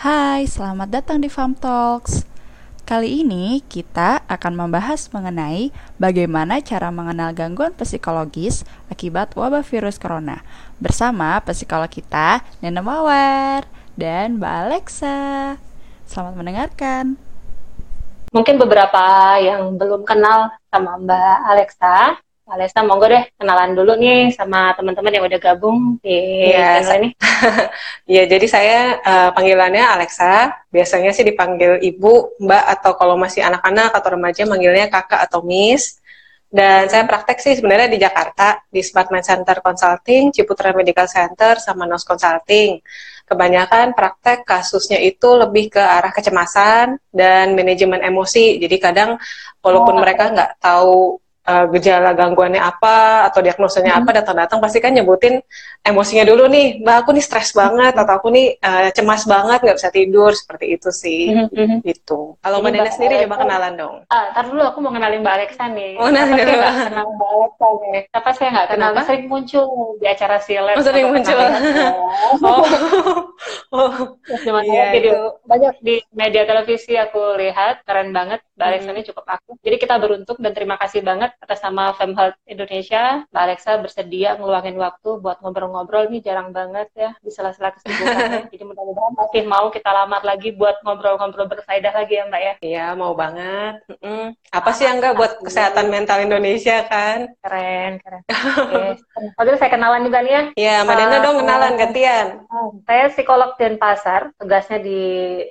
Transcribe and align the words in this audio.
Hai, 0.00 0.48
selamat 0.48 0.88
datang 0.88 1.20
di 1.20 1.28
Farm 1.28 1.52
Talks. 1.52 2.24
Kali 2.88 3.20
ini 3.20 3.60
kita 3.60 4.24
akan 4.32 4.56
membahas 4.56 5.12
mengenai 5.12 5.68
bagaimana 6.00 6.64
cara 6.64 6.88
mengenal 6.88 7.36
gangguan 7.36 7.76
psikologis 7.76 8.64
akibat 8.88 9.36
wabah 9.36 9.60
virus 9.60 10.00
corona 10.00 10.40
bersama 10.80 11.36
psikolog 11.44 11.92
kita 11.92 12.40
Nena 12.64 12.80
Mawar 12.80 13.68
dan 13.92 14.40
Mbak 14.40 14.54
Alexa. 14.72 15.60
Selamat 16.08 16.32
mendengarkan. 16.32 17.20
Mungkin 18.32 18.56
beberapa 18.56 19.36
yang 19.36 19.76
belum 19.76 20.08
kenal 20.08 20.48
sama 20.72 20.96
Mbak 20.96 21.36
Alexa, 21.44 22.16
Alesta, 22.50 22.82
monggo 22.82 23.06
deh 23.06 23.22
kenalan 23.38 23.78
dulu 23.78 23.94
nih 23.94 24.34
sama 24.34 24.74
teman-teman 24.74 25.14
yang 25.14 25.24
udah 25.30 25.38
gabung 25.38 26.02
di 26.02 26.50
ya, 26.50 26.82
channel 26.82 26.98
ini. 26.98 27.10
ya, 28.18 28.22
jadi 28.26 28.46
saya 28.50 28.78
uh, 28.98 29.30
panggilannya 29.30 29.86
Alexa. 29.86 30.66
Biasanya 30.74 31.14
sih 31.14 31.22
dipanggil 31.22 31.78
ibu, 31.78 32.34
mbak, 32.42 32.64
atau 32.74 32.98
kalau 32.98 33.14
masih 33.14 33.46
anak-anak 33.46 33.94
atau 33.94 34.18
remaja 34.18 34.42
manggilnya 34.50 34.90
kakak 34.90 35.30
atau 35.30 35.46
miss. 35.46 36.02
Dan 36.50 36.90
saya 36.90 37.06
praktek 37.06 37.38
sih 37.38 37.54
sebenarnya 37.54 37.86
di 37.86 38.02
Jakarta, 38.02 38.66
di 38.66 38.82
Smart 38.82 39.14
Mind 39.14 39.22
Center 39.22 39.62
Consulting, 39.62 40.34
Ciputra 40.34 40.74
Medical 40.74 41.06
Center, 41.06 41.62
sama 41.62 41.86
Nos 41.86 42.02
Consulting. 42.02 42.82
Kebanyakan 43.30 43.94
praktek 43.94 44.42
kasusnya 44.42 44.98
itu 44.98 45.38
lebih 45.38 45.70
ke 45.70 45.78
arah 45.78 46.10
kecemasan 46.10 46.98
dan 47.14 47.54
manajemen 47.54 48.02
emosi. 48.02 48.58
Jadi 48.58 48.76
kadang 48.82 49.14
walaupun 49.62 49.94
oh. 49.94 50.00
mereka 50.02 50.34
nggak 50.34 50.58
tahu 50.58 51.22
uh, 51.50 51.64
gejala 51.74 52.14
gangguannya 52.14 52.62
apa 52.62 53.26
atau 53.26 53.42
diagnosanya 53.42 53.98
hmm. 53.98 54.00
apa 54.06 54.10
datang-datang 54.22 54.58
pasti 54.62 54.78
kan 54.78 54.94
nyebutin 54.94 55.42
emosinya 55.82 56.22
dulu 56.28 56.46
nih 56.46 56.84
mbak 56.84 56.96
aku 57.04 57.10
nih 57.16 57.24
stres 57.24 57.50
banget 57.56 57.96
atau 57.96 58.12
aku 58.14 58.28
nih 58.30 58.54
uh, 58.62 58.88
cemas 58.94 59.26
banget 59.26 59.58
nggak 59.66 59.76
bisa 59.80 59.90
tidur 59.90 60.30
seperti 60.30 60.66
itu 60.78 60.90
sih. 60.94 61.34
Hmm. 61.34 61.82
gitu. 61.82 62.38
Kalau 62.38 62.62
mbak 62.62 62.70
Nena 62.70 62.92
sendiri 62.92 63.26
coba 63.26 63.36
kenalan 63.42 63.74
dong. 63.74 63.96
Ah 64.12 64.30
tar 64.30 64.46
dulu 64.46 64.62
aku 64.62 64.78
mau 64.78 64.92
kenalin 64.94 65.24
mbak 65.24 65.34
Alexa 65.42 65.66
nih. 65.72 65.98
Oh, 65.98 66.08
nah, 66.12 66.22
saya 66.28 66.44
nggak 66.46 66.74
kenal 66.92 67.06
mbak 67.16 67.30
Alexa 67.34 67.68
nih. 67.80 68.00
Apa 68.14 68.30
saya 68.36 68.48
nggak 68.54 68.68
kenal? 68.70 68.90
Kenapa? 68.94 69.08
sering 69.08 69.24
muncul 69.26 69.66
di 69.98 70.06
acara 70.06 70.36
silet. 70.38 70.76
Oh, 70.76 70.84
sering 70.84 71.06
muncul. 71.10 71.38
oh. 72.46 72.64
Oh. 73.72 73.92
Iya, 74.60 74.86
jadi 75.00 75.10
banyak 75.48 75.74
di 75.80 75.96
media 76.12 76.44
televisi 76.44 76.92
aku 76.94 77.40
lihat 77.40 77.82
keren 77.88 78.12
banget. 78.12 78.44
Mbak 78.60 78.66
Alexa 78.68 78.90
hmm. 78.92 78.96
ini 79.00 79.08
cukup 79.08 79.24
aktif. 79.24 79.56
Jadi 79.64 79.76
kita 79.80 79.94
beruntung 79.96 80.38
dan 80.44 80.52
terima 80.52 80.76
kasih 80.76 81.00
banget 81.00 81.32
atas 81.40 81.64
nama 81.64 81.96
Femhealth 81.96 82.36
Indonesia, 82.44 83.24
Mbak 83.32 83.42
Alexa 83.42 83.72
bersedia 83.80 84.36
ngeluangin 84.36 84.76
waktu 84.76 85.20
buat 85.24 85.40
ngobrol-ngobrol 85.40 86.12
nih 86.12 86.20
jarang 86.20 86.52
banget 86.52 86.92
ya 86.92 87.10
di 87.24 87.32
sela-sela 87.32 87.72
kesibukannya. 87.72 88.46
Jadi 88.52 88.64
mudah-mudahan 88.68 89.12
masih 89.16 89.42
mau 89.48 89.72
kita 89.72 89.88
lamar 89.88 90.20
lagi 90.20 90.52
buat 90.52 90.76
ngobrol-ngobrol 90.84 91.48
berfaedah 91.48 91.92
lagi 91.96 92.20
ya 92.20 92.24
Mbak 92.28 92.42
ya. 92.42 92.54
Iya 92.60 92.86
mau 92.92 93.16
banget. 93.16 93.80
Mm 93.88 93.96
-mm. 94.04 94.24
Apa 94.52 94.70
sih 94.76 94.84
yang 94.84 95.00
enggak 95.00 95.16
buat 95.16 95.32
kesehatan 95.40 95.86
mental 95.88 96.18
Indonesia 96.20 96.84
kan? 96.84 97.32
Keren, 97.40 98.02
keren. 98.04 98.22
Oke, 99.40 99.56
saya 99.56 99.70
kenalan 99.72 100.04
juga 100.04 100.20
nih 100.20 100.32
ya. 100.32 100.42
Iya, 100.56 100.76
Mbak 100.84 100.96
Dena 100.96 101.16
uh, 101.16 101.20
dong 101.24 101.36
kenalan 101.40 101.72
gantian. 101.80 102.26
Uh, 102.52 102.68
saya 102.84 103.04
psikolog 103.08 103.56
Denpasar, 103.56 104.36
tugasnya 104.36 104.78
di 104.82 105.00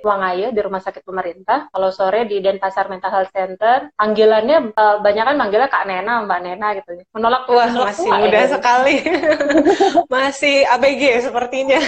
Wangayo 0.06 0.54
di 0.54 0.60
rumah 0.62 0.78
sakit 0.78 1.02
pemerintah. 1.02 1.66
Kalau 1.74 1.90
sore 1.90 2.30
di 2.30 2.38
Denpasar 2.38 2.86
Mental 2.86 3.10
Health 3.10 3.32
Center. 3.34 3.90
Panggilannya 3.96 4.74
uh, 4.76 4.96
banyak 5.00 5.24
kan 5.24 5.36
manggilnya 5.38 5.69
Kak 5.70 5.86
Nena, 5.86 6.26
Mbak 6.26 6.40
Nena 6.42 6.68
gitu. 6.76 6.90
Menolak 7.14 7.46
Wah, 7.46 7.70
menolak 7.70 7.94
masih 7.94 8.10
muda 8.10 8.40
ya. 8.42 8.48
sekali. 8.50 8.94
masih 10.14 10.54
ABG 10.66 11.02
sepertinya. 11.24 11.80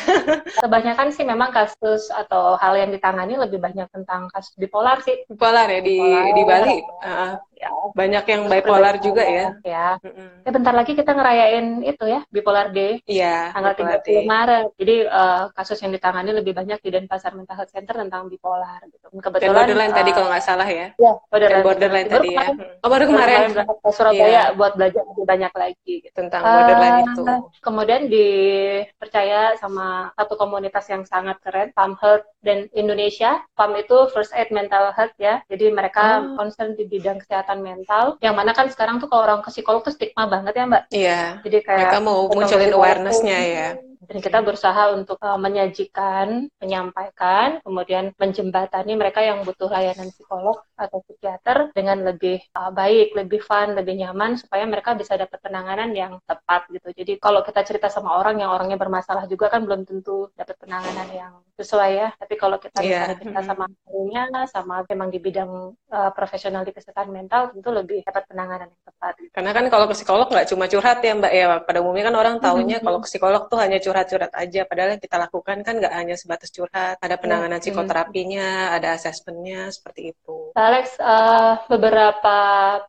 Kebanyakan 0.63 1.09
sih 1.11 1.25
memang 1.27 1.51
kasus 1.51 2.09
atau 2.15 2.55
hal 2.57 2.79
yang 2.79 2.95
ditangani 2.95 3.35
lebih 3.35 3.59
banyak 3.59 3.91
tentang 3.91 4.31
kasus 4.31 4.55
bipolar 4.55 5.03
sih. 5.03 5.27
Bipolar 5.27 5.67
ya 5.67 5.83
di 5.83 5.99
bipolar. 5.99 6.33
di 6.33 6.43
Bali. 6.47 6.77
Uh, 7.03 7.35
ya. 7.63 7.71
Banyak 7.95 8.25
yang 8.27 8.43
bipolar 8.51 8.95
juga 8.99 9.23
ya. 9.23 9.47
Ya. 9.63 9.89
Mm-hmm. 10.03 10.29
ya. 10.43 10.51
bentar 10.51 10.75
lagi 10.75 10.93
kita 10.99 11.13
ngerayain 11.15 11.67
itu 11.87 12.05
ya, 12.11 12.21
bipolar 12.29 12.75
day. 12.75 12.99
Iya. 13.07 13.55
Tanggal 13.55 14.03
30 14.03 14.27
Maret. 14.27 14.67
Jadi 14.75 14.97
uh, 15.07 15.43
kasus 15.55 15.79
yang 15.81 15.93
ditangani 15.95 16.31
lebih 16.35 16.53
banyak 16.53 16.83
di 16.83 16.91
Denpasar 16.91 17.39
Mental 17.39 17.55
Health 17.55 17.71
Center 17.71 17.95
tentang 17.95 18.27
bipolar 18.27 18.83
gitu. 18.91 19.07
Kebetulan 19.13 19.47
Dan 19.47 19.55
borderline 19.55 19.95
uh, 19.95 19.99
tadi 20.03 20.11
kalau 20.11 20.29
nggak 20.33 20.45
salah 20.45 20.69
ya. 20.69 20.87
Iya, 20.97 21.13
borderline, 21.29 21.65
borderline 21.65 22.09
tadi 22.09 22.29
ya. 22.35 22.47
Oh, 22.83 22.89
baru 22.91 23.05
kemarin. 23.07 23.39
Ke 23.63 23.91
Surabaya 23.93 24.27
yeah. 24.27 24.47
buat 24.57 24.73
belajar 24.75 25.03
lebih 25.05 25.25
banyak 25.29 25.53
lagi 25.53 25.95
gitu. 26.03 26.15
tentang 26.17 26.43
borderline 26.43 26.97
uh, 26.99 27.05
itu. 27.05 27.23
Kemudian 27.61 28.03
dipercaya 28.09 29.55
sama 29.61 30.11
satu 30.17 30.35
komunitas 30.41 30.89
yang 30.89 31.05
sangat 31.05 31.39
keren, 31.45 31.71
Palm 31.77 31.95
Health 32.01 32.25
dan 32.41 32.73
Indonesia. 32.73 33.45
PAM 33.53 33.77
itu 33.77 34.09
First 34.11 34.33
Aid 34.33 34.49
Mental 34.49 34.97
Health 34.97 35.15
ya. 35.21 35.45
Jadi 35.53 35.69
mereka 35.69 36.25
oh. 36.25 36.41
concern 36.41 36.73
di 36.73 36.89
bidang 36.89 37.21
kesehatan 37.21 37.52
mental. 37.61 38.17
Yang 38.25 38.35
mana 38.39 38.51
kan 38.57 38.67
sekarang 38.73 38.97
tuh 39.03 39.11
kalau 39.13 39.29
orang 39.29 39.41
ke 39.45 39.53
psikolog 39.53 39.85
tuh 39.85 39.93
stigma 39.93 40.25
banget 40.25 40.57
ya 40.57 40.65
Mbak. 40.65 40.83
Iya. 40.89 41.21
Jadi 41.45 41.57
kayak 41.61 41.79
mereka 41.85 41.99
mau 42.01 42.31
munculin 42.33 42.73
awarenessnya 42.73 43.39
ya 43.43 43.69
dan 44.13 44.21
kita 44.21 44.45
berusaha 44.45 44.93
untuk 44.93 45.17
uh, 45.25 45.41
menyajikan, 45.41 46.53
menyampaikan, 46.61 47.65
kemudian 47.65 48.13
menjembatani 48.21 48.93
mereka 48.93 49.25
yang 49.25 49.41
butuh 49.41 49.73
layanan 49.73 50.13
psikolog 50.13 50.61
atau 50.77 51.01
psikiater 51.09 51.73
dengan 51.73 52.05
lebih 52.05 52.45
uh, 52.53 52.69
baik, 52.69 53.17
lebih 53.17 53.41
fun, 53.41 53.73
lebih 53.73 53.97
nyaman 53.97 54.37
supaya 54.37 54.69
mereka 54.69 54.93
bisa 54.93 55.17
dapat 55.17 55.41
penanganan 55.41 55.97
yang 55.97 56.21
tepat 56.29 56.69
gitu. 56.69 56.93
Jadi 56.93 57.17
kalau 57.17 57.41
kita 57.41 57.65
cerita 57.65 57.89
sama 57.89 58.21
orang 58.21 58.45
yang 58.45 58.53
orangnya 58.53 58.77
bermasalah 58.77 59.25
juga 59.33 59.49
kan 59.49 59.65
belum 59.65 59.89
tentu 59.89 60.29
dapat 60.37 60.61
penanganan 60.61 61.09
yang 61.09 61.33
sesuai 61.57 61.91
ya. 61.97 62.09
Tapi 62.21 62.35
kalau 62.37 62.61
kita 62.61 62.85
yeah. 62.85 63.09
misalnya 63.09 63.17
cerita 63.17 63.41
sama 63.49 63.65
ahlinya, 63.89 64.45
sama 64.45 64.75
memang 64.93 65.09
di 65.09 65.19
bidang 65.25 65.73
uh, 65.89 66.11
profesional 66.13 66.69
di 66.69 66.77
kesehatan 66.77 67.09
mental 67.09 67.49
tentu 67.57 67.73
lebih 67.73 68.05
dapat 68.05 68.29
penanganan 68.29 68.69
yang 68.69 68.83
tepat. 68.85 69.13
Gitu. 69.17 69.33
Karena 69.33 69.51
kan 69.57 69.65
kalau 69.73 69.89
ke 69.89 69.97
psikolog 69.97 70.29
nggak 70.29 70.53
cuma 70.53 70.69
curhat 70.69 71.01
ya 71.01 71.17
Mbak 71.17 71.33
ya. 71.33 71.47
Pada 71.65 71.79
umumnya 71.81 72.13
kan 72.13 72.17
orang 72.21 72.37
tahunya 72.45 72.77
mm 72.77 72.81
-hmm. 72.83 72.85
kalau 72.85 72.99
ke 73.01 73.09
psikolog 73.09 73.43
tuh 73.49 73.57
hanya 73.57 73.81
curhat 73.81 74.02
curhat-curhat 74.03 74.33
aja 74.35 74.61
padahal 74.67 74.95
yang 74.97 75.03
kita 75.03 75.17
lakukan 75.19 75.57
kan 75.63 75.75
nggak 75.79 75.95
hanya 75.95 76.17
sebatas 76.19 76.51
curhat 76.51 76.99
ada 76.99 77.15
iya. 77.17 77.21
penanganan 77.23 77.59
hmm. 77.59 77.65
psikoterapinya 77.65 78.49
ada 78.75 78.99
asesmennya 78.99 79.71
seperti 79.71 80.13
itu 80.15 80.51
Alex 80.59 80.99
uh, 80.99 81.63
beberapa 81.71 82.37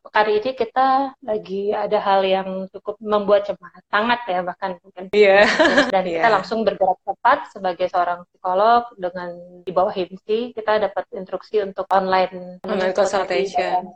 kali 0.10 0.42
ini 0.42 0.52
kita 0.58 1.14
lagi 1.22 1.72
ada 1.72 1.98
hal 2.02 2.22
yang 2.26 2.50
cukup 2.74 2.98
membuat 3.00 3.48
cemas 3.48 3.84
sangat 3.90 4.20
ya 4.28 4.40
bahkan 4.42 4.78
mungkin 4.82 5.14
yeah. 5.14 5.46
dan 5.94 6.04
yeah. 6.06 6.22
kita 6.22 6.30
iya. 6.30 6.36
langsung 6.36 6.66
bergerak 6.66 7.00
cepat 7.06 7.40
sebagai 7.54 7.88
seorang 7.90 8.26
psikolog 8.30 8.90
dengan 8.98 9.30
di 9.64 9.72
bawah 9.72 9.94
HIMSI 9.94 10.58
kita 10.58 10.82
dapat 10.82 11.06
instruksi 11.14 11.64
untuk 11.64 11.86
online 11.94 12.60
online 12.66 12.96
consultation 12.96 13.88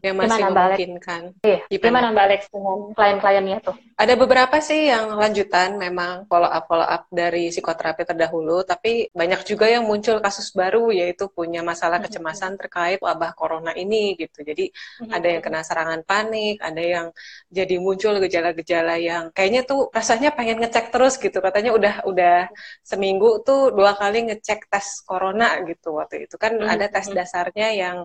yang 0.00 0.16
masih 0.16 0.40
gimana, 0.40 0.50
memungkinkan 0.50 1.22
iya. 1.44 1.58
gimana 1.68 2.10
Mbak 2.12 2.24
Alex 2.26 2.40
dengan 2.50 2.78
klien-kliennya 2.96 3.58
tuh 3.62 3.76
ada 3.96 4.14
beberapa 4.16 4.56
sih 4.60 4.90
yang 4.92 5.14
lanjutan 5.16 5.78
memang 5.80 6.28
follow 6.28 6.45
up 6.48 6.64
follow 6.70 6.86
up 6.86 7.06
dari 7.12 7.48
psikoterapi 7.52 8.02
terdahulu, 8.08 8.62
tapi 8.66 9.06
banyak 9.14 9.40
juga 9.46 9.66
yang 9.70 9.84
muncul 9.86 10.18
kasus 10.18 10.50
baru 10.54 10.90
yaitu 10.90 11.30
punya 11.30 11.60
masalah 11.60 11.98
kecemasan 12.02 12.58
terkait 12.60 12.98
wabah 13.02 13.32
corona 13.38 13.72
ini 13.74 14.16
gitu. 14.18 14.42
Jadi 14.42 14.70
ada 15.10 15.26
yang 15.26 15.42
kena 15.44 15.60
serangan 15.62 16.00
panik, 16.02 16.58
ada 16.62 16.82
yang 16.82 17.06
jadi 17.50 17.76
muncul 17.78 18.18
gejala-gejala 18.22 18.98
yang 18.98 19.30
kayaknya 19.36 19.62
tuh 19.68 19.88
rasanya 19.92 20.32
pengen 20.34 20.58
ngecek 20.62 20.90
terus 20.94 21.14
gitu. 21.20 21.38
Katanya 21.38 21.70
udah 21.76 21.94
udah 22.08 22.38
seminggu 22.82 23.42
tuh 23.46 23.70
dua 23.74 23.94
kali 23.94 24.26
ngecek 24.32 24.70
tes 24.72 25.02
corona 25.06 25.60
gitu 25.68 25.98
waktu 25.98 26.26
itu 26.26 26.36
kan 26.40 26.58
ada 26.62 26.86
tes 26.90 27.06
dasarnya 27.12 27.68
yang 27.76 27.96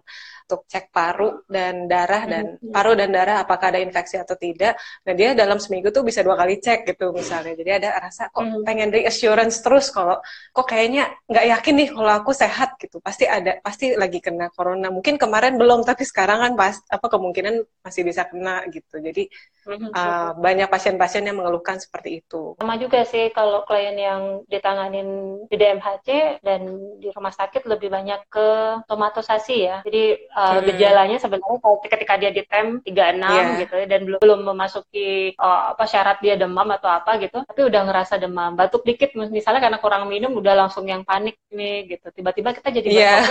untuk 0.52 0.68
cek 0.68 0.92
paru 0.92 1.48
dan 1.48 1.88
darah 1.88 2.28
dan 2.28 2.60
paru 2.60 2.92
dan 3.00 3.10
darah 3.16 3.40
apakah 3.48 3.72
ada 3.72 3.80
infeksi 3.80 4.20
atau 4.20 4.36
tidak. 4.36 4.76
Nah 5.08 5.14
dia 5.16 5.32
dalam 5.32 5.58
seminggu 5.64 5.96
tuh 5.96 6.04
bisa 6.04 6.20
dua 6.28 6.36
kali 6.36 6.60
cek 6.60 6.92
gitu 6.92 7.16
misalnya. 7.16 7.56
Jadi 7.56 7.72
ada 7.72 7.90
rasa 8.04 8.21
kok 8.30 8.44
hmm. 8.44 8.64
pengen 8.66 8.90
reassurance 8.94 9.64
terus 9.66 9.90
kalau 9.90 10.22
kok 10.54 10.68
kayaknya 10.70 11.10
nggak 11.26 11.46
yakin 11.58 11.76
nih 11.82 11.90
kalau 11.94 12.12
aku 12.14 12.32
sehat 12.36 12.78
gitu. 12.78 13.02
Pasti 13.02 13.26
ada 13.26 13.58
pasti 13.66 13.98
lagi 13.98 14.22
kena 14.22 14.54
corona. 14.54 14.94
Mungkin 14.94 15.18
kemarin 15.18 15.58
belum 15.58 15.82
tapi 15.82 16.06
sekarang 16.06 16.44
kan 16.46 16.54
pas 16.54 16.78
apa 16.92 17.08
kemungkinan 17.08 17.64
masih 17.86 18.02
bisa 18.04 18.28
kena 18.28 18.66
gitu. 18.70 19.00
Jadi 19.00 19.30
uh, 19.70 20.34
banyak 20.36 20.68
pasien-pasien 20.68 21.26
yang 21.26 21.38
mengeluhkan 21.38 21.78
seperti 21.78 22.26
itu. 22.26 22.58
Sama 22.58 22.76
juga 22.82 23.06
sih 23.06 23.30
kalau 23.32 23.64
klien 23.64 23.96
yang 23.96 24.42
ditanganin 24.50 25.42
di 25.48 25.56
DMHC 25.56 26.42
dan 26.42 26.62
di 26.98 27.08
rumah 27.14 27.34
sakit 27.34 27.70
lebih 27.70 27.94
banyak 27.94 28.26
ke 28.28 28.50
tomatosasi 28.90 29.56
ya. 29.66 29.78
Jadi 29.86 30.30
uh, 30.34 30.60
hmm. 30.60 30.66
gejalanya 30.68 31.18
sebenarnya 31.22 31.60
kalau 31.62 31.78
ketika 31.86 32.14
dia 32.18 32.34
ditem 32.34 32.82
36 32.84 32.92
yeah. 32.92 33.58
gitu 33.62 33.74
ya 33.78 33.88
dan 33.88 34.02
belum 34.04 34.20
belum 34.20 34.40
memasuki 34.48 35.38
uh, 35.38 35.76
apa 35.76 35.86
syarat 35.86 36.18
dia 36.24 36.36
demam 36.40 36.68
atau 36.74 36.90
apa 36.90 37.20
gitu 37.22 37.44
tapi 37.46 37.62
udah 37.68 37.82
ngerasa 37.88 38.11
demam 38.18 38.56
batuk 38.56 38.84
dikit 38.88 39.14
misalnya 39.16 39.62
karena 39.62 39.80
kurang 39.80 40.08
minum 40.08 40.34
udah 40.34 40.66
langsung 40.66 40.88
yang 40.88 41.06
panik 41.06 41.38
nih 41.52 41.86
gitu 41.96 42.08
tiba-tiba 42.12 42.56
kita 42.56 42.70
jadi 42.72 42.90
yeah. 42.90 43.22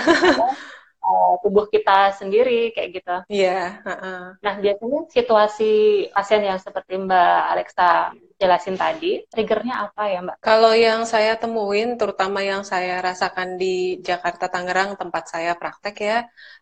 uh, 1.00 1.32
tubuh 1.42 1.66
kita 1.66 2.14
sendiri 2.16 2.70
kayak 2.76 2.88
gitu. 3.02 3.16
Iya. 3.32 3.80
Yeah, 3.82 3.88
uh 3.88 3.92
-uh. 3.92 4.22
Nah 4.40 4.54
biasanya 4.60 5.00
situasi 5.10 5.72
pasien 6.12 6.42
yang 6.44 6.60
seperti 6.60 7.00
Mbak 7.00 7.40
Alexa 7.56 8.14
jelasin 8.40 8.80
tadi, 8.80 9.20
triggernya 9.28 9.74
apa 9.92 10.02
ya 10.08 10.24
Mbak? 10.24 10.36
Kalau 10.40 10.72
yang 10.72 11.04
saya 11.04 11.36
temuin, 11.36 12.00
terutama 12.00 12.40
yang 12.40 12.64
saya 12.64 13.04
rasakan 13.04 13.60
di 13.60 14.00
Jakarta, 14.00 14.48
Tangerang, 14.48 14.96
tempat 14.96 15.28
saya 15.28 15.52
praktek 15.60 15.96
ya, 16.00 16.18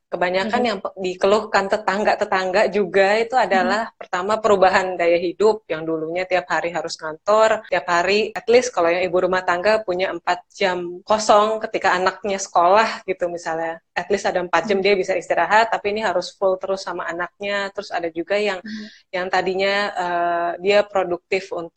kebanyakan 0.09 0.49
mm 0.49 0.65
-hmm. 0.65 0.69
yang 0.73 0.79
dikeluhkan 0.97 1.65
tetangga-tetangga 1.69 2.73
juga 2.73 3.21
itu 3.21 3.37
adalah 3.37 3.89
mm 3.89 3.91
-hmm. 3.93 4.01
pertama 4.01 4.33
perubahan 4.41 4.97
gaya 4.97 5.21
hidup 5.21 5.69
yang 5.69 5.85
dulunya 5.85 6.25
tiap 6.25 6.49
hari 6.49 6.73
harus 6.73 6.97
ngantor, 6.97 7.69
tiap 7.69 7.87
hari 7.87 8.33
at 8.33 8.49
least 8.49 8.73
kalau 8.73 8.89
yang 8.89 9.05
ibu 9.05 9.17
rumah 9.21 9.45
tangga 9.45 9.85
punya 9.85 10.09
empat 10.17 10.49
jam 10.49 11.05
kosong 11.05 11.61
ketika 11.69 11.93
anaknya 11.93 12.41
sekolah 12.41 13.05
gitu 13.05 13.29
misalnya, 13.29 13.85
at 13.93 14.09
least 14.09 14.25
ada 14.25 14.41
empat 14.41 14.65
jam 14.65 14.81
mm 14.81 14.89
-hmm. 14.89 14.97
dia 14.97 15.03
bisa 15.05 15.13
istirahat, 15.13 15.69
tapi 15.69 15.93
ini 15.93 16.01
harus 16.01 16.33
full 16.33 16.57
terus 16.57 16.81
sama 16.81 17.05
anaknya, 17.05 17.69
terus 17.77 17.93
ada 17.93 18.09
juga 18.09 18.41
yang 18.41 18.65
mm 18.65 18.69
-hmm. 18.69 18.87
yang 19.13 19.27
tadinya 19.29 19.75
uh, 19.93 20.51
dia 20.57 20.81
produktif 20.89 21.53
untuk 21.53 21.68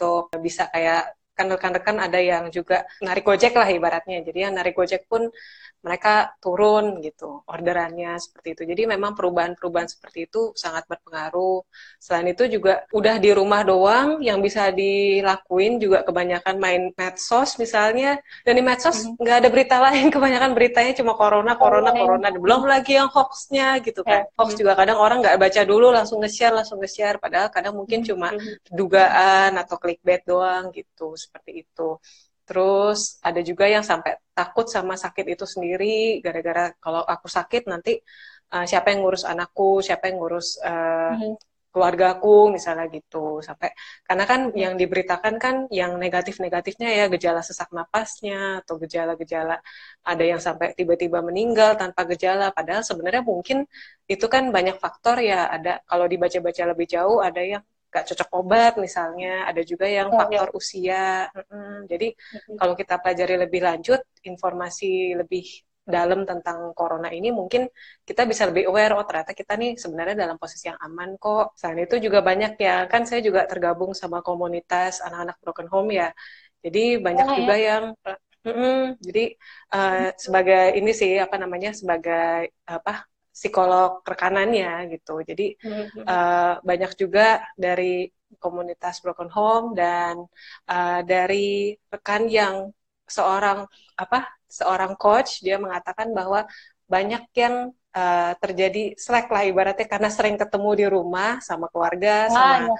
bisa 0.45 0.63
kayak 0.73 1.13
kan 1.37 1.47
rekan-rekan 1.47 1.97
ada 2.05 2.19
yang 2.19 2.43
juga 2.51 2.85
narik 3.01 3.23
gojek 3.23 3.53
lah 3.55 3.69
ibaratnya, 3.71 4.19
jadi 4.27 4.39
yang 4.49 4.53
narik 4.57 4.75
gojek 4.75 5.07
pun 5.11 5.31
mereka 5.81 6.37
turun 6.37 7.01
gitu 7.01 7.41
orderannya 7.49 8.13
seperti 8.21 8.53
itu. 8.53 8.63
Jadi 8.69 8.81
memang 8.85 9.17
perubahan-perubahan 9.17 9.89
seperti 9.89 10.29
itu 10.29 10.53
sangat 10.53 10.85
berpengaruh. 10.85 11.65
Selain 11.97 12.29
itu 12.29 12.45
juga 12.45 12.85
udah 12.93 13.17
di 13.17 13.33
rumah 13.33 13.65
doang 13.65 14.21
yang 14.21 14.37
bisa 14.45 14.69
dilakuin 14.69 15.81
juga 15.81 16.05
kebanyakan 16.05 16.55
main 16.61 16.81
medsos 16.93 17.57
misalnya. 17.57 18.21
Dan 18.45 18.61
di 18.61 18.63
medsos 18.63 19.09
mhm. 19.09 19.17
nggak 19.17 19.25
mm 19.25 19.25
-hmm. 19.25 19.41
ada 19.41 19.49
berita 19.49 19.77
lain, 19.81 20.05
kebanyakan 20.15 20.51
beritanya 20.53 20.93
cuma 20.93 21.17
corona, 21.17 21.57
corona, 21.57 21.89
oh, 21.89 21.97
corona. 21.97 22.27
Belum 22.29 22.61
lagi 22.69 23.01
yang 23.01 23.09
hoaxnya 23.09 23.81
gitu 23.81 24.05
kan. 24.05 24.29
Yeah. 24.29 24.37
Hoax 24.37 24.53
juga 24.53 24.77
kadang 24.77 25.01
orang 25.01 25.25
nggak 25.25 25.41
baca 25.41 25.61
dulu 25.65 25.89
langsung 25.89 26.21
nge-share, 26.21 26.53
langsung 26.53 26.77
nge-share. 26.77 27.17
Padahal 27.17 27.49
kadang 27.49 27.73
mungkin 27.73 28.05
mhm. 28.05 28.07
cuma 28.13 28.29
mhm. 28.37 28.69
dugaan 28.69 29.57
atau 29.57 29.81
clickbait 29.81 30.21
doang 30.29 30.69
gitu, 30.69 31.17
seperti 31.17 31.65
itu. 31.65 31.97
Terus 32.51 33.15
ada 33.23 33.39
juga 33.39 33.63
yang 33.63 33.79
sampai 33.79 34.19
takut 34.35 34.67
sama 34.67 34.99
sakit 34.99 35.23
itu 35.23 35.47
sendiri 35.47 36.19
gara-gara 36.19 36.75
kalau 36.83 36.99
aku 36.99 37.31
sakit 37.31 37.63
nanti 37.71 37.95
uh, 38.51 38.67
siapa 38.67 38.91
yang 38.91 39.07
ngurus 39.07 39.23
anakku, 39.23 39.79
siapa 39.79 40.11
yang 40.11 40.19
ngurus 40.19 40.59
uh, 40.59 41.15
mm-hmm. 41.15 41.33
keluargaku 41.71 42.51
misalnya 42.51 42.91
gitu 42.91 43.39
sampai 43.39 43.71
karena 44.03 44.27
kan 44.27 44.39
mm-hmm. 44.51 44.59
yang 44.59 44.73
diberitakan 44.75 45.35
kan 45.39 45.55
yang 45.71 45.95
negatif-negatifnya 45.95 46.91
ya 46.91 47.05
gejala 47.07 47.39
sesak 47.39 47.71
napasnya 47.71 48.59
atau 48.59 48.75
gejala-gejala 48.83 49.63
ada 50.03 50.23
yang 50.27 50.43
sampai 50.43 50.75
tiba-tiba 50.75 51.23
meninggal 51.23 51.79
tanpa 51.79 52.03
gejala 52.11 52.51
padahal 52.51 52.83
sebenarnya 52.83 53.23
mungkin 53.23 53.63
itu 54.11 54.27
kan 54.27 54.51
banyak 54.51 54.75
faktor 54.83 55.23
ya 55.23 55.47
ada 55.47 55.79
kalau 55.87 56.03
dibaca-baca 56.11 56.63
lebih 56.75 56.87
jauh 56.91 57.23
ada 57.23 57.39
yang 57.39 57.63
gak 57.91 58.07
cocok 58.07 58.29
obat 58.39 58.73
misalnya, 58.79 59.43
ada 59.49 59.61
juga 59.67 59.85
yang 59.85 60.09
oh, 60.09 60.17
faktor 60.17 60.49
ya. 60.49 60.55
usia. 60.55 61.05
Hmm, 61.51 61.83
jadi 61.91 62.07
hmm. 62.15 62.55
kalau 62.55 62.73
kita 62.79 62.95
pelajari 63.03 63.35
lebih 63.35 63.61
lanjut, 63.67 63.99
informasi 64.23 65.19
lebih 65.19 65.45
dalam 65.81 66.23
tentang 66.29 66.71
corona 66.77 67.09
ini 67.09 67.33
mungkin 67.33 67.65
kita 68.05 68.23
bisa 68.29 68.45
lebih 68.47 68.69
aware 68.69 68.93
oh 68.93 69.03
ternyata 69.03 69.33
kita 69.33 69.57
nih 69.57 69.75
sebenarnya 69.75 70.15
dalam 70.23 70.37
posisi 70.39 70.71
yang 70.71 70.79
aman 70.79 71.19
kok. 71.19 71.57
Selain 71.59 71.83
itu 71.83 71.95
juga 71.99 72.23
banyak 72.23 72.55
ya 72.61 72.87
kan 72.87 73.03
saya 73.03 73.19
juga 73.19 73.43
tergabung 73.49 73.91
sama 73.91 74.23
komunitas 74.23 75.03
anak-anak 75.03 75.37
broken 75.43 75.67
home 75.67 75.91
ya. 75.91 76.09
Jadi 76.61 77.01
banyak 77.01 77.27
oh, 77.27 77.35
juga 77.43 77.55
ya. 77.57 77.65
yang 77.75 77.83
mm 78.45 78.53
-mm, 78.53 78.79
jadi 79.01 79.23
uh, 79.73 80.07
sebagai 80.17 80.63
ini 80.79 80.91
sih 80.93 81.17
apa 81.17 81.35
namanya 81.41 81.73
sebagai 81.73 82.53
apa 82.65 83.10
psikolog 83.41 84.05
rekanannya 84.05 84.93
gitu. 84.93 85.25
Jadi 85.25 85.57
mm-hmm. 85.57 86.05
uh, 86.05 86.61
banyak 86.61 86.91
juga 86.93 87.41
dari 87.57 88.05
komunitas 88.37 89.01
broken 89.01 89.33
home 89.33 89.73
dan 89.73 90.21
uh, 90.69 91.01
dari 91.01 91.73
rekan 91.89 92.29
yang 92.29 92.69
seorang 93.09 93.65
apa 93.97 94.29
seorang 94.47 94.93
coach 94.95 95.41
dia 95.41 95.57
mengatakan 95.57 96.13
bahwa 96.15 96.47
banyak 96.87 97.23
yang 97.35 97.73
uh, 97.91 98.31
terjadi 98.39 98.95
slack 98.95 99.27
lah 99.27 99.43
ibaratnya 99.43 99.87
karena 99.89 100.07
sering 100.07 100.39
ketemu 100.39 100.69
di 100.79 100.85
rumah 100.87 101.43
sama 101.43 101.67
keluarga 101.67 102.31
sama 102.31 102.71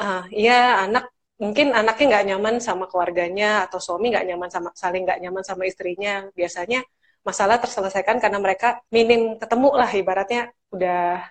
uh, 0.00 0.24
ya 0.32 0.84
anak 0.88 1.04
mungkin 1.36 1.74
anaknya 1.74 2.06
nggak 2.14 2.26
nyaman 2.32 2.54
sama 2.62 2.86
keluarganya 2.86 3.66
atau 3.66 3.82
suami 3.82 4.14
nggak 4.14 4.26
nyaman 4.32 4.48
sama 4.48 4.70
saling 4.72 5.02
nggak 5.02 5.20
nyaman 5.20 5.44
sama 5.44 5.66
istrinya 5.66 6.30
biasanya 6.32 6.80
masalah 7.24 7.56
terselesaikan 7.62 8.16
karena 8.22 8.38
mereka 8.38 8.66
minim 8.92 9.40
ketemu 9.40 9.68
lah 9.80 9.90
ibaratnya 9.90 10.40
udah 10.74 11.24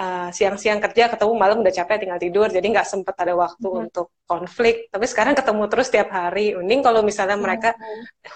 siang 0.00 0.28
eh, 0.28 0.30
siang-siang 0.32 0.80
kerja 0.80 1.12
ketemu 1.12 1.32
malam 1.36 1.56
udah 1.60 1.74
capek 1.74 2.06
tinggal 2.06 2.20
tidur. 2.20 2.48
Jadi 2.48 2.66
nggak 2.72 2.88
sempet 2.88 3.14
ada 3.20 3.34
waktu 3.36 3.68
hmm. 3.68 3.82
untuk 3.88 4.06
konflik. 4.24 4.88
Tapi 4.88 5.04
sekarang 5.04 5.34
ketemu 5.36 5.64
terus 5.68 5.88
tiap 5.92 6.08
hari. 6.14 6.56
Uning 6.56 6.80
kalau 6.80 7.04
misalnya 7.04 7.36
hmm. 7.36 7.44
mereka 7.44 7.70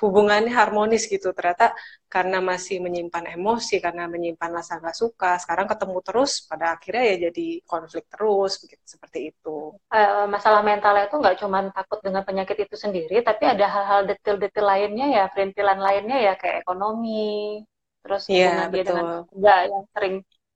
hubungannya 0.03 0.53
harmonis 0.53 1.09
gitu. 1.09 1.33
Ternyata 1.33 1.73
karena 2.11 2.39
masih 2.39 2.79
menyimpan 2.79 3.35
emosi 3.35 3.83
karena 3.83 4.07
menyimpan 4.07 4.51
rasa 4.55 4.79
nggak 4.79 4.95
suka 4.95 5.35
sekarang 5.43 5.67
ketemu 5.67 5.99
terus 6.05 6.47
pada 6.47 6.79
akhirnya 6.79 7.05
ya 7.11 7.17
jadi 7.31 7.47
konflik 7.67 8.07
terus 8.07 8.63
begitu 8.63 8.85
seperti 8.87 9.19
itu. 9.35 9.75
Uh, 9.91 10.31
masalah 10.31 10.63
mentalnya 10.63 11.11
itu 11.11 11.17
nggak 11.19 11.37
cuma 11.43 11.59
takut 11.75 11.99
dengan 12.05 12.23
penyakit 12.23 12.71
itu 12.71 12.77
sendiri 12.79 13.19
tapi 13.27 13.51
ada 13.51 13.67
hal-hal 13.67 14.07
detail-detail 14.07 14.63
lainnya 14.63 15.07
ya 15.11 15.25
perintilan 15.27 15.81
lainnya 15.83 16.19
ya 16.23 16.33
kayak 16.39 16.63
ekonomi 16.63 17.67
terus 18.05 18.29
yeah, 18.29 18.53
hubungan 18.53 18.71
dia 18.71 18.85
dengan 18.85 19.07
kerja 19.25 19.55
yang 19.65 19.85
sering 19.97 20.15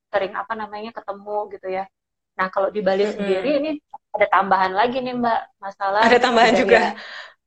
sering 0.09 0.33
apa 0.35 0.53
namanya 0.57 0.91
ketemu 0.93 1.39
gitu 1.55 1.69
ya. 1.69 1.85
Nah 2.39 2.47
kalau 2.49 2.69
di 2.71 2.81
Bali 2.81 3.05
mm 3.05 3.09
-hmm. 3.09 3.17
sendiri 3.19 3.51
ini 3.61 3.71
ada 4.15 4.27
tambahan 4.31 4.73
lagi 4.73 4.99
nih 5.03 5.15
Mbak 5.17 5.41
masalah. 5.61 6.03
Ada 6.07 6.19
tambahan 6.19 6.55
budaya. 6.55 6.63
juga. 6.63 6.81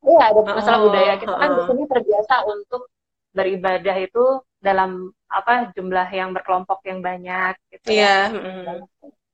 Iya 0.01 0.23
ada 0.33 0.41
masalah 0.41 0.79
oh, 0.81 0.83
budaya 0.89 1.13
kita 1.21 1.35
kan 1.37 1.49
di 1.53 1.61
sini 1.69 1.83
terbiasa 1.85 2.35
untuk 2.49 2.81
beribadah 3.31 3.95
itu 4.01 4.25
dalam 4.59 5.13
apa 5.31 5.71
jumlah 5.73 6.07
yang 6.11 6.35
berkelompok 6.35 6.83
yang 6.85 6.99
banyak 6.99 7.55
gitu 7.71 7.95
yeah. 7.95 8.29
ya. 8.29 8.35
Mm. 8.35 8.85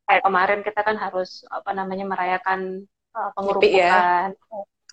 Kayak 0.07 0.23
kemarin 0.23 0.59
kita 0.63 0.79
kan 0.83 0.95
harus 0.95 1.43
apa 1.51 1.71
namanya 1.75 2.05
merayakan 2.07 2.87
uh. 3.17 3.31
Ya? 3.63 4.31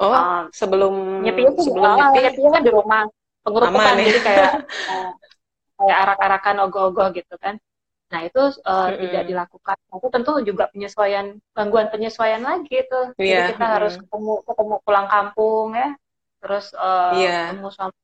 Oh, 0.03 0.11
uh, 0.11 0.51
sebelum 0.51 1.23
nyepi 1.23 1.55
itu 1.55 1.71
sebelum 1.71 1.95
nyepi, 1.95 2.19
nyepi 2.27 2.41
kan 2.51 2.63
di 2.67 2.73
rumah 2.75 3.07
pengurupukan 3.47 3.95
ya? 3.95 4.05
jadi 4.11 4.21
kayak 4.27 4.51
uh, 4.91 5.11
kayak 5.79 5.97
arak-arakan 6.03 6.57
ogoh-ogoh 6.67 7.15
gitu 7.15 7.35
kan. 7.39 7.63
Nah, 8.15 8.23
itu 8.23 8.39
uh, 8.39 8.55
mm-hmm. 8.63 9.01
tidak 9.11 9.23
dilakukan. 9.27 9.77
Itu 9.99 10.09
tentu 10.15 10.33
juga 10.47 10.65
penyesuaian 10.71 11.35
gangguan 11.51 11.91
penyesuaian 11.91 12.47
lagi 12.47 12.87
itu. 12.87 13.01
Yeah. 13.19 13.19
Jadi 13.19 13.27
iya, 13.27 13.43
kita 13.51 13.59
mm-hmm. 13.59 13.75
harus 13.75 13.95
ketemu 13.99 14.33
ketemu 14.47 14.75
pulang 14.87 15.07
kampung 15.11 15.67
ya. 15.75 15.91
Terus 16.39 16.67
uh, 16.79 17.19
yeah. 17.19 17.51
ketemu 17.51 17.69
sama 17.75 17.99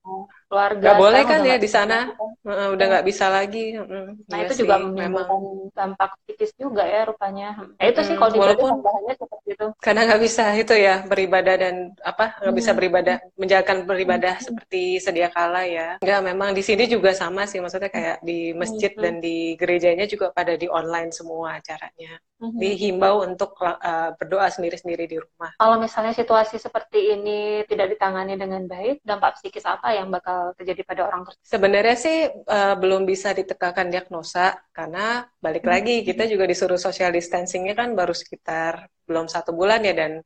keluarga. 0.50 0.82
Gak 0.90 0.98
boleh 0.98 1.22
kan 1.22 1.40
ya 1.46 1.56
di 1.62 1.70
sana? 1.70 2.10
Uh, 2.42 2.74
udah 2.74 2.86
nggak 2.90 3.06
bisa 3.06 3.30
lagi. 3.30 3.78
Uh, 3.78 4.18
nah 4.26 4.42
iya 4.42 4.50
itu 4.50 4.52
sih, 4.58 4.60
juga 4.66 4.82
menimbulkan 4.82 5.70
dampak 5.78 6.10
psikis 6.26 6.50
juga 6.58 6.82
ya 6.82 7.06
rupanya. 7.06 7.54
Nah 7.78 7.86
itu 7.86 8.00
sih 8.02 8.18
kalau 8.18 8.34
walaupun 8.34 8.82
seperti 9.14 9.48
itu. 9.54 9.66
Karena 9.78 10.00
nggak 10.10 10.22
bisa 10.26 10.44
itu 10.58 10.74
ya 10.74 11.06
beribadah 11.06 11.54
dan 11.54 11.74
apa 12.02 12.34
nggak 12.42 12.50
hmm. 12.50 12.58
bisa 12.58 12.70
beribadah 12.74 13.16
menjalankan 13.38 13.78
beribadah 13.86 14.34
hmm. 14.42 14.44
seperti 14.50 14.82
sedia 14.98 15.30
kala 15.30 15.62
ya. 15.70 15.88
Nggak 16.02 16.20
memang 16.26 16.50
di 16.50 16.62
sini 16.66 16.90
juga 16.90 17.14
sama 17.14 17.46
sih 17.46 17.62
maksudnya 17.62 17.92
kayak 17.92 18.18
di 18.26 18.50
masjid 18.58 18.90
hmm. 18.90 19.02
dan 19.06 19.14
di 19.22 19.54
gerejanya 19.54 20.10
juga 20.10 20.34
pada 20.34 20.58
di 20.58 20.66
online 20.66 21.14
semua 21.14 21.62
acaranya. 21.62 22.18
Hmm. 22.40 22.56
Dihimbau 22.56 23.20
untuk 23.28 23.52
uh, 23.60 24.16
berdoa 24.16 24.48
sendiri-sendiri 24.48 25.04
di 25.04 25.20
rumah. 25.20 25.52
Kalau 25.60 25.76
misalnya 25.76 26.16
situasi 26.16 26.56
seperti 26.56 27.12
ini 27.12 27.68
tidak 27.68 27.92
ditangani 27.92 28.40
dengan 28.40 28.64
baik, 28.64 29.04
dampak 29.04 29.36
psikis 29.36 29.68
apa 29.68 29.92
yang 29.92 30.08
bakal 30.08 30.39
terjadi 30.56 30.82
pada 30.86 31.02
orang 31.08 31.22
tersebut? 31.26 31.46
Sebenarnya 31.46 31.96
sih 31.96 32.18
uh, 32.28 32.74
belum 32.78 33.02
bisa 33.08 33.32
ditegakkan 33.32 33.88
diagnosa 33.88 34.56
karena 34.70 35.24
balik 35.38 35.64
hmm. 35.64 35.72
lagi 35.72 35.96
kita 36.06 36.24
juga 36.26 36.44
disuruh 36.48 36.78
social 36.80 37.10
distancingnya 37.14 37.74
kan 37.76 37.92
baru 37.92 38.12
sekitar 38.12 38.88
belum 39.10 39.26
satu 39.26 39.50
bulan 39.50 39.82
ya 39.82 39.94
dan 39.96 40.22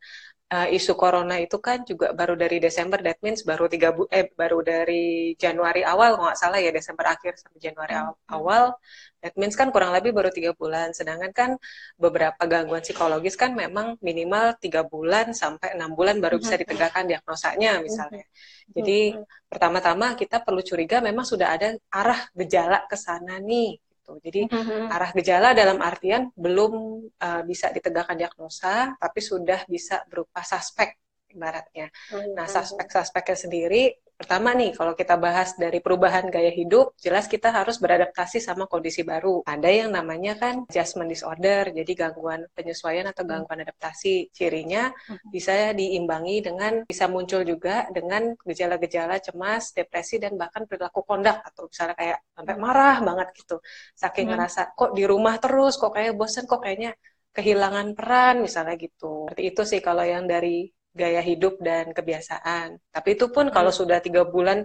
uh, 0.53 0.69
isu 0.69 0.93
corona 0.99 1.41
itu 1.41 1.57
kan 1.63 1.87
juga 1.87 2.13
baru 2.13 2.35
dari 2.37 2.61
Desember, 2.61 3.01
that 3.01 3.17
means 3.25 3.41
baru 3.47 3.65
tiga 3.71 3.95
bu 3.97 4.05
eh 4.13 4.29
baru 4.35 4.61
dari 4.61 5.33
Januari 5.39 5.81
awal 5.87 6.21
nggak 6.21 6.37
salah 6.37 6.59
ya 6.61 6.75
Desember 6.75 7.07
akhir 7.09 7.41
sampai 7.41 7.61
Januari 7.63 7.95
hmm. 7.97 8.35
awal, 8.35 8.77
that 9.25 9.35
means 9.41 9.57
kan 9.57 9.73
kurang 9.73 9.95
lebih 9.97 10.13
baru 10.13 10.29
tiga 10.29 10.53
bulan. 10.53 10.93
Sedangkan 10.93 11.33
kan 11.33 11.51
beberapa 11.97 12.43
gangguan 12.45 12.85
psikologis 12.85 13.39
kan 13.39 13.57
memang 13.57 13.97
minimal 14.05 14.57
tiga 14.61 14.85
bulan 14.85 15.33
sampai 15.33 15.77
enam 15.77 15.97
bulan 15.97 16.21
baru 16.21 16.37
bisa 16.37 16.59
hmm. 16.59 16.63
ditegakkan 16.67 17.05
diagnosanya 17.09 17.81
misalnya. 17.81 18.25
Hmm. 18.25 18.73
Jadi 18.77 19.01
pertama-tama 19.49 20.19
kita 20.19 20.43
perlu 20.43 20.61
curiga 20.61 20.99
memang 20.99 21.23
sudah 21.23 21.55
ada 21.55 21.69
arah 21.93 22.21
gejala 22.35 22.85
ke 22.91 22.97
sana 22.99 23.39
nih 23.39 23.84
gitu. 24.05 24.21
Jadi 24.21 24.41
mm-hmm. 24.53 24.93
arah 24.93 25.11
gejala 25.17 25.49
dalam 25.57 25.81
artian 25.81 26.29
belum 26.37 26.73
uh, 27.17 27.43
bisa 27.49 27.73
ditegakkan 27.73 28.21
diagnosa, 28.21 28.93
tapi 29.01 29.25
sudah 29.25 29.65
bisa 29.65 30.05
berupa 30.05 30.45
suspek 30.45 31.01
ibaratnya. 31.33 31.89
Mm-hmm. 31.89 32.37
Nah, 32.37 32.47
suspek-suspeknya 32.47 33.37
sendiri 33.49 33.83
Pertama 34.15 34.55
nih, 34.55 34.71
kalau 34.79 34.95
kita 34.95 35.19
bahas 35.19 35.59
dari 35.59 35.83
perubahan 35.83 36.31
gaya 36.31 36.55
hidup, 36.55 36.95
jelas 37.03 37.27
kita 37.27 37.51
harus 37.51 37.83
beradaptasi 37.83 38.39
sama 38.39 38.71
kondisi 38.71 39.03
baru. 39.03 39.43
Ada 39.43 39.67
yang 39.67 39.91
namanya 39.91 40.39
kan 40.39 40.63
adjustment 40.71 41.11
disorder, 41.11 41.75
jadi 41.75 41.93
gangguan 41.99 42.47
penyesuaian 42.55 43.11
atau 43.11 43.27
gangguan 43.27 43.67
adaptasi. 43.67 44.31
Cirinya 44.31 44.95
bisa 45.35 45.75
diimbangi 45.75 46.47
dengan 46.47 46.87
bisa 46.87 47.11
muncul 47.11 47.43
juga 47.43 47.91
dengan 47.91 48.39
gejala-gejala 48.47 49.19
cemas, 49.19 49.75
depresi 49.75 50.23
dan 50.23 50.39
bahkan 50.39 50.63
perilaku 50.71 51.03
kondak 51.03 51.43
atau 51.43 51.67
misalnya 51.67 51.99
kayak 51.99 52.19
sampai 52.39 52.55
marah 52.55 52.97
banget 53.03 53.29
gitu. 53.35 53.57
Saking 53.99 54.31
hmm. 54.31 54.33
ngerasa 54.39 54.61
kok 54.79 54.91
di 54.95 55.05
rumah 55.11 55.43
terus, 55.43 55.75
kok 55.75 55.91
kayak 55.91 56.15
bosan, 56.15 56.47
kok 56.47 56.63
kayaknya 56.63 56.95
kehilangan 57.35 57.99
peran 57.99 58.47
misalnya 58.47 58.79
gitu. 58.79 59.27
Seperti 59.27 59.43
itu 59.51 59.63
sih 59.67 59.81
kalau 59.83 60.07
yang 60.07 60.31
dari 60.31 60.71
gaya 60.95 61.21
hidup 61.21 61.59
dan 61.59 61.91
kebiasaan. 61.91 62.79
Tapi 62.95 63.09
itu 63.19 63.27
pun 63.35 63.51
kalau 63.51 63.75
hmm. 63.75 63.79
sudah 63.83 63.99
tiga 63.99 64.23
bulan 64.25 64.63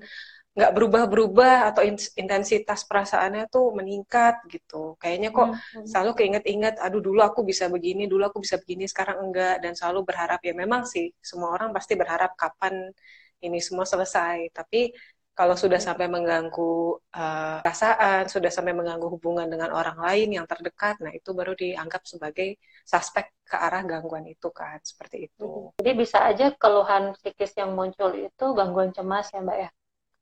nggak 0.50 0.76
berubah-berubah 0.76 1.72
atau 1.72 1.86
intensitas 2.18 2.84
perasaannya 2.84 3.48
tuh 3.54 3.74
meningkat 3.74 4.44
gitu. 4.50 4.98
Kayaknya 5.02 5.30
kok 5.32 5.48
hmm, 5.54 5.58
hmm. 5.58 5.86
selalu 5.88 6.12
keinget-inget, 6.20 6.76
aduh 6.82 7.02
dulu 7.02 7.22
aku 7.22 7.42
bisa 7.46 7.70
begini, 7.70 8.10
dulu 8.12 8.28
aku 8.30 8.42
bisa 8.44 8.58
begini, 8.62 8.90
sekarang 8.90 9.24
enggak, 9.30 9.62
dan 9.64 9.74
selalu 9.78 10.06
berharap 10.10 10.42
ya 10.42 10.54
memang 10.58 10.84
sih 10.84 11.14
semua 11.22 11.54
orang 11.56 11.70
pasti 11.72 11.94
berharap 11.96 12.34
kapan 12.36 12.92
ini 13.40 13.60
semua 13.64 13.86
selesai. 13.88 14.52
Tapi 14.52 14.92
kalau 15.40 15.56
sudah 15.56 15.80
sampai 15.80 16.12
mengganggu 16.12 17.00
uh, 17.16 17.64
perasaan, 17.64 18.28
sudah 18.28 18.52
sampai 18.52 18.76
mengganggu 18.76 19.08
hubungan 19.08 19.48
dengan 19.48 19.72
orang 19.72 19.96
lain 19.96 20.36
yang 20.36 20.44
terdekat, 20.44 21.00
nah 21.00 21.16
itu 21.16 21.32
baru 21.32 21.56
dianggap 21.56 22.04
sebagai 22.04 22.60
suspek 22.84 23.32
ke 23.48 23.56
arah 23.56 23.80
gangguan 23.88 24.28
itu 24.28 24.52
kan, 24.52 24.84
seperti 24.84 25.32
itu. 25.32 25.72
Jadi 25.80 25.92
bisa 25.96 26.28
aja 26.28 26.52
keluhan 26.60 27.16
psikis 27.16 27.56
yang 27.56 27.72
muncul 27.72 28.12
itu 28.20 28.46
gangguan 28.52 28.92
cemas 28.92 29.32
ya 29.32 29.40
Mbak 29.40 29.58
ya? 29.64 29.70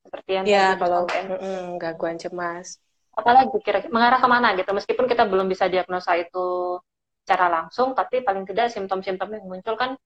Seperti 0.06 0.30
yang 0.38 0.46
ya, 0.46 0.68
kalau 0.78 1.10
mm, 1.10 1.82
gangguan 1.82 2.22
cemas. 2.22 2.78
Apalagi 3.18 3.58
kira-kira 3.66 3.90
mengarah 3.90 4.22
ke 4.22 4.30
mana 4.30 4.54
gitu, 4.54 4.70
meskipun 4.70 5.10
kita 5.10 5.26
belum 5.26 5.50
bisa 5.50 5.66
diagnosa 5.66 6.14
itu 6.14 6.78
secara 7.26 7.50
langsung, 7.50 7.98
tapi 7.98 8.22
paling 8.22 8.46
tidak 8.46 8.70
simptom-simptom 8.70 9.34
yang 9.34 9.50
muncul 9.50 9.74
kan 9.74 9.98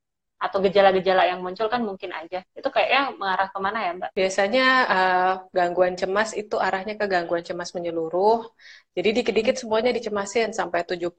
atau 0.42 0.58
gejala-gejala 0.66 1.30
yang 1.30 1.46
muncul 1.46 1.70
kan 1.70 1.86
mungkin 1.86 2.10
aja. 2.18 2.42
Itu 2.58 2.74
kayaknya 2.74 3.14
mengarah 3.14 3.54
ke 3.54 3.60
mana 3.62 3.80
ya 3.86 3.92
Mbak? 3.94 4.10
Biasanya 4.18 4.68
uh, 4.90 5.34
gangguan 5.54 5.94
cemas 5.94 6.34
itu 6.34 6.58
arahnya 6.58 6.98
ke 6.98 7.06
gangguan 7.06 7.46
cemas 7.46 7.70
menyeluruh. 7.78 8.50
Jadi 8.98 9.22
dikit-dikit 9.22 9.56
semuanya 9.56 9.94
dicemasin 9.94 10.52
sampai 10.52 10.82
70% 10.84 11.14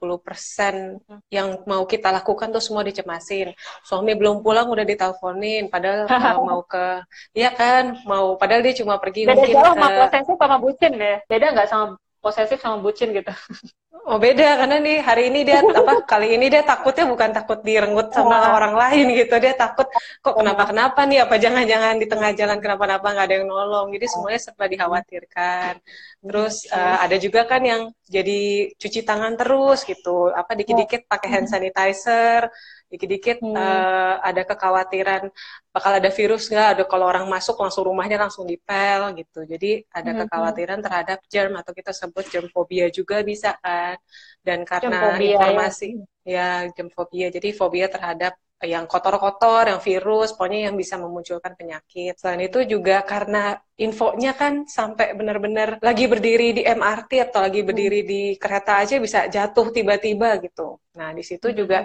yang 1.31 1.63
mau 1.63 1.87
kita 1.87 2.11
lakukan 2.11 2.51
tuh 2.51 2.61
semua 2.61 2.83
dicemasin. 2.83 3.55
Suami 3.87 4.13
belum 4.13 4.43
pulang 4.43 4.67
udah 4.67 4.83
diteleponin 4.83 5.71
padahal 5.71 6.05
uh, 6.05 6.37
mau 6.51 6.61
ke 6.67 7.01
iya 7.31 7.55
kan, 7.55 8.03
mau 8.03 8.35
padahal 8.35 8.61
dia 8.61 8.75
cuma 8.75 8.99
pergi 8.99 9.23
Beda 9.23 9.39
mungkin 9.39 9.55
jauh 9.55 9.63
ke... 9.63 9.69
sama 9.71 9.87
posesif 10.03 10.35
sama 10.35 10.57
bucin 10.59 10.91
deh. 10.99 11.17
Beda 11.31 11.47
nggak 11.55 11.69
sama 11.71 11.95
posesif 12.23 12.57
sama 12.63 12.79
bucin 12.79 13.11
gitu? 13.11 13.29
Oh 14.03 14.19
beda 14.19 14.59
karena 14.59 14.83
nih 14.83 14.99
hari 14.99 15.31
ini 15.31 15.47
dia 15.47 15.63
apa 15.63 16.03
kali 16.03 16.35
ini 16.35 16.51
dia 16.51 16.59
takutnya 16.59 17.07
bukan 17.07 17.31
takut 17.31 17.63
direnggut 17.63 18.11
sama 18.11 18.51
oh. 18.51 18.59
orang 18.59 18.75
lain 18.75 19.15
gitu. 19.15 19.31
Dia 19.39 19.55
takut 19.55 19.87
kok 20.19 20.35
kenapa 20.35 20.67
kenapa 20.67 21.07
nih 21.07 21.23
apa 21.23 21.39
jangan-jangan 21.39 21.95
di 22.03 22.07
tengah 22.11 22.35
jalan 22.35 22.59
kenapa-napa 22.59 23.07
nggak 23.15 23.27
ada 23.31 23.35
yang 23.39 23.47
nolong? 23.47 23.95
Jadi 23.95 24.05
semuanya 24.11 24.39
serba 24.43 24.67
dikhawatirkan. 24.67 25.73
Terus 26.19 26.67
uh, 26.67 26.97
ada 26.99 27.15
juga 27.15 27.47
kan 27.47 27.63
yang 27.63 27.81
jadi 28.03 28.75
cuci 28.75 29.07
tangan 29.07 29.39
terus 29.39 29.87
gitu. 29.87 30.35
Apa 30.35 30.51
dikit-dikit 30.51 31.07
pakai 31.07 31.29
hand 31.39 31.47
sanitizer 31.47 32.51
dikit-dikit 32.93 33.41
hmm. 33.41 33.57
uh, 33.57 34.21
ada 34.21 34.45
kekhawatiran 34.45 35.33
bakal 35.73 35.91
ada 35.97 36.09
virus 36.13 36.53
nggak 36.53 36.67
ada 36.77 36.83
kalau 36.85 37.09
orang 37.09 37.25
masuk 37.25 37.57
langsung 37.57 37.89
rumahnya 37.89 38.21
langsung 38.21 38.45
dipel 38.45 39.17
gitu 39.17 39.41
jadi 39.49 39.81
ada 39.89 40.13
hmm. 40.13 40.19
kekhawatiran 40.25 40.79
terhadap 40.85 41.19
germ 41.25 41.57
atau 41.57 41.73
kita 41.73 41.89
sebut 41.89 42.29
germ 42.29 42.47
fobia 42.53 42.93
juga 42.93 43.25
bisa 43.25 43.57
kan 43.57 43.97
dan 44.45 44.61
karena 44.61 45.17
ya. 45.17 45.41
informasi 45.41 45.87
ya. 46.21 46.69
ya 46.69 46.71
germ 46.77 46.93
fobia 46.93 47.33
jadi 47.33 47.49
fobia 47.57 47.89
terhadap 47.89 48.37
yang 48.63 48.87
kotor-kotor, 48.87 49.67
yang 49.67 49.81
virus, 49.83 50.31
pokoknya 50.33 50.71
yang 50.71 50.75
bisa 50.79 50.95
memunculkan 50.95 51.53
penyakit. 51.53 52.15
Selain 52.15 52.47
itu 52.47 52.63
juga 52.63 53.03
karena 53.03 53.59
infonya 53.75 54.31
kan 54.33 54.63
sampai 54.63 55.13
benar-benar 55.13 55.83
lagi 55.83 56.07
berdiri 56.07 56.55
di 56.55 56.63
MRT 56.63 57.11
atau 57.29 57.43
lagi 57.43 57.61
berdiri 57.61 58.01
hmm. 58.03 58.09
di 58.09 58.21
kereta 58.39 58.79
aja 58.79 58.95
bisa 59.03 59.27
jatuh 59.27 59.67
tiba-tiba 59.69 60.39
gitu. 60.39 60.79
Nah, 60.95 61.11
di 61.11 61.23
situ 61.23 61.51
hmm. 61.51 61.57
juga 61.59 61.79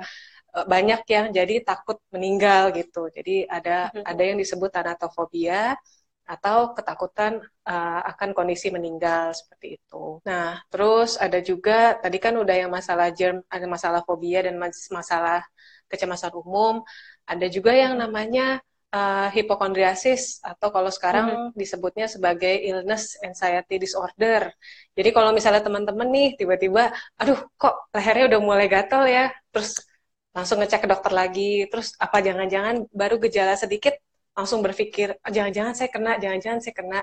banyak 0.52 1.00
yang 1.07 1.26
jadi 1.31 1.61
takut 1.61 2.00
meninggal 2.14 2.73
gitu. 2.73 3.12
Jadi 3.12 3.45
ada 3.45 3.93
mm-hmm. 3.93 4.05
ada 4.05 4.23
yang 4.25 4.38
disebut 4.40 4.71
tanatofobia 4.73 5.76
atau 6.28 6.76
ketakutan 6.76 7.40
uh, 7.64 8.00
akan 8.05 8.37
kondisi 8.37 8.69
meninggal 8.69 9.33
seperti 9.33 9.81
itu. 9.81 10.21
Nah, 10.28 10.61
terus 10.69 11.17
ada 11.17 11.40
juga 11.40 11.97
tadi 11.97 12.21
kan 12.21 12.37
udah 12.37 12.57
yang 12.69 12.69
masalah 12.69 13.09
germ, 13.17 13.40
ada 13.49 13.64
masalah 13.64 14.05
fobia 14.05 14.45
dan 14.45 14.61
masalah 14.93 15.40
kecemasan 15.88 16.37
umum. 16.37 16.85
Ada 17.25 17.49
juga 17.49 17.73
yang 17.73 17.97
namanya 17.97 18.61
uh, 18.93 19.33
hipokondriasis 19.33 20.45
atau 20.45 20.69
kalau 20.69 20.93
sekarang 20.93 21.26
mm-hmm. 21.33 21.57
disebutnya 21.57 22.07
sebagai 22.12 22.61
illness 22.61 23.17
anxiety 23.25 23.81
disorder. 23.81 24.52
Jadi 24.93 25.09
kalau 25.17 25.33
misalnya 25.33 25.64
teman-teman 25.64 26.12
nih 26.12 26.28
tiba-tiba, 26.37 26.93
aduh 27.17 27.40
kok 27.57 27.88
lehernya 27.97 28.37
udah 28.37 28.40
mulai 28.45 28.69
gatel 28.69 29.09
ya, 29.09 29.33
terus 29.49 29.81
langsung 30.38 30.62
ngecek 30.62 30.87
ke 30.87 30.88
dokter 30.88 31.11
lagi 31.11 31.66
terus 31.66 31.99
apa 31.99 32.23
jangan-jangan 32.23 32.87
baru 32.95 33.18
gejala 33.18 33.59
sedikit 33.59 33.99
langsung 34.38 34.62
berpikir 34.62 35.18
oh, 35.18 35.33
jangan-jangan 35.35 35.75
saya 35.75 35.90
kena 35.90 36.14
jangan-jangan 36.23 36.61
saya 36.62 36.75
kena 36.78 37.00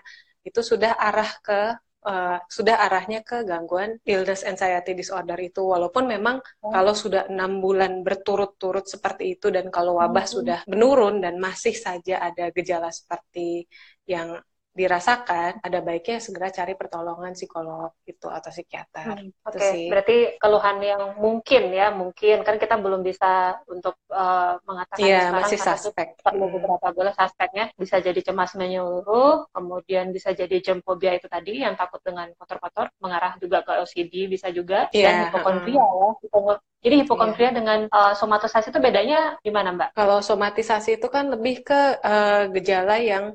itu 0.47 0.63
sudah 0.63 0.95
arah 0.95 1.31
ke 1.43 1.75
uh, 2.07 2.39
sudah 2.47 2.79
arahnya 2.87 3.27
ke 3.27 3.43
gangguan 3.43 3.99
illness 4.07 4.47
anxiety 4.47 4.95
disorder 4.95 5.35
itu 5.43 5.67
walaupun 5.67 6.07
memang 6.07 6.39
oh. 6.63 6.71
kalau 6.71 6.95
sudah 6.95 7.27
enam 7.27 7.59
bulan 7.59 8.07
berturut-turut 8.07 8.87
seperti 8.87 9.35
itu 9.35 9.51
dan 9.51 9.67
kalau 9.67 9.99
wabah 9.99 10.23
hmm. 10.23 10.35
sudah 10.39 10.59
menurun 10.71 11.19
dan 11.19 11.35
masih 11.35 11.75
saja 11.75 12.23
ada 12.23 12.55
gejala 12.55 12.87
seperti 12.87 13.67
yang 14.07 14.39
dirasakan, 14.75 15.63
ada 15.63 15.79
baiknya 15.79 16.19
segera 16.19 16.51
cari 16.51 16.75
pertolongan 16.75 17.31
psikolog 17.31 17.95
itu 18.03 18.27
atau 18.27 18.51
psikiater. 18.51 19.23
Hmm, 19.23 19.31
Oke, 19.47 19.55
okay. 19.55 19.87
berarti 19.87 20.17
keluhan 20.35 20.77
yang 20.83 21.01
mungkin 21.15 21.71
ya, 21.71 21.95
mungkin 21.95 22.43
kan 22.43 22.59
kita 22.59 22.75
belum 22.75 22.99
bisa 22.99 23.63
untuk 23.71 23.95
uh, 24.11 24.59
mengatakan 24.67 25.07
yeah, 25.07 25.31
sekarang 25.31 25.47
masih 25.47 25.59
suspek. 25.63 26.07
perlu 26.19 26.45
hmm. 26.51 26.55
beberapa 26.59 26.87
bulan 26.91 27.15
suspeknya 27.15 27.71
bisa 27.79 28.03
jadi 28.03 28.19
cemas 28.19 28.51
menyeluruh, 28.59 29.47
kemudian 29.55 30.11
bisa 30.11 30.35
jadi 30.35 30.59
jempobia 30.59 31.15
itu 31.15 31.31
tadi 31.31 31.63
yang 31.63 31.79
takut 31.79 32.03
dengan 32.03 32.27
kotor-kotor, 32.35 32.91
mengarah 32.99 33.39
juga 33.39 33.63
ke 33.63 33.79
OCD 33.79 34.27
bisa 34.27 34.51
juga 34.51 34.91
yeah, 34.91 35.07
dan 35.07 35.31
hipokondria 35.31 35.79
uh, 35.79 36.13
ya. 36.19 36.59
Jadi 36.85 37.01
hipokondria 37.01 37.49
yeah. 37.49 37.55
dengan 37.57 37.79
uh, 37.89 38.13
somatisasi 38.13 38.69
itu 38.69 38.77
bedanya 38.77 39.39
gimana, 39.41 39.73
Mbak? 39.73 39.97
Kalau 39.97 40.21
somatisasi 40.21 41.01
itu 41.01 41.07
kan 41.09 41.33
lebih 41.33 41.65
ke 41.65 41.97
uh, 41.97 42.45
gejala 42.53 43.01
yang 43.01 43.33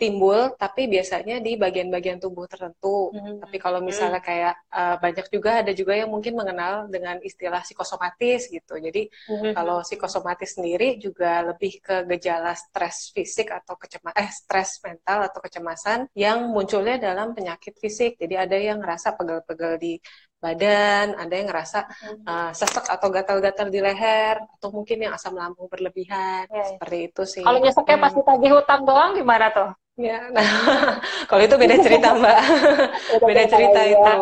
timbul 0.00 0.56
tapi 0.56 0.88
biasanya 0.88 1.44
di 1.44 1.60
bagian-bagian 1.60 2.16
tubuh 2.16 2.48
tertentu. 2.48 3.12
Hmm. 3.12 3.44
Tapi 3.44 3.56
kalau 3.60 3.84
misalnya 3.84 4.24
hmm. 4.24 4.28
kayak 4.32 4.54
uh, 4.72 4.96
banyak 4.96 5.26
juga 5.28 5.60
ada 5.60 5.72
juga 5.76 5.92
yang 5.92 6.08
mungkin 6.08 6.32
mengenal 6.32 6.88
dengan 6.88 7.20
istilah 7.20 7.60
psikosomatis 7.60 8.48
gitu. 8.48 8.80
Jadi 8.80 9.12
hmm. 9.28 9.52
kalau 9.52 9.84
psikosomatis 9.84 10.56
sendiri 10.56 10.96
juga 10.96 11.44
lebih 11.44 11.84
ke 11.84 12.08
gejala 12.16 12.56
stres 12.56 13.12
fisik 13.12 13.52
atau 13.52 13.76
kecemasan 13.76 14.16
eh 14.16 14.30
stres 14.32 14.80
mental 14.80 15.28
atau 15.28 15.40
kecemasan 15.44 16.08
yang 16.16 16.48
munculnya 16.48 16.96
dalam 16.96 17.36
penyakit 17.36 17.76
fisik. 17.76 18.16
Jadi 18.16 18.34
ada 18.40 18.56
yang 18.56 18.80
ngerasa 18.80 19.12
pegel-pegel 19.20 19.76
di 19.76 19.94
badan, 20.40 21.20
ada 21.20 21.34
yang 21.36 21.48
ngerasa 21.52 21.78
uh, 22.24 22.50
sesek 22.56 22.88
atau 22.88 23.12
gatal-gatal 23.12 23.68
di 23.68 23.80
leher, 23.84 24.40
atau 24.56 24.72
mungkin 24.72 25.04
yang 25.04 25.12
asam 25.12 25.36
lambung 25.36 25.68
berlebihan, 25.68 26.48
ya, 26.48 26.56
ya. 26.56 26.64
seperti 26.74 26.96
itu 27.12 27.22
sih. 27.28 27.44
Kalau 27.44 27.60
nyeseknya 27.60 27.96
hmm. 28.00 28.04
pasti 28.08 28.20
tagih 28.24 28.50
hutang 28.56 28.82
doang 28.88 29.12
gimana 29.12 29.52
tuh? 29.52 29.70
Ya, 30.00 30.32
nah 30.32 30.40
kalau 31.28 31.44
itu 31.44 31.56
beda 31.60 31.76
cerita 31.84 32.08
mbak, 32.18 32.40
beda 33.20 33.42
cerita 33.52 33.80
ya. 33.84 33.92
itu. 33.92 34.18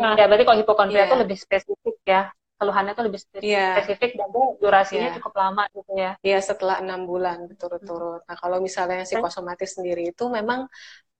Nah, 0.00 0.16
ya 0.16 0.24
berarti 0.24 0.44
kalau 0.48 0.58
hipokondria 0.64 1.04
yeah. 1.04 1.08
itu 1.12 1.16
lebih 1.20 1.36
spesifik 1.36 1.96
ya, 2.08 2.32
keluhannya 2.56 2.92
itu 2.96 3.04
lebih 3.04 3.20
spesifik, 3.20 3.52
yeah. 3.52 3.72
spesifik 3.76 4.10
dan 4.16 4.28
durasinya 4.56 5.08
yeah. 5.12 5.16
cukup 5.20 5.32
lama 5.36 5.68
gitu 5.76 5.92
ya. 5.92 6.12
Iya 6.24 6.38
setelah 6.40 6.80
enam 6.80 7.04
bulan 7.04 7.44
berturut-turut. 7.44 8.24
Nah 8.24 8.36
kalau 8.40 8.58
misalnya 8.64 9.04
psikosomatis 9.04 9.76
sendiri 9.76 10.08
itu 10.16 10.24
memang 10.32 10.64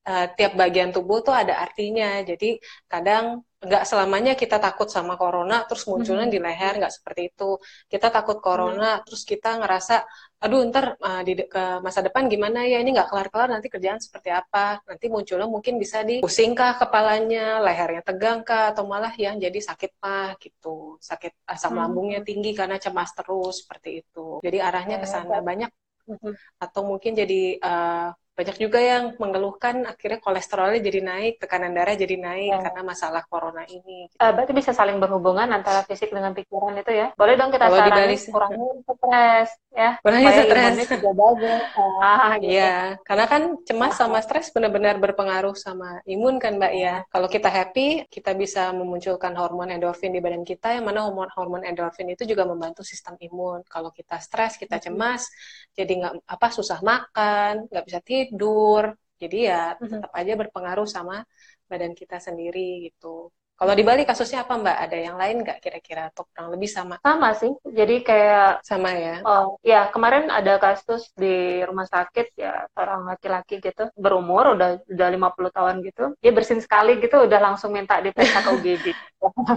uh, 0.07 0.27
tiap 0.39 0.55
bagian 0.55 0.95
tubuh 0.95 1.21
tuh 1.27 1.35
ada 1.35 1.59
artinya. 1.61 2.23
Jadi 2.23 2.57
kadang 2.87 3.43
nggak 3.57 3.85
selamanya 3.89 4.33
kita 4.39 4.63
takut 4.63 4.87
sama 4.87 5.19
corona 5.19 5.67
terus 5.67 5.89
munculnya 5.91 6.29
hmm. 6.29 6.35
di 6.35 6.39
leher 6.39 6.75
nggak 6.77 6.93
seperti 6.93 7.35
itu 7.35 7.57
kita 7.91 8.15
takut 8.15 8.39
corona 8.39 9.01
hmm. 9.01 9.03
terus 9.09 9.27
kita 9.27 9.59
ngerasa 9.59 10.07
aduh 10.45 10.61
ntar 10.69 11.01
uh, 11.01 11.25
di 11.27 11.35
ke 11.49 11.81
masa 11.81 12.05
depan 12.05 12.29
gimana 12.29 12.63
ya 12.69 12.79
ini 12.79 12.95
nggak 12.95 13.09
kelar 13.09 13.29
kelar 13.33 13.49
nanti 13.57 13.73
kerjaan 13.73 13.97
seperti 13.99 14.29
apa 14.29 14.85
nanti 14.85 15.09
munculnya 15.11 15.49
mungkin 15.49 15.81
bisa 15.81 16.05
di 16.05 16.21
pusingkah 16.21 16.77
kepalanya 16.77 17.65
lehernya 17.65 18.05
tegang 18.05 18.45
kah 18.47 18.77
atau 18.77 18.85
malah 18.85 19.11
yang 19.17 19.41
jadi 19.41 19.59
sakit 19.59 19.99
mah 20.05 20.37
gitu 20.39 21.01
sakit 21.03 21.49
asam 21.49 21.75
hmm. 21.75 21.81
lambungnya 21.81 22.21
tinggi 22.23 22.53
karena 22.53 22.77
cemas 22.77 23.11
terus 23.17 23.67
seperti 23.67 24.05
itu 24.05 24.39
jadi 24.47 24.69
arahnya 24.69 25.01
ke 25.01 25.09
sana 25.09 25.41
banyak 25.43 25.73
hmm. 26.07 26.61
atau 26.61 26.85
mungkin 26.85 27.17
jadi 27.17 27.57
uh, 27.65 28.13
banyak 28.37 28.57
juga 28.61 28.77
yang 28.77 29.17
mengeluhkan 29.17 29.89
akhirnya 29.89 30.21
kolesterolnya 30.21 30.85
jadi 30.85 31.01
naik, 31.01 31.41
tekanan 31.41 31.73
darah 31.73 31.97
jadi 31.97 32.21
naik 32.21 32.53
ya. 32.53 32.61
karena 32.69 32.83
masalah 32.85 33.25
corona 33.25 33.65
ini. 33.65 34.13
Uh, 34.21 34.29
berarti 34.37 34.53
bisa 34.53 34.77
saling 34.77 35.01
berhubungan 35.01 35.49
antara 35.49 35.81
fisik 35.89 36.13
dengan 36.13 36.37
pikiran 36.37 36.77
itu 36.77 36.93
ya. 36.93 37.17
Boleh 37.17 37.41
dong 37.41 37.49
kita 37.49 37.73
Kalau 37.73 37.81
saranin 37.81 38.21
kurangin 38.29 38.77
stres 38.85 39.51
ya. 39.73 39.91
Kurangin 40.05 40.33
stres. 40.37 40.75
juga 41.01 41.13
bagus. 41.17 41.65
Ah, 41.97 42.37
gitu. 42.37 42.53
Iya, 42.53 43.01
karena 43.09 43.25
kan 43.25 43.43
cemas 43.65 43.97
sama 43.97 44.21
stres 44.21 44.53
benar-benar 44.53 45.01
berpengaruh 45.01 45.57
sama 45.57 46.05
imun 46.05 46.37
kan 46.37 46.61
Mbak 46.61 46.73
ya. 46.77 46.95
Kalau 47.09 47.25
kita 47.31 47.49
happy, 47.49 48.05
kita 48.13 48.37
bisa 48.37 48.69
memunculkan 48.77 49.33
hormon 49.33 49.73
endorfin 49.73 50.13
di 50.13 50.21
badan 50.21 50.45
kita 50.45 50.77
yang 50.77 50.85
mana 50.85 51.09
hormon 51.09 51.31
hormon 51.33 51.65
endorfin 51.65 52.13
itu 52.13 52.29
juga 52.29 52.45
membantu 52.45 52.85
sistem 52.85 53.17
imun. 53.17 53.65
Kalau 53.65 53.91
kita 53.97 54.21
stres, 54.21 54.61
kita 54.61 54.77
cemas, 54.77 55.25
jadi 55.73 55.89
nggak 55.89 56.13
apa 56.29 56.47
susah 56.53 56.79
makan, 56.85 57.71
nggak 57.73 57.85
bisa 57.87 57.99
tidur 58.05 58.26
tidur. 58.27 58.85
Jadi 59.23 59.37
ya 59.49 59.75
mhm. 59.81 59.89
tetap 59.93 60.13
aja 60.13 60.33
berpengaruh 60.41 60.89
sama 60.97 61.25
badan 61.71 61.93
kita 61.97 62.17
sendiri 62.27 62.91
gitu. 62.91 63.33
Kalau 63.57 63.73
di 63.73 63.85
Bali 63.89 64.05
kasusnya 64.05 64.45
apa 64.45 64.61
Mbak? 64.61 64.77
Ada 64.85 64.97
yang 65.01 65.17
lain 65.17 65.37
nggak 65.41 65.65
kira-kira 65.65 66.13
atau 66.13 66.29
kurang 66.29 66.53
lebih 66.53 66.69
sama? 66.69 67.01
Sama 67.01 67.33
sih. 67.33 67.49
Jadi 67.65 68.05
kayak 68.05 68.61
sama 68.61 68.93
ya. 68.93 69.25
Oh 69.25 69.57
ya 69.65 69.89
kemarin 69.89 70.29
ada 70.29 70.61
kasus 70.61 71.09
di 71.17 71.65
rumah 71.65 71.89
sakit 71.89 72.37
ya 72.37 72.69
seorang 72.77 73.09
laki-laki 73.09 73.57
gitu 73.65 73.89
berumur 73.97 74.61
udah 74.61 74.85
udah 74.85 75.09
50 75.09 75.57
tahun 75.57 75.75
gitu. 75.89 76.05
Dia 76.21 76.33
bersin 76.37 76.61
sekali 76.61 77.01
gitu 77.01 77.17
udah 77.25 77.41
langsung 77.41 77.73
minta 77.73 77.97
diperiksa 78.05 78.45
ke 78.45 78.51
UGD. 78.61 78.87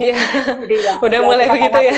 Iya. 0.01 0.17
ya, 0.65 0.93
udah 0.97 1.19
mulai 1.21 1.45
begitu 1.45 1.93
ya. 1.93 1.95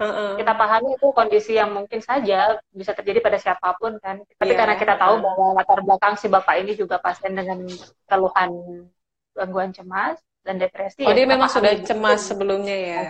Uh-uh. 0.00 0.32
Kita 0.40 0.56
pahami 0.56 0.96
itu 0.96 1.06
kondisi 1.12 1.52
yang 1.58 1.76
mungkin 1.76 2.00
saja 2.00 2.56
bisa 2.72 2.96
terjadi 2.96 3.20
pada 3.20 3.36
siapa 3.36 3.76
pun 3.76 3.98
kan. 4.00 4.22
Tapi 4.40 4.52
yeah. 4.54 4.58
karena 4.62 4.74
kita 4.80 4.94
tahu 4.96 5.20
bahwa 5.20 5.60
latar 5.60 5.84
belakang 5.84 6.14
si 6.16 6.30
bapak 6.30 6.64
ini 6.64 6.72
juga 6.72 6.96
pasien 7.02 7.36
dengan 7.36 7.68
keluhan 8.08 8.50
gangguan 9.36 9.74
cemas 9.74 10.16
dan 10.44 10.60
depresi. 10.60 11.00
Oh 11.02 11.10
ya, 11.10 11.16
dia 11.16 11.26
memang 11.26 11.48
sudah 11.48 11.72
cemas 11.80 12.20
itu. 12.20 12.36
sebelumnya 12.36 12.76
ya. 12.76 13.02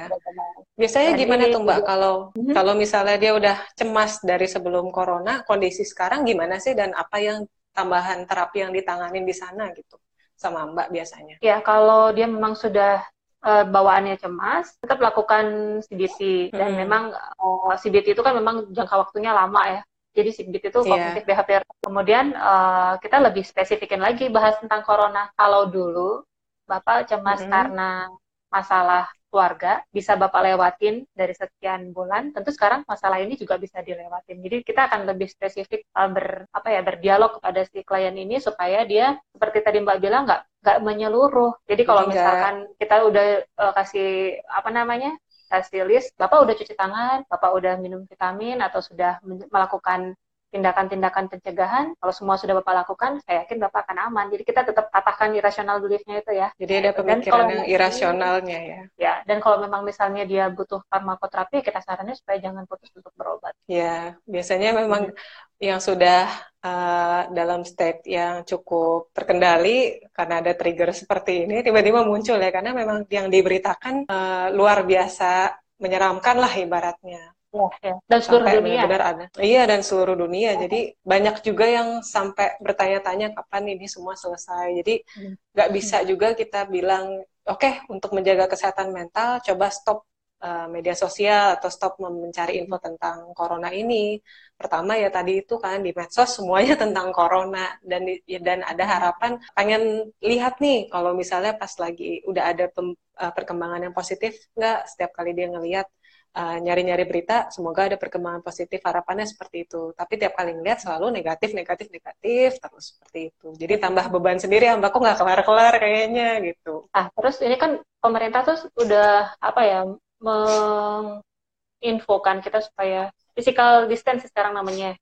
Biasanya 0.79 1.19
Jadi, 1.19 1.21
gimana 1.27 1.45
tuh 1.51 1.61
Mbak 1.67 1.81
kalau 1.83 2.15
hmm. 2.33 2.55
kalau 2.55 2.73
misalnya 2.79 3.17
dia 3.19 3.35
udah 3.35 3.57
cemas 3.75 4.23
dari 4.23 4.47
sebelum 4.47 4.95
corona, 4.95 5.43
kondisi 5.43 5.83
sekarang 5.83 6.23
gimana 6.23 6.63
sih 6.63 6.79
dan 6.79 6.95
apa 6.95 7.19
yang 7.19 7.43
tambahan 7.75 8.23
terapi 8.25 8.63
yang 8.63 8.71
ditanganin 8.71 9.27
di 9.27 9.35
sana 9.35 9.75
gitu 9.75 9.99
sama 10.39 10.71
Mbak 10.71 10.89
biasanya? 10.95 11.37
Ya 11.43 11.59
kalau 11.59 12.15
dia 12.15 12.31
memang 12.31 12.55
sudah 12.55 13.03
uh, 13.43 13.65
bawaannya 13.67 14.15
cemas, 14.23 14.79
tetap 14.79 15.03
lakukan 15.03 15.79
CBT 15.85 16.55
dan 16.55 16.75
hmm. 16.75 16.79
memang 16.87 17.05
uh, 17.13 17.75
eh, 17.75 17.77
CBT 17.83 18.15
itu 18.15 18.23
kan 18.23 18.39
memang 18.39 18.71
jangka 18.71 18.95
waktunya 19.11 19.35
lama 19.35 19.63
ya. 19.69 19.83
Jadi 20.15 20.31
CBT 20.31 20.71
itu 20.71 20.81
kognitif 20.87 21.27
yeah. 21.27 21.31
behavior. 21.35 21.63
Kemudian 21.83 22.39
uh, 22.39 22.95
kita 23.03 23.19
lebih 23.19 23.43
spesifikin 23.43 23.99
lagi 23.99 24.31
bahas 24.31 24.55
tentang 24.63 24.87
corona. 24.87 25.27
Kalau 25.35 25.67
dulu 25.67 26.23
Bapak 26.65 27.09
cemas 27.09 27.45
hmm. 27.45 27.51
karena 27.53 28.09
masalah 28.49 29.11
keluarga 29.35 29.83
bisa 29.91 30.15
Bapak 30.15 30.47
lewatin 30.47 31.03
dari 31.11 31.35
sekian 31.35 31.91
bulan, 31.91 32.31
tentu 32.31 32.55
sekarang 32.55 32.87
masalah 32.87 33.19
ini 33.19 33.35
juga 33.35 33.59
bisa 33.59 33.83
dilewatin. 33.83 34.39
Jadi 34.39 34.63
kita 34.63 34.87
akan 34.87 35.11
lebih 35.11 35.27
spesifik 35.27 35.91
uh, 35.99 36.07
ber 36.07 36.47
apa 36.55 36.71
ya 36.71 36.87
berdialog 36.87 37.43
kepada 37.43 37.67
si 37.67 37.83
klien 37.83 38.15
ini 38.15 38.39
supaya 38.39 38.87
dia 38.87 39.19
seperti 39.35 39.67
tadi 39.67 39.83
Mbak 39.83 39.99
bilang 39.99 40.23
nggak 40.23 40.63
nggak 40.63 40.79
menyeluruh. 40.87 41.51
Jadi 41.67 41.83
kalau 41.83 42.07
Enggak. 42.07 42.15
misalkan 42.15 42.55
kita 42.79 42.97
udah 43.11 43.27
uh, 43.59 43.73
kasih 43.75 44.39
apa 44.47 44.71
namanya 44.71 45.19
kasih 45.51 45.83
list, 45.83 46.15
Bapak 46.15 46.47
udah 46.47 46.55
cuci 46.55 46.75
tangan, 46.79 47.27
Bapak 47.27 47.51
udah 47.59 47.75
minum 47.83 48.07
vitamin 48.07 48.63
atau 48.63 48.79
sudah 48.79 49.19
melakukan 49.51 50.15
tindakan-tindakan 50.55 51.27
pencegahan, 51.27 51.99
kalau 51.99 52.15
semua 52.15 52.39
sudah 52.39 52.55
Bapak 52.63 52.87
lakukan, 52.87 53.19
saya 53.27 53.43
yakin 53.43 53.59
Bapak 53.59 53.91
akan 53.91 54.07
aman. 54.07 54.31
Jadi 54.31 54.47
kita 54.47 54.63
tetap 54.63 54.87
patahkan 54.95 55.35
irasional 55.35 55.83
beliefnya 55.83 56.23
itu 56.23 56.31
ya. 56.31 56.55
Jadi 56.55 56.73
ada 56.79 56.91
pemikiran 56.95 57.51
yang 57.51 57.67
irasionalnya 57.67 58.59
ya. 58.63 58.81
Ya, 58.95 59.15
dan 59.27 59.43
kalau 59.43 59.59
memang 59.59 59.83
misalnya 59.83 60.23
dia 60.23 60.47
butuh 60.55 60.87
farmakoterapi, 60.87 61.67
kita 61.67 61.83
sarannya 61.83 62.15
supaya 62.15 62.39
jangan 62.39 62.71
putus 62.71 62.95
untuk 62.95 63.11
berobat. 63.19 63.59
Ya, 63.67 64.15
biasanya 64.31 64.79
memang 64.79 65.11
hmm. 65.11 65.19
yang 65.59 65.83
sudah 65.83 66.31
uh, 66.63 67.27
dalam 67.35 67.67
state 67.67 68.07
yang 68.07 68.47
cukup 68.47 69.11
terkendali 69.11 70.07
karena 70.15 70.39
ada 70.39 70.55
trigger 70.55 70.95
seperti 70.95 71.51
ini, 71.51 71.67
tiba-tiba 71.67 72.07
muncul 72.07 72.39
ya, 72.39 72.55
karena 72.55 72.71
memang 72.71 73.11
yang 73.11 73.27
diberitakan 73.27 74.07
uh, 74.07 74.55
luar 74.55 74.87
biasa 74.87 75.51
menyeramkan 75.83 76.39
lah 76.39 76.53
ibaratnya. 76.55 77.34
Ya, 77.55 77.69
ya. 77.87 77.97
Dan 78.11 78.19
seluruh 78.19 78.47
sampai 78.51 78.59
dunia. 78.59 78.83
Benar 78.83 79.03
ada. 79.07 79.25
Iya, 79.39 79.63
dan 79.71 79.81
seluruh 79.87 80.17
dunia. 80.19 80.59
Ya. 80.59 80.67
Jadi 80.67 80.81
banyak 81.07 81.37
juga 81.47 81.65
yang 81.71 81.89
sampai 82.03 82.59
bertanya-tanya 82.59 83.31
kapan 83.31 83.79
ini 83.79 83.87
semua 83.87 84.19
selesai. 84.19 84.75
Jadi 84.83 84.95
hmm. 85.07 85.55
nggak 85.55 85.69
hmm. 85.71 85.77
bisa 85.79 85.97
juga 86.03 86.35
kita 86.35 86.67
bilang, 86.67 87.23
oke, 87.47 87.63
okay, 87.63 87.87
untuk 87.87 88.11
menjaga 88.11 88.51
kesehatan 88.51 88.91
mental, 88.91 89.39
coba 89.39 89.71
stop 89.71 90.03
uh, 90.43 90.67
media 90.67 90.99
sosial 90.99 91.55
atau 91.55 91.71
stop 91.71 92.03
mencari 92.03 92.59
info 92.59 92.83
tentang 92.83 93.31
corona 93.39 93.71
ini. 93.71 94.19
Pertama 94.59 94.99
ya 94.99 95.09
tadi 95.15 95.47
itu 95.47 95.55
kan 95.63 95.79
di 95.79 95.95
medsos 95.95 96.35
semuanya 96.35 96.75
tentang 96.83 97.15
corona 97.15 97.79
dan 97.87 98.03
ya, 98.27 98.43
dan 98.43 98.67
ada 98.67 98.83
harapan 98.83 99.39
pengen 99.55 100.11
lihat 100.19 100.59
nih 100.59 100.91
kalau 100.91 101.15
misalnya 101.15 101.55
pas 101.55 101.71
lagi 101.79 102.19
udah 102.27 102.45
ada 102.51 102.67
pem, 102.67 102.99
uh, 103.23 103.33
perkembangan 103.35 103.87
yang 103.87 103.95
positif 103.95 104.37
nggak 104.59 104.91
setiap 104.91 105.11
kali 105.15 105.31
dia 105.39 105.47
ngelihat 105.51 105.87
nyari-nyari 106.35 107.07
uh, 107.07 107.09
berita, 107.09 107.47
semoga 107.55 107.87
ada 107.87 107.95
perkembangan 107.95 108.43
positif, 108.43 108.83
harapannya 108.83 109.23
seperti 109.23 109.71
itu. 109.71 109.95
Tapi 109.95 110.19
tiap 110.19 110.35
kali 110.35 110.59
ngeliat 110.59 110.83
selalu 110.83 111.15
negatif, 111.15 111.55
negatif, 111.55 111.95
negatif, 111.95 112.59
terus 112.59 112.85
seperti 112.95 113.31
itu. 113.31 113.55
Jadi 113.55 113.79
tambah 113.79 114.11
beban 114.11 114.43
sendiri, 114.43 114.67
ya, 114.67 114.75
mbak 114.75 114.91
kok 114.91 114.99
nggak 114.99 115.19
kelar-kelar 115.23 115.79
kayaknya 115.79 116.43
gitu. 116.43 116.91
Ah, 116.91 117.07
terus 117.15 117.39
ini 117.39 117.55
kan 117.55 117.79
pemerintah 118.03 118.43
tuh 118.43 118.67
udah 118.83 119.39
apa 119.39 119.63
ya, 119.63 119.87
menginfokan 120.19 122.43
kita 122.43 122.67
supaya 122.67 123.15
physical 123.39 123.87
distance 123.87 124.27
sekarang 124.27 124.59
namanya. 124.59 124.99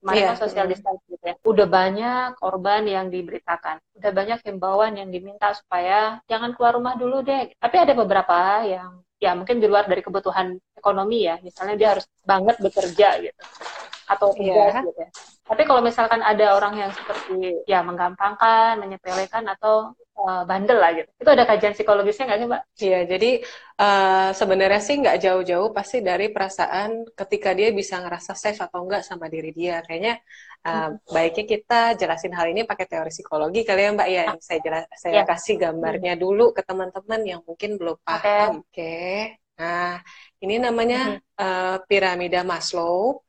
Kemarin 0.00 0.32
yeah. 0.32 0.40
social 0.40 0.64
distance 0.64 0.96
gitu 1.04 1.20
ya. 1.20 1.36
Udah 1.44 1.68
banyak 1.68 2.40
korban 2.40 2.88
yang 2.88 3.12
diberitakan. 3.12 3.76
Udah 4.00 4.16
banyak 4.16 4.40
himbauan 4.40 4.96
yang 4.96 5.12
diminta 5.12 5.52
supaya 5.52 6.24
jangan 6.24 6.56
keluar 6.56 6.80
rumah 6.80 6.96
dulu 6.96 7.20
deh. 7.20 7.52
Tapi 7.60 7.76
ada 7.76 7.92
beberapa 7.92 8.64
yang 8.64 9.04
ya 9.18 9.34
mungkin 9.34 9.58
di 9.58 9.66
luar 9.66 9.90
dari 9.90 10.02
kebutuhan 10.02 10.54
ekonomi 10.78 11.26
ya. 11.26 11.36
Misalnya 11.42 11.74
dia 11.74 11.88
harus 11.98 12.06
banget 12.22 12.56
bekerja 12.62 13.08
gitu 13.22 13.42
atau 14.08 14.32
tugas 14.32 14.72
yeah. 14.72 14.82
gitu 14.82 15.00
ya. 15.00 15.10
Tapi 15.48 15.62
kalau 15.64 15.80
misalkan 15.80 16.20
ada 16.20 16.60
orang 16.60 16.76
yang 16.76 16.92
seperti 16.92 17.64
ya 17.64 17.80
menggampangkan, 17.80 18.76
menyepelekan 18.84 19.48
atau 19.48 19.96
uh, 20.20 20.44
bandel 20.44 20.76
lah 20.76 20.92
gitu, 20.92 21.08
itu 21.08 21.30
ada 21.32 21.48
kajian 21.48 21.72
psikologisnya 21.72 22.28
nggak 22.28 22.38
sih 22.40 22.48
mbak? 22.48 22.62
Iya, 22.76 23.00
jadi 23.08 23.30
uh, 23.80 24.30
sebenarnya 24.36 24.80
sih 24.84 25.00
nggak 25.00 25.16
jauh-jauh 25.24 25.72
pasti 25.72 26.04
dari 26.04 26.28
perasaan 26.28 27.08
ketika 27.16 27.56
dia 27.56 27.72
bisa 27.72 27.96
ngerasa 27.96 28.36
safe 28.36 28.60
atau 28.60 28.84
enggak 28.84 29.08
sama 29.08 29.32
diri 29.32 29.48
dia. 29.56 29.80
Kayaknya 29.80 30.20
uh, 30.68 30.92
hmm. 30.92 31.16
baiknya 31.16 31.44
kita 31.48 31.80
jelasin 31.96 32.36
hal 32.36 32.46
ini 32.52 32.68
pakai 32.68 32.84
teori 32.84 33.08
psikologi 33.08 33.64
kali 33.64 33.88
ya 33.88 33.90
mbak 33.96 34.08
ya. 34.12 34.24
Ah. 34.28 34.36
Saya 34.44 34.60
jelas, 34.60 34.84
saya 35.00 35.24
yeah. 35.24 35.26
kasih 35.28 35.56
gambarnya 35.56 36.12
hmm. 36.12 36.20
dulu 36.20 36.52
ke 36.52 36.60
teman-teman 36.60 37.24
yang 37.24 37.40
mungkin 37.48 37.80
belum 37.80 37.96
paham. 38.04 38.60
Oke. 38.60 38.68
Okay. 38.68 39.08
Okay. 39.32 39.48
Nah, 39.58 39.98
ini 40.38 40.54
namanya 40.62 41.18
hmm. 41.18 41.40
uh, 41.40 41.76
piramida 41.90 42.46
Maslow 42.46 43.26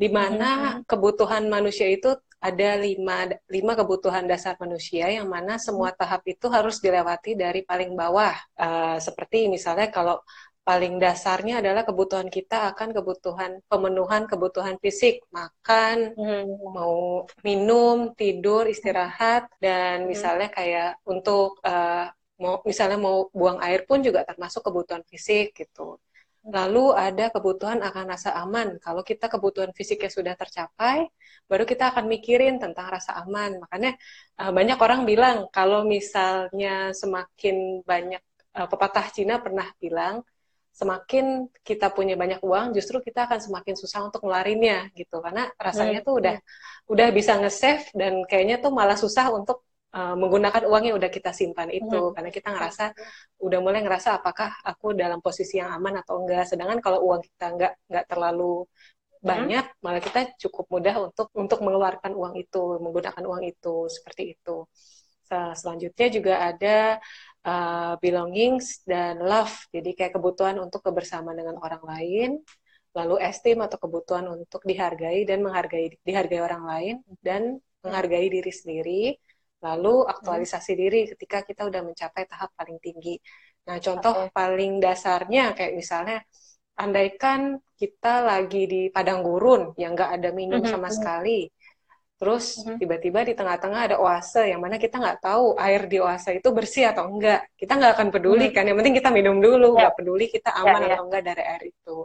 di 0.00 0.08
mana 0.08 0.80
hmm. 0.80 0.88
kebutuhan 0.88 1.44
manusia 1.52 1.84
itu 1.92 2.16
ada 2.40 2.80
lima, 2.80 3.28
lima 3.52 3.72
kebutuhan 3.76 4.24
dasar 4.24 4.56
manusia 4.56 5.12
yang 5.12 5.28
mana 5.28 5.60
semua 5.60 5.92
tahap 5.92 6.24
itu 6.24 6.48
harus 6.48 6.80
dilewati 6.80 7.36
dari 7.36 7.60
paling 7.60 7.92
bawah. 7.92 8.32
Uh, 8.56 8.96
seperti 8.96 9.52
misalnya 9.52 9.92
kalau 9.92 10.24
paling 10.64 10.96
dasarnya 10.96 11.60
adalah 11.60 11.84
kebutuhan 11.84 12.32
kita 12.32 12.72
akan 12.72 12.96
kebutuhan 12.96 13.60
pemenuhan 13.68 14.24
kebutuhan 14.24 14.80
fisik, 14.80 15.20
makan, 15.28 16.16
hmm. 16.16 16.48
mau 16.72 17.28
minum, 17.44 18.16
tidur, 18.16 18.64
istirahat, 18.72 19.52
dan 19.60 20.08
misalnya 20.08 20.48
kayak 20.48 20.96
untuk 21.04 21.60
uh, 21.60 22.08
mau 22.40 22.64
misalnya 22.64 22.96
mau 22.96 23.28
buang 23.36 23.60
air 23.60 23.84
pun 23.84 24.00
juga 24.00 24.24
termasuk 24.24 24.64
kebutuhan 24.64 25.04
fisik 25.04 25.52
gitu. 25.52 26.00
Lalu 26.40 26.96
ada 26.96 27.28
kebutuhan 27.28 27.84
akan 27.84 28.04
rasa 28.08 28.32
aman. 28.40 28.80
Kalau 28.80 29.04
kita 29.04 29.28
kebutuhan 29.28 29.76
fisiknya 29.76 30.08
sudah 30.08 30.32
tercapai, 30.32 31.04
baru 31.44 31.68
kita 31.68 31.92
akan 31.92 32.08
mikirin 32.08 32.56
tentang 32.56 32.88
rasa 32.88 33.20
aman. 33.20 33.60
Makanya 33.60 33.92
uh, 34.40 34.48
banyak 34.48 34.78
orang 34.80 35.04
bilang 35.04 35.52
kalau 35.52 35.84
misalnya 35.84 36.96
semakin 36.96 37.84
banyak 37.84 38.24
uh, 38.56 38.68
pepatah 38.72 39.12
Cina 39.12 39.36
pernah 39.44 39.68
bilang 39.76 40.24
semakin 40.72 41.50
kita 41.60 41.92
punya 41.92 42.16
banyak 42.16 42.40
uang, 42.40 42.72
justru 42.72 43.04
kita 43.04 43.28
akan 43.28 43.36
semakin 43.36 43.76
susah 43.76 44.08
untuk 44.08 44.24
ngelarinya 44.24 44.88
gitu. 44.96 45.20
Karena 45.20 45.44
rasanya 45.60 46.00
hmm. 46.00 46.06
tuh 46.08 46.14
udah 46.24 46.36
udah 46.88 47.08
bisa 47.12 47.36
nge-save 47.36 47.92
dan 47.92 48.24
kayaknya 48.24 48.64
tuh 48.64 48.72
malah 48.72 48.96
susah 48.96 49.28
untuk 49.28 49.60
uh, 49.96 50.14
menggunakan 50.16 50.62
uang 50.66 50.82
yang 50.90 50.96
udah 51.00 51.10
kita 51.10 51.30
simpan 51.34 51.68
itu. 51.70 52.00
Hmm. 52.00 52.14
karena 52.14 52.30
kita 52.30 52.48
ngerasa 52.54 52.84
udah 53.40 53.58
mulai 53.64 53.80
ngerasa 53.84 54.20
apakah 54.22 54.50
aku 54.62 54.92
dalam 54.94 55.18
posisi 55.22 55.58
yang 55.60 55.70
aman 55.74 56.00
atau 56.02 56.22
enggak. 56.22 56.44
Sedangkan 56.50 56.78
kalau 56.84 56.98
uang 57.06 57.20
kita 57.24 57.46
enggak 57.54 57.72
enggak 57.90 58.04
terlalu 58.10 58.66
banyak, 59.20 59.64
malah 59.84 60.00
kita 60.00 60.32
cukup 60.40 60.64
mudah 60.72 60.96
untuk 61.12 61.28
untuk 61.36 61.60
mengeluarkan 61.60 62.16
uang 62.16 62.34
itu, 62.40 62.80
menggunakan 62.80 63.20
uang 63.20 63.42
itu 63.44 63.84
seperti 63.92 64.22
itu. 64.32 64.64
Selanjutnya 65.30 66.08
juga 66.10 66.34
ada 66.42 66.76
uh, 67.46 67.94
belongings 68.02 68.82
dan 68.82 69.20
love, 69.22 69.52
jadi 69.70 69.90
kayak 69.94 70.12
kebutuhan 70.18 70.56
untuk 70.58 70.82
kebersamaan 70.82 71.38
dengan 71.38 71.60
orang 71.62 71.84
lain, 71.86 72.30
lalu 72.96 73.22
esteem 73.22 73.62
atau 73.62 73.78
kebutuhan 73.78 74.26
untuk 74.26 74.64
dihargai 74.66 75.22
dan 75.22 75.44
menghargai 75.46 75.94
dihargai 76.02 76.40
orang 76.42 76.64
lain 76.66 76.94
dan 77.22 77.62
menghargai 77.84 78.26
diri 78.26 78.52
sendiri, 78.52 79.02
lalu 79.60 80.08
aktualisasi 80.08 80.72
diri 80.72 81.00
ketika 81.12 81.44
kita 81.44 81.68
udah 81.68 81.84
mencapai 81.84 82.24
tahap 82.24 82.50
paling 82.56 82.80
tinggi. 82.80 83.20
Nah, 83.68 83.76
contoh 83.76 84.26
okay. 84.26 84.32
paling 84.32 84.80
dasarnya 84.80 85.52
kayak 85.52 85.76
misalnya 85.76 86.24
andaikan 86.80 87.60
kita 87.76 88.24
lagi 88.24 88.64
di 88.64 88.80
padang 88.88 89.20
gurun 89.20 89.76
yang 89.76 89.92
nggak 89.92 90.16
ada 90.16 90.30
minum 90.32 90.64
mm-hmm. 90.64 90.72
sama 90.72 90.88
mhm. 90.88 90.96
sekali, 90.96 91.38
terus 92.16 92.60
mm-hmm. 92.60 92.76
tiba-tiba 92.80 93.20
di 93.24 93.34
tengah-tengah 93.36 93.80
ada 93.92 93.96
oase 94.00 94.48
yang 94.48 94.64
mana 94.64 94.80
kita 94.80 94.96
nggak 94.96 95.20
tahu 95.20 95.60
air 95.60 95.84
di 95.88 96.00
oase 96.00 96.40
itu 96.40 96.48
bersih 96.56 96.88
atau 96.88 97.04
enggak, 97.08 97.52
kita 97.56 97.76
nggak 97.76 97.92
akan 98.00 98.08
peduli 98.08 98.48
mm-hmm. 98.48 98.56
kan, 98.56 98.64
yang 98.64 98.76
penting 98.80 98.96
kita 98.96 99.10
minum 99.12 99.36
dulu, 99.40 99.76
ya. 99.76 99.88
nggak 99.88 99.92
yeah. 99.92 99.98
peduli 100.00 100.26
kita 100.32 100.50
ya, 100.52 100.60
aman 100.64 100.80
yeah, 100.80 100.92
atau 100.96 101.04
enggak 101.04 101.22
dari 101.28 101.42
air 101.44 101.62
itu. 101.68 101.96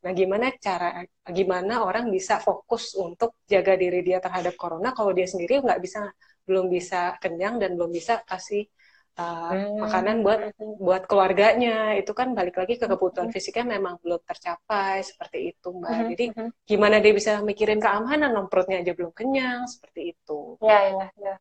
Nah, 0.00 0.12
gimana 0.16 0.46
cara, 0.56 1.04
gimana 1.28 1.74
orang 1.84 2.08
bisa 2.08 2.40
fokus 2.40 2.96
untuk 2.96 3.36
jaga 3.44 3.76
diri 3.76 4.00
dia 4.00 4.16
terhadap 4.16 4.56
corona 4.56 4.96
kalau 4.96 5.12
dia 5.12 5.28
sendiri 5.28 5.60
nggak 5.60 5.80
bisa, 5.80 6.08
belum 6.50 6.66
bisa 6.66 7.14
kenyang 7.22 7.62
dan 7.62 7.78
belum 7.78 7.94
bisa 7.94 8.26
kasih 8.26 8.66
uh, 9.14 9.52
hmm. 9.54 9.86
makanan 9.86 10.16
buat 10.26 10.40
buat 10.58 11.02
keluarganya 11.06 11.94
itu 11.94 12.10
kan 12.10 12.34
balik 12.34 12.58
lagi 12.58 12.74
ke 12.80 12.90
kebutuhan 12.90 13.30
hmm. 13.30 13.34
fisiknya 13.34 13.78
memang 13.78 14.02
belum 14.02 14.20
tercapai 14.26 15.06
seperti 15.06 15.54
itu 15.54 15.68
mbak 15.70 15.90
hmm. 15.90 16.08
jadi 16.14 16.24
hmm. 16.34 16.50
gimana 16.66 16.96
dia 16.98 17.12
bisa 17.14 17.32
mikirin 17.46 17.78
keamanan 17.78 18.34
perutnya 18.50 18.82
aja 18.82 18.92
belum 18.96 19.12
kenyang 19.14 19.70
seperti 19.70 20.16
itu 20.16 20.58
ya 20.64 20.78
ya 20.90 21.06
ya 21.14 21.34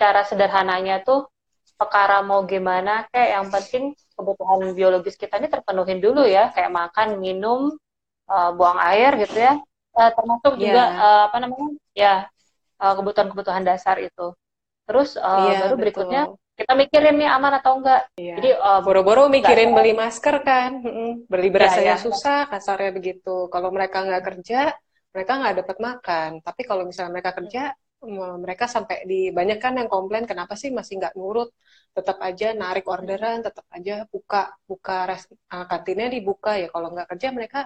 cara 0.00 0.24
sederhananya 0.24 1.04
tuh 1.04 1.28
perkara 1.76 2.22
mau 2.22 2.46
gimana 2.46 3.10
kayak 3.10 3.30
yang 3.38 3.46
penting 3.50 3.84
kebutuhan 4.14 4.70
biologis 4.70 5.18
kita 5.18 5.42
ini 5.42 5.50
terpenuhin 5.50 5.98
dulu 5.98 6.22
ya 6.22 6.54
kayak 6.54 6.70
makan 6.70 7.18
minum 7.18 7.74
uh, 8.30 8.50
buang 8.54 8.78
air 8.78 9.18
gitu 9.18 9.34
ya 9.34 9.58
uh, 9.98 10.10
termasuk 10.14 10.54
yeah. 10.58 10.62
juga 10.62 10.84
uh, 10.94 11.20
apa 11.26 11.36
namanya 11.42 11.68
ya 11.92 12.14
kebutuhan-kebutuhan 12.82 13.62
dasar 13.62 14.02
itu 14.02 14.34
terus 14.82 15.14
uh, 15.14 15.46
yeah, 15.46 15.60
baru 15.70 15.74
berikutnya 15.78 16.22
betul 16.26 16.42
kita 16.52 16.72
mikirin 16.76 17.16
nih 17.16 17.30
aman 17.32 17.52
atau 17.58 17.80
enggak. 17.80 18.02
Iya. 18.20 18.34
Jadi 18.38 18.50
uh, 18.54 18.80
boro-boro 18.84 19.26
mikirin 19.32 19.72
beli 19.72 19.96
masker 19.96 20.36
kan, 20.44 20.84
beli 21.26 21.48
beras 21.48 21.74
ya, 21.80 21.82
ya. 21.82 21.96
susah, 21.96 22.46
kasarnya 22.46 22.92
begitu. 22.92 23.48
Kalau 23.48 23.72
mereka 23.72 24.04
nggak 24.04 24.22
kerja, 24.22 24.76
mereka 25.16 25.32
nggak 25.40 25.54
dapat 25.64 25.76
makan. 25.80 26.30
Tapi 26.44 26.62
kalau 26.68 26.84
misalnya 26.84 27.12
mereka 27.16 27.32
kerja, 27.34 27.72
mereka 28.44 28.64
sampai 28.66 29.06
di 29.06 29.30
banyak 29.30 29.58
kan 29.62 29.78
yang 29.78 29.88
komplain 29.88 30.26
kenapa 30.28 30.58
sih 30.58 30.68
masih 30.74 31.00
nggak 31.00 31.14
nurut, 31.16 31.48
tetap 31.96 32.18
aja 32.20 32.52
narik 32.52 32.84
orderan, 32.84 33.40
tetap 33.40 33.64
aja 33.72 34.04
buka 34.12 34.52
buka 34.68 34.96
res, 35.08 35.24
uh, 35.54 35.64
kantinnya 35.70 36.12
dibuka 36.12 36.60
ya. 36.60 36.68
Kalau 36.68 36.92
nggak 36.92 37.08
kerja 37.16 37.28
mereka 37.32 37.60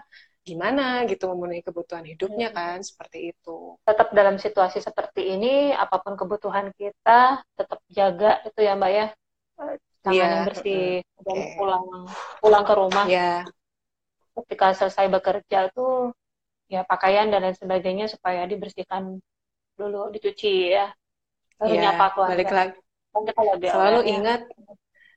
gimana 0.46 1.02
gitu 1.10 1.26
memenuhi 1.34 1.66
kebutuhan 1.66 2.06
hidupnya 2.06 2.54
hmm. 2.54 2.56
kan 2.56 2.78
seperti 2.86 3.34
itu. 3.34 3.74
Tetap 3.82 4.14
dalam 4.14 4.38
situasi 4.38 4.78
seperti 4.78 5.34
ini 5.34 5.74
apa 5.74 5.98
pun 5.98 6.14
kebutuhan 6.14 6.70
kita 6.78 7.42
tetap 7.58 7.82
jaga 7.90 8.46
itu 8.46 8.60
ya 8.62 8.78
Mbak 8.78 8.92
ya 8.94 9.06
tangan 10.06 10.14
yeah. 10.14 10.30
yang 10.30 10.46
bersih 10.46 10.86
mm. 11.02 11.22
dan 11.26 11.34
okay. 11.34 11.54
pulang 11.58 11.84
pulang 12.38 12.62
ke 12.62 12.74
rumah. 12.78 13.04
Yeah. 13.10 13.42
Ketika 14.38 14.76
selesai 14.78 15.10
bekerja 15.10 15.74
tuh 15.74 16.14
ya 16.70 16.86
pakaian 16.86 17.26
dan 17.26 17.42
lain 17.42 17.58
sebagainya 17.58 18.06
supaya 18.06 18.46
dibersihkan 18.46 19.18
dulu 19.74 20.14
dicuci 20.14 20.70
ya. 20.70 20.94
Baru 21.58 21.74
yeah, 21.74 21.82
nyapa 21.90 22.04
keluarga. 22.14 22.32
Balik 22.38 22.52
lagi. 22.54 22.78
Selalu 23.66 24.00
ingat 24.06 24.40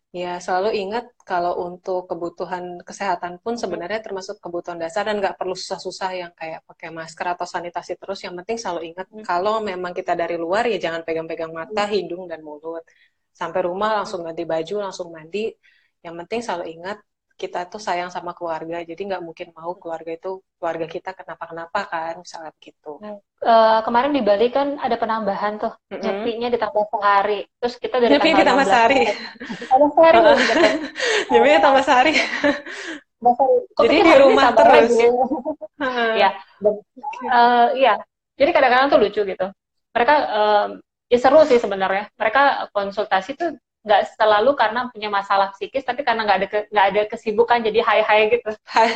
Ya, 0.09 0.41
selalu 0.41 0.69
ingat 0.73 1.05
kalau 1.21 1.53
untuk 1.69 2.09
kebutuhan 2.09 2.81
kesehatan 2.81 3.37
pun 3.45 3.53
sebenarnya 3.61 4.01
termasuk 4.01 4.41
kebutuhan 4.41 4.81
dasar 4.81 5.05
dan 5.05 5.21
nggak 5.21 5.37
perlu 5.37 5.53
susah-susah 5.53 6.09
yang 6.17 6.31
kayak 6.33 6.65
pakai 6.65 6.89
masker 6.89 7.27
atau 7.37 7.45
sanitasi 7.45 7.93
terus. 7.93 8.25
Yang 8.25 8.41
penting 8.41 8.57
selalu 8.57 8.81
ingat 8.89 9.05
hmm. 9.13 9.21
kalau 9.21 9.61
memang 9.61 9.93
kita 9.93 10.17
dari 10.17 10.33
luar 10.33 10.65
ya 10.65 10.81
jangan 10.81 11.05
pegang-pegang 11.05 11.53
mata, 11.53 11.85
hidung, 11.85 12.25
dan 12.25 12.41
mulut. 12.41 12.81
Sampai 13.29 13.61
rumah 13.69 14.01
langsung 14.01 14.25
ganti 14.25 14.49
baju, 14.49 14.75
langsung 14.89 15.13
mandi. 15.13 15.53
Yang 16.01 16.15
penting 16.25 16.39
selalu 16.41 16.65
ingat 16.73 16.97
kita 17.39 17.71
tuh 17.71 17.79
sayang 17.79 18.11
sama 18.11 18.35
keluarga, 18.35 18.83
jadi 18.83 18.99
nggak 18.99 19.23
mungkin 19.23 19.55
mau 19.55 19.71
keluarga 19.79 20.11
itu 20.11 20.43
keluarga 20.59 20.85
kita 20.91 21.15
kenapa-kenapa 21.15 21.79
kan, 21.87 22.13
misalnya 22.19 22.51
gitu. 22.59 22.99
Uh, 23.39 23.79
kemarin 23.87 24.11
di 24.11 24.19
Bali 24.19 24.51
kan 24.51 24.75
ada 24.83 24.99
penambahan 24.99 25.55
tuh, 25.55 25.71
mm-hmm. 25.71 26.03
nyepinya 26.03 26.47
ditambah 26.51 26.85
sehari, 26.91 27.47
terus 27.63 27.75
kita 27.79 27.95
dari 28.03 28.11
nyepi 28.11 28.35
ditambah 28.35 28.65
sehari, 28.67 28.99
tambah 29.71 29.89
sehari, 29.95 30.19
nyepinya 31.31 31.59
tambah 31.63 31.83
sehari. 31.87 32.13
Jadi 33.75 33.95
di 33.99 34.13
rumah 34.15 34.55
terus. 34.55 34.91
ya, 36.21 36.29
uh, 37.27 37.67
iya. 37.75 37.99
Jadi 38.39 38.49
kadang-kadang 38.55 38.87
tuh 38.87 38.99
lucu 39.03 39.21
gitu. 39.27 39.47
Mereka 39.91 40.15
uh, 40.31 40.67
ya 41.11 41.17
seru 41.19 41.43
sih 41.43 41.59
sebenarnya. 41.59 42.07
Mereka 42.15 42.71
konsultasi 42.71 43.35
tuh 43.35 43.59
nggak 43.79 44.11
selalu 44.19 44.51
karena 44.59 44.91
punya 44.91 45.07
masalah 45.07 45.55
psikis 45.55 45.87
tapi 45.87 46.03
karena 46.03 46.27
nggak 46.27 46.37
ada 46.43 46.47
nggak 46.67 46.87
ada 46.91 47.01
kesibukan 47.07 47.63
jadi 47.63 47.79
hai 47.79 48.01
hai 48.03 48.21
gitu. 48.35 48.51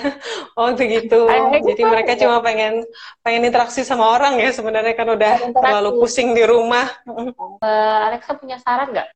Oh 0.59 0.69
begitu. 0.75 1.19
Jadi 1.25 1.81
gitu. 1.81 1.89
mereka 1.89 2.13
cuma 2.19 2.43
pengen 2.43 2.83
pengen 3.23 3.47
interaksi 3.47 3.81
sama 3.81 4.05
orang 4.05 4.37
ya 4.37 4.51
sebenarnya 4.51 4.93
kan 4.93 5.07
udah 5.09 5.33
terlalu 5.55 6.03
pusing 6.03 6.35
di 6.35 6.43
rumah. 6.43 6.85
Uh, 7.07 8.11
Alexa 8.11 8.35
punya 8.37 8.59
saran 8.59 8.91
nggak? 8.91 9.07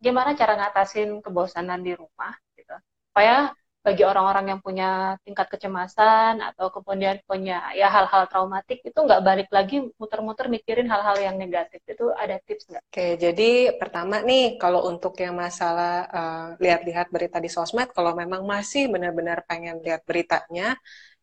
Gimana 0.00 0.32
cara 0.38 0.56
ngatasin 0.56 1.20
kebosanan 1.20 1.82
di 1.82 1.92
rumah 1.92 2.32
gitu? 2.54 2.72
Supaya 3.10 3.50
bagi 3.86 4.02
orang-orang 4.02 4.50
yang 4.50 4.60
punya 4.60 5.14
tingkat 5.22 5.46
kecemasan 5.46 6.42
atau 6.42 6.74
kemudian 6.74 7.22
punya 7.22 7.70
ya 7.78 7.86
hal-hal 7.86 8.26
traumatik 8.26 8.82
itu 8.82 8.98
nggak 8.98 9.22
balik 9.22 9.48
lagi 9.54 9.86
muter-muter 9.94 10.50
mikirin 10.50 10.90
hal-hal 10.90 11.14
yang 11.22 11.38
negatif 11.38 11.78
itu 11.86 12.10
ada 12.18 12.42
tips 12.42 12.66
nggak? 12.66 12.82
Oke 12.90 13.14
jadi 13.14 13.78
pertama 13.78 14.26
nih 14.26 14.58
kalau 14.58 14.90
untuk 14.90 15.14
yang 15.22 15.38
masalah 15.38 16.02
uh, 16.10 16.48
lihat-lihat 16.58 17.14
berita 17.14 17.38
di 17.38 17.46
sosmed 17.46 17.94
kalau 17.94 18.10
memang 18.18 18.42
masih 18.42 18.90
benar-benar 18.90 19.46
pengen 19.46 19.78
lihat 19.86 20.02
beritanya 20.02 20.74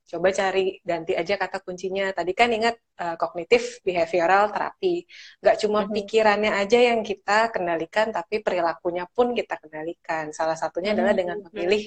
coba 0.03 0.29
cari 0.35 0.83
ganti 0.83 1.15
aja 1.15 1.35
kata 1.39 1.63
kuncinya 1.63 2.11
tadi 2.11 2.31
kan 2.35 2.51
ingat 2.51 2.75
kognitif 3.17 3.81
behavioral 3.81 4.53
terapi. 4.53 5.01
Nggak 5.41 5.55
cuma 5.65 5.79
mm 5.81 5.85
-hmm. 5.89 5.95
pikirannya 5.97 6.51
aja 6.53 6.79
yang 6.93 7.01
kita 7.01 7.49
kendalikan 7.49 8.13
tapi 8.13 8.45
perilakunya 8.45 9.09
pun 9.09 9.33
kita 9.33 9.57
kendalikan. 9.57 10.29
Salah 10.29 10.53
satunya 10.53 10.93
mm 10.93 11.01
-hmm. 11.01 11.01
adalah 11.01 11.13
dengan 11.17 11.37
memilih 11.49 11.83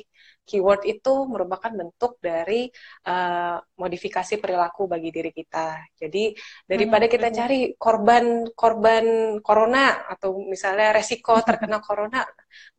keyword 0.47 0.83
itu 0.87 1.15
merupakan 1.27 1.71
bentuk 1.75 2.19
dari 2.23 2.71
uh, 3.07 3.59
modifikasi 3.79 4.35
perilaku 4.43 4.91
bagi 4.91 5.11
diri 5.15 5.31
kita. 5.31 5.87
Jadi 5.95 6.35
daripada 6.67 7.07
kita 7.07 7.31
cari 7.31 7.75
korban 7.79 8.47
korban 8.55 9.39
corona 9.43 10.07
atau 10.11 10.35
misalnya 10.43 10.91
resiko 10.95 11.39
terkena 11.47 11.79
corona 11.79 12.27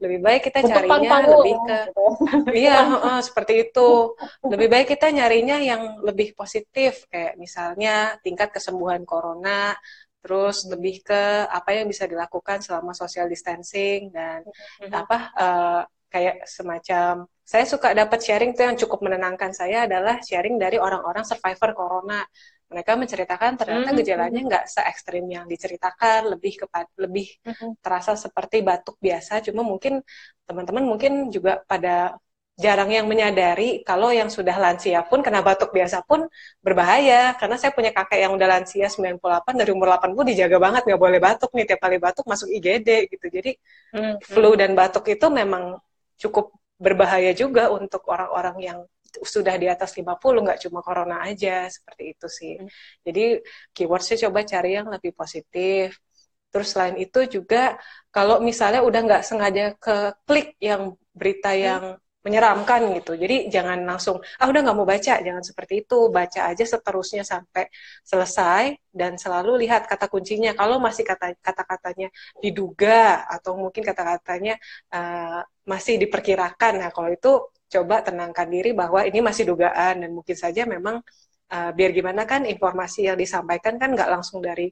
lebih 0.01 0.19
baik 0.25 0.41
kita 0.49 0.65
carinya 0.65 1.21
lebih 1.27 1.55
ke 1.63 1.77
iya 2.65 2.83
uh, 2.91 3.21
seperti 3.23 3.71
itu. 3.71 4.15
Lebih 4.43 4.67
baik 4.67 4.87
kita 4.95 5.11
nyari 5.11 5.37
carinya 5.37 5.61
yang 5.61 6.01
lebih 6.01 6.33
positif 6.33 7.05
kayak 7.13 7.37
misalnya 7.37 8.16
tingkat 8.23 8.49
kesembuhan 8.53 9.03
corona 9.03 9.75
terus 10.21 10.67
lebih 10.67 11.07
ke 11.07 11.47
apa 11.47 11.71
yang 11.71 11.87
bisa 11.87 12.03
dilakukan 12.03 12.59
selama 12.59 12.91
social 12.91 13.31
distancing 13.31 14.11
dan 14.11 14.43
mm-hmm. 14.43 14.91
apa 14.91 15.17
uh, 15.39 15.81
kayak 16.11 16.43
semacam 16.43 17.23
saya 17.47 17.63
suka 17.63 17.95
dapat 17.95 18.19
sharing 18.19 18.51
tuh 18.51 18.67
yang 18.67 18.75
cukup 18.75 19.07
menenangkan 19.07 19.55
saya 19.55 19.87
adalah 19.87 20.19
sharing 20.19 20.59
dari 20.59 20.75
orang-orang 20.75 21.23
survivor 21.23 21.71
corona 21.71 22.27
mereka 22.67 22.99
menceritakan 22.99 23.55
ternyata 23.55 23.95
mm-hmm. 23.95 23.99
gejalanya 24.03 24.41
nggak 24.43 24.65
se 24.67 24.83
ekstrim 24.83 25.23
yang 25.31 25.47
diceritakan 25.47 26.27
lebih 26.27 26.67
kepada 26.67 26.91
lebih 26.99 27.31
mm-hmm. 27.47 27.79
terasa 27.79 28.19
seperti 28.19 28.59
batuk 28.65 28.99
biasa 28.99 29.39
cuma 29.47 29.63
mungkin 29.63 30.03
teman-teman 30.43 30.83
mungkin 30.83 31.31
juga 31.31 31.63
pada 31.63 32.19
jarang 32.57 32.89
yang 32.89 33.05
menyadari 33.05 33.85
kalau 33.85 34.09
yang 34.09 34.33
sudah 34.33 34.57
lansia 34.57 35.05
pun 35.05 35.21
kena 35.21 35.45
batuk 35.45 35.69
biasa 35.69 36.01
pun 36.01 36.25
berbahaya. 36.65 37.37
Karena 37.37 37.55
saya 37.61 37.69
punya 37.69 37.93
kakek 37.93 38.25
yang 38.25 38.33
udah 38.33 38.47
lansia 38.49 38.89
98 38.89 39.53
dari 39.61 39.69
umur 39.69 39.93
80 39.93 40.25
dijaga 40.33 40.57
banget 40.57 40.81
nggak 40.89 41.01
boleh 41.01 41.19
batuk 41.21 41.53
nih. 41.53 41.65
Tiap 41.69 41.79
kali 41.85 41.97
batuk 42.01 42.25
masuk 42.25 42.49
IGD 42.49 43.13
gitu. 43.13 43.25
Jadi 43.29 43.51
hmm. 43.93 44.25
flu 44.25 44.57
dan 44.57 44.73
batuk 44.73 45.05
itu 45.05 45.25
memang 45.29 45.77
cukup 46.17 46.57
berbahaya 46.81 47.29
juga 47.37 47.69
untuk 47.69 48.01
orang-orang 48.09 48.57
yang 48.61 48.79
sudah 49.21 49.55
di 49.57 49.69
atas 49.69 49.97
50 49.97 50.17
nggak 50.45 50.59
cuma 50.67 50.81
corona 50.81 51.25
aja 51.25 51.69
seperti 51.69 52.03
itu 52.13 52.27
sih. 52.29 52.53
Hmm. 52.59 52.69
jadi 53.01 53.41
keywordsnya 53.73 54.17
coba 54.29 54.45
cari 54.45 54.71
yang 54.77 54.89
lebih 54.89 55.13
positif. 55.13 55.97
Terus 56.47 56.67
selain 56.73 56.97
itu 56.97 57.19
juga 57.29 57.77
kalau 58.09 58.41
misalnya 58.41 58.81
udah 58.81 59.01
nggak 59.05 59.23
sengaja 59.25 59.77
ke 59.77 59.95
klik 60.25 60.57
yang 60.57 60.97
berita 61.13 61.53
yang 61.53 62.01
menyeramkan 62.25 62.81
gitu. 62.97 63.13
Jadi 63.15 63.47
jangan 63.53 63.79
langsung 63.89 64.17
ah 64.41 64.47
udah 64.49 64.59
nggak 64.65 64.77
mau 64.77 64.87
baca, 64.87 65.13
jangan 65.25 65.43
seperti 65.49 65.73
itu. 65.85 65.95
Baca 66.11 66.39
aja 66.51 66.63
seterusnya 66.73 67.23
sampai 67.23 67.63
selesai 68.03 68.63
dan 68.91 69.15
selalu 69.15 69.51
lihat 69.63 69.87
kata 69.91 70.05
kuncinya. 70.11 70.51
Kalau 70.59 70.77
masih 70.81 71.03
kata 71.07 71.37
kata-katanya 71.39 72.07
diduga 72.43 73.23
atau 73.25 73.51
mungkin 73.61 73.81
kata-katanya 73.85 74.53
uh, 74.91 75.41
masih 75.71 75.95
diperkirakan. 76.03 76.73
Nah, 76.81 76.89
kalau 76.95 77.09
itu 77.13 77.31
coba 77.67 77.95
tenangkan 78.03 78.47
diri 78.47 78.71
bahwa 78.71 79.03
ini 79.03 79.19
masih 79.19 79.43
dugaan 79.49 80.03
dan 80.03 80.11
mungkin 80.15 80.35
saja 80.39 80.63
memang 80.63 81.03
uh, 81.51 81.71
biar 81.77 81.91
gimana 81.91 82.23
kan 82.23 82.47
informasi 82.47 83.07
yang 83.11 83.17
disampaikan 83.19 83.75
kan 83.81 83.91
nggak 83.95 84.09
langsung 84.11 84.39
dari 84.39 84.71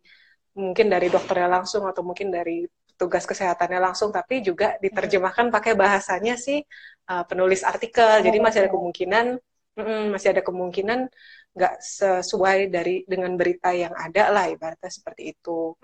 mungkin 0.55 0.88
dari 0.88 1.08
dokternya 1.12 1.49
langsung 1.51 1.84
atau 1.84 2.01
mungkin 2.08 2.31
dari 2.31 2.63
tugas 2.95 3.23
kesehatannya 3.27 3.79
langsung, 3.79 4.10
tapi 4.10 4.41
juga 4.41 4.79
diterjemahkan 4.79 5.51
pakai 5.51 5.75
bahasanya 5.75 6.36
si 6.39 6.63
uh, 7.12 7.23
penulis 7.27 7.62
artikel. 7.62 8.23
Jadi 8.23 8.38
masih 8.41 8.60
ada 8.65 8.71
kemungkinan, 8.71 9.25
mm, 9.77 10.03
masih 10.15 10.29
ada 10.36 10.41
kemungkinan 10.41 10.99
nggak 11.55 11.75
sesuai 11.79 12.67
dari 12.67 13.08
dengan 13.08 13.31
berita 13.39 13.71
yang 13.71 13.95
ada 13.95 14.27
lah 14.31 14.51
ibaratnya 14.51 14.91
seperti 14.91 15.31
itu. 15.36 15.75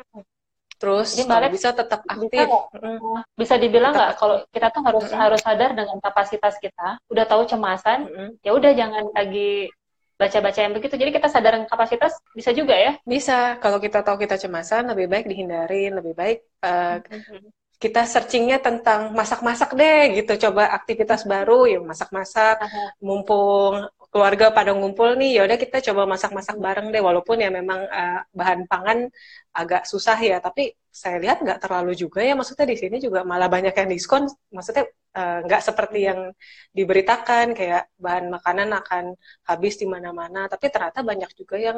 Terus 0.81 1.13
Jadi, 1.13 1.29
kalau 1.29 1.47
bisa 1.53 1.69
tetap 1.77 2.01
aktif. 2.09 2.41
Bisa, 2.41 3.21
bisa 3.37 3.55
dibilang 3.61 3.93
nggak 3.93 4.11
kalau 4.17 4.41
kita 4.49 4.67
tuh 4.73 4.81
harus 4.81 5.05
mm 5.05 5.13
-hmm. 5.13 5.21
harus 5.21 5.41
sadar 5.45 5.71
dengan 5.77 5.97
kapasitas 6.01 6.57
kita, 6.57 6.97
udah 7.05 7.25
tahu 7.29 7.45
cemasan, 7.45 8.09
mm 8.09 8.11
-hmm. 8.11 8.29
ya 8.41 8.51
udah 8.57 8.71
jangan 8.73 9.03
lagi 9.13 9.69
baca-baca 10.21 10.59
yang 10.61 10.73
begitu. 10.77 10.93
Jadi 11.01 11.11
kita 11.17 11.27
sadar 11.33 11.57
kapasitas 11.65 12.21
bisa 12.37 12.53
juga 12.53 12.77
ya? 12.77 12.91
Bisa. 13.01 13.57
Kalau 13.57 13.81
kita 13.81 14.05
tahu 14.05 14.21
kita 14.21 14.37
cemasan, 14.37 14.93
lebih 14.93 15.09
baik 15.09 15.25
dihindarin, 15.25 15.97
lebih 15.97 16.13
baik 16.13 16.45
uh, 16.61 17.01
kita 17.81 18.05
searchingnya 18.05 18.61
tentang 18.61 19.09
masak-masak 19.17 19.73
deh 19.73 20.21
gitu. 20.21 20.37
Coba 20.45 20.69
aktivitas 20.77 21.25
baru, 21.25 21.65
ya 21.65 21.81
masak-masak. 21.81 22.61
Mumpung 23.01 23.89
keluarga 24.13 24.53
pada 24.53 24.75
ngumpul 24.77 25.17
nih, 25.17 25.41
yaudah 25.41 25.57
kita 25.57 25.81
coba 25.89 26.05
masak-masak 26.05 26.61
bareng 26.61 26.93
deh. 26.93 27.01
Walaupun 27.01 27.41
ya 27.41 27.49
memang 27.49 27.81
uh, 27.89 28.21
bahan 28.37 28.69
pangan 28.69 29.09
agak 29.57 29.89
susah 29.89 30.15
ya, 30.21 30.37
tapi 30.37 30.77
saya 30.93 31.17
lihat 31.17 31.41
nggak 31.41 31.57
terlalu 31.57 31.97
juga 31.97 32.21
ya. 32.21 32.37
Maksudnya 32.37 32.69
di 32.69 32.77
sini 32.77 32.97
juga 33.01 33.25
malah 33.25 33.49
banyak 33.49 33.73
yang 33.73 33.89
diskon. 33.89 34.29
Maksudnya 34.53 34.85
uh, 35.15 35.39
nggak 35.45 35.61
seperti 35.61 35.99
yang 36.09 36.31
diberitakan 36.71 37.53
kayak 37.57 37.91
bahan 37.99 38.31
makanan 38.31 38.69
akan 38.81 39.05
habis 39.47 39.75
di 39.81 39.87
mana-mana. 39.87 40.47
Tapi 40.47 40.65
ternyata 40.71 40.99
banyak 41.03 41.31
juga 41.35 41.55
yang 41.59 41.77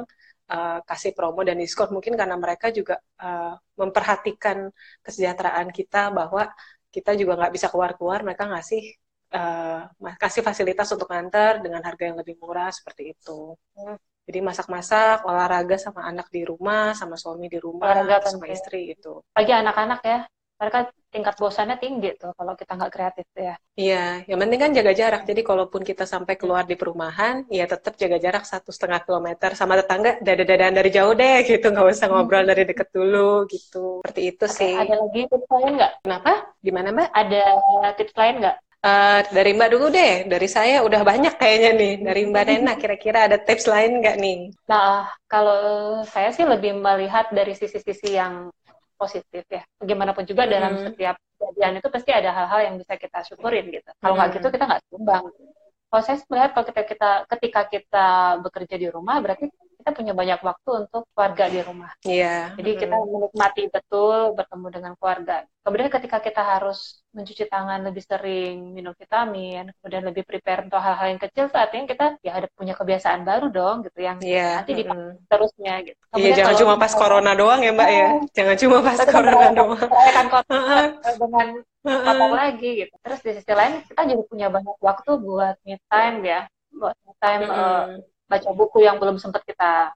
uh, 0.54 0.80
kasih 0.86 1.12
promo 1.18 1.42
dan 1.42 1.58
diskon. 1.58 1.90
Mungkin 1.94 2.14
karena 2.20 2.36
mereka 2.38 2.70
juga 2.70 3.02
uh, 3.22 3.58
memperhatikan 3.78 4.70
kesejahteraan 5.06 5.70
kita 5.74 6.14
bahwa 6.14 6.50
kita 6.94 7.18
juga 7.18 7.34
nggak 7.42 7.54
bisa 7.58 7.68
keluar-keluar, 7.74 8.22
mereka 8.22 8.46
ngasih 8.46 8.84
uh, 9.34 9.90
kasih 10.22 10.46
fasilitas 10.46 10.94
untuk 10.94 11.10
nganter 11.10 11.66
dengan 11.66 11.82
harga 11.82 12.04
yang 12.06 12.18
lebih 12.22 12.38
murah 12.38 12.70
seperti 12.70 13.18
itu. 13.18 13.58
Hmm. 13.74 13.98
Jadi 14.24 14.40
masak-masak, 14.40 15.28
olahraga 15.28 15.76
sama 15.76 16.08
anak 16.08 16.32
di 16.32 16.48
rumah, 16.48 16.96
sama 16.96 17.20
suami 17.20 17.52
di 17.52 17.60
rumah, 17.60 17.92
olahraga 17.92 18.32
sama 18.32 18.48
istri 18.48 18.96
itu. 18.96 19.20
Bagi 19.36 19.52
anak-anak 19.52 20.00
ya, 20.00 20.20
mereka 20.64 20.80
tingkat 21.12 21.36
bosannya 21.36 21.78
tinggi 21.78 22.16
tuh 22.16 22.32
kalau 22.34 22.56
kita 22.56 22.74
nggak 22.80 22.94
kreatif 22.96 23.28
ya. 23.36 23.56
Iya, 23.76 24.06
yang 24.26 24.40
penting 24.40 24.60
kan 24.64 24.72
jaga 24.72 24.92
jarak. 24.96 25.22
Jadi 25.30 25.42
kalaupun 25.44 25.84
kita 25.84 26.08
sampai 26.08 26.40
keluar 26.40 26.64
di 26.64 26.80
perumahan, 26.80 27.44
ya 27.52 27.68
tetap 27.68 28.00
jaga 28.00 28.18
jarak 28.18 28.48
satu 28.48 28.72
setengah 28.72 29.04
kilometer 29.04 29.52
sama 29.60 29.76
tetangga, 29.78 30.18
dada-dadaan 30.24 30.74
dari 30.80 30.90
jauh 30.90 31.14
deh 31.14 31.44
gitu, 31.44 31.70
nggak 31.70 31.92
usah 31.92 32.08
ngobrol 32.08 32.48
dari 32.48 32.64
deket 32.64 32.90
dulu 32.96 33.46
gitu. 33.52 34.02
Seperti 34.02 34.22
itu 34.32 34.46
sih. 34.48 34.74
Ada 34.80 34.96
lagi 35.04 35.22
tips 35.28 35.50
lain 35.52 35.72
nggak? 35.78 35.92
Kenapa? 36.08 36.32
Gimana 36.64 36.88
mbak? 36.96 37.10
Ada 37.12 37.44
tips 38.00 38.16
lain 38.16 38.36
nggak? 38.42 38.58
Uh, 38.84 39.24
dari 39.32 39.56
Mbak 39.56 39.70
dulu 39.72 39.88
deh, 39.96 40.28
dari 40.28 40.44
saya 40.52 40.84
udah 40.84 41.08
banyak 41.08 41.40
kayaknya 41.40 41.72
nih. 41.72 41.94
Dari 42.04 42.22
Mbak 42.28 42.44
Nena, 42.52 42.74
kira-kira 42.76 43.32
ada 43.32 43.40
tips 43.40 43.64
lain 43.72 44.04
nggak 44.04 44.20
nih? 44.20 44.52
Nah, 44.68 45.08
kalau 45.32 46.04
saya 46.04 46.36
sih 46.36 46.44
lebih 46.44 46.76
melihat 46.76 47.32
dari 47.32 47.56
sisi-sisi 47.56 48.20
yang 48.20 48.52
positif 49.04 49.44
ya. 49.52 49.64
Bagaimanapun 49.84 50.24
juga 50.24 50.48
hmm. 50.48 50.52
dalam 50.56 50.74
setiap 50.80 51.16
kejadian 51.20 51.84
itu 51.84 51.88
pasti 51.92 52.12
ada 52.16 52.30
hal-hal 52.32 52.60
yang 52.72 52.76
bisa 52.80 52.94
kita 52.96 53.20
syukurin 53.28 53.68
gitu. 53.68 53.90
Kalau 54.00 54.16
nggak 54.16 54.30
hmm. 54.32 54.38
gitu 54.40 54.48
kita 54.48 54.64
nggak 54.64 54.84
sumbang. 54.88 55.24
Kalau 55.92 56.02
saya 56.02 56.18
melihat 56.32 56.50
kalau 56.56 56.66
kita, 56.72 56.82
kita 56.90 57.10
ketika 57.30 57.62
kita 57.70 58.08
bekerja 58.42 58.76
di 58.80 58.88
rumah 58.90 59.20
berarti 59.20 59.52
kita 59.84 59.92
punya 60.00 60.16
banyak 60.16 60.40
waktu 60.40 60.70
untuk 60.88 61.04
keluarga 61.12 61.52
di 61.52 61.60
rumah. 61.60 61.92
Iya. 62.08 62.24
Yeah. 62.24 62.44
Jadi 62.56 62.72
mm. 62.72 62.80
kita 62.80 62.96
menikmati 63.04 63.64
betul 63.68 64.32
bertemu 64.32 64.68
dengan 64.72 64.94
keluarga. 64.96 65.44
Kemudian 65.60 65.92
ketika 65.92 66.24
kita 66.24 66.40
harus 66.40 67.04
mencuci 67.12 67.44
tangan 67.52 67.84
lebih 67.84 68.04
sering, 68.08 68.72
minum 68.72 68.96
vitamin, 68.96 69.76
kemudian 69.84 70.04
lebih 70.08 70.24
prepare 70.24 70.64
untuk 70.64 70.80
hal-hal 70.80 71.12
yang 71.12 71.20
kecil, 71.20 71.52
artinya 71.52 71.86
kita 71.92 72.06
ya 72.24 72.32
ada 72.40 72.48
punya 72.56 72.80
kebiasaan 72.80 73.28
baru 73.28 73.52
dong 73.52 73.84
gitu 73.84 74.00
yang 74.00 74.24
yeah. 74.24 74.64
nanti 74.64 74.72
dipakai 74.72 75.20
mm. 75.20 75.28
terusnya 75.28 75.74
gitu. 75.84 76.00
Iya, 76.16 76.24
yeah, 76.24 76.36
jangan 76.40 76.56
cuma 76.64 76.74
pas 76.80 76.94
corona 76.96 77.32
doang 77.36 77.60
ya 77.60 77.76
Mbak 77.76 77.90
ya. 77.92 78.08
Jangan 78.40 78.56
cuma 78.56 78.78
pas 78.80 79.00
corona 79.04 79.48
doang. 79.52 79.84
Kan 79.84 80.26
dengan 81.20 81.48
apa 81.84 82.26
lagi 82.32 82.70
gitu. 82.88 82.94
Terus 83.04 83.20
di 83.20 83.32
sisi 83.36 83.52
lain 83.52 83.84
kita 83.84 84.08
juga 84.08 84.24
punya 84.32 84.48
banyak 84.48 84.78
waktu 84.80 85.12
buat 85.20 85.56
me 85.68 85.76
time 85.92 86.18
ya, 86.24 86.42
buat 86.72 86.96
me 87.04 87.12
time 87.20 87.44
mm 87.44 87.52
-hmm. 87.52 87.60
uh, 87.60 88.13
baca 88.34 88.50
buku 88.50 88.82
yang 88.82 88.98
belum 88.98 89.22
sempat 89.22 89.46
kita 89.46 89.94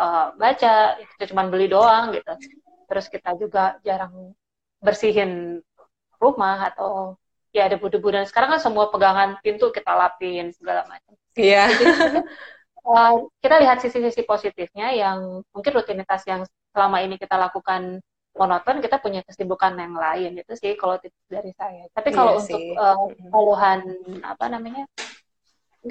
uh, 0.00 0.32
baca 0.40 0.96
kita 1.16 1.24
cuma 1.28 1.44
beli 1.48 1.68
doang 1.68 2.16
gitu. 2.16 2.32
Terus 2.88 3.06
kita 3.12 3.36
juga 3.36 3.76
jarang 3.84 4.32
bersihin 4.80 5.60
rumah 6.16 6.72
atau 6.72 7.20
ya 7.52 7.68
ada 7.68 7.76
debu-debu. 7.76 8.08
Dan 8.12 8.24
sekarang 8.24 8.56
kan 8.56 8.60
semua 8.62 8.88
pegangan 8.88 9.36
pintu 9.44 9.68
kita 9.68 9.92
lapin 9.92 10.52
segala 10.56 10.88
macam. 10.88 11.12
Iya. 11.36 11.68
Yeah. 11.68 12.24
uh, 12.88 13.12
kita 13.44 13.56
lihat 13.60 13.84
sisi-sisi 13.84 14.22
positifnya 14.24 14.94
yang 14.96 15.44
mungkin 15.52 15.72
rutinitas 15.76 16.24
yang 16.24 16.48
selama 16.72 17.04
ini 17.04 17.20
kita 17.20 17.36
lakukan 17.36 18.00
monoton 18.36 18.84
kita 18.84 19.00
punya 19.00 19.24
kesibukan 19.24 19.74
yang 19.80 19.96
lain. 19.96 20.36
Itu 20.40 20.54
sih 20.54 20.76
kalau 20.76 21.00
tips 21.00 21.16
dari 21.26 21.50
saya. 21.56 21.88
Tapi 21.92 22.08
kalau 22.12 22.36
iya 22.36 22.40
untuk 22.44 22.62
uh, 22.76 22.96
keluhan 23.32 23.80
apa 24.22 24.44
namanya 24.52 24.84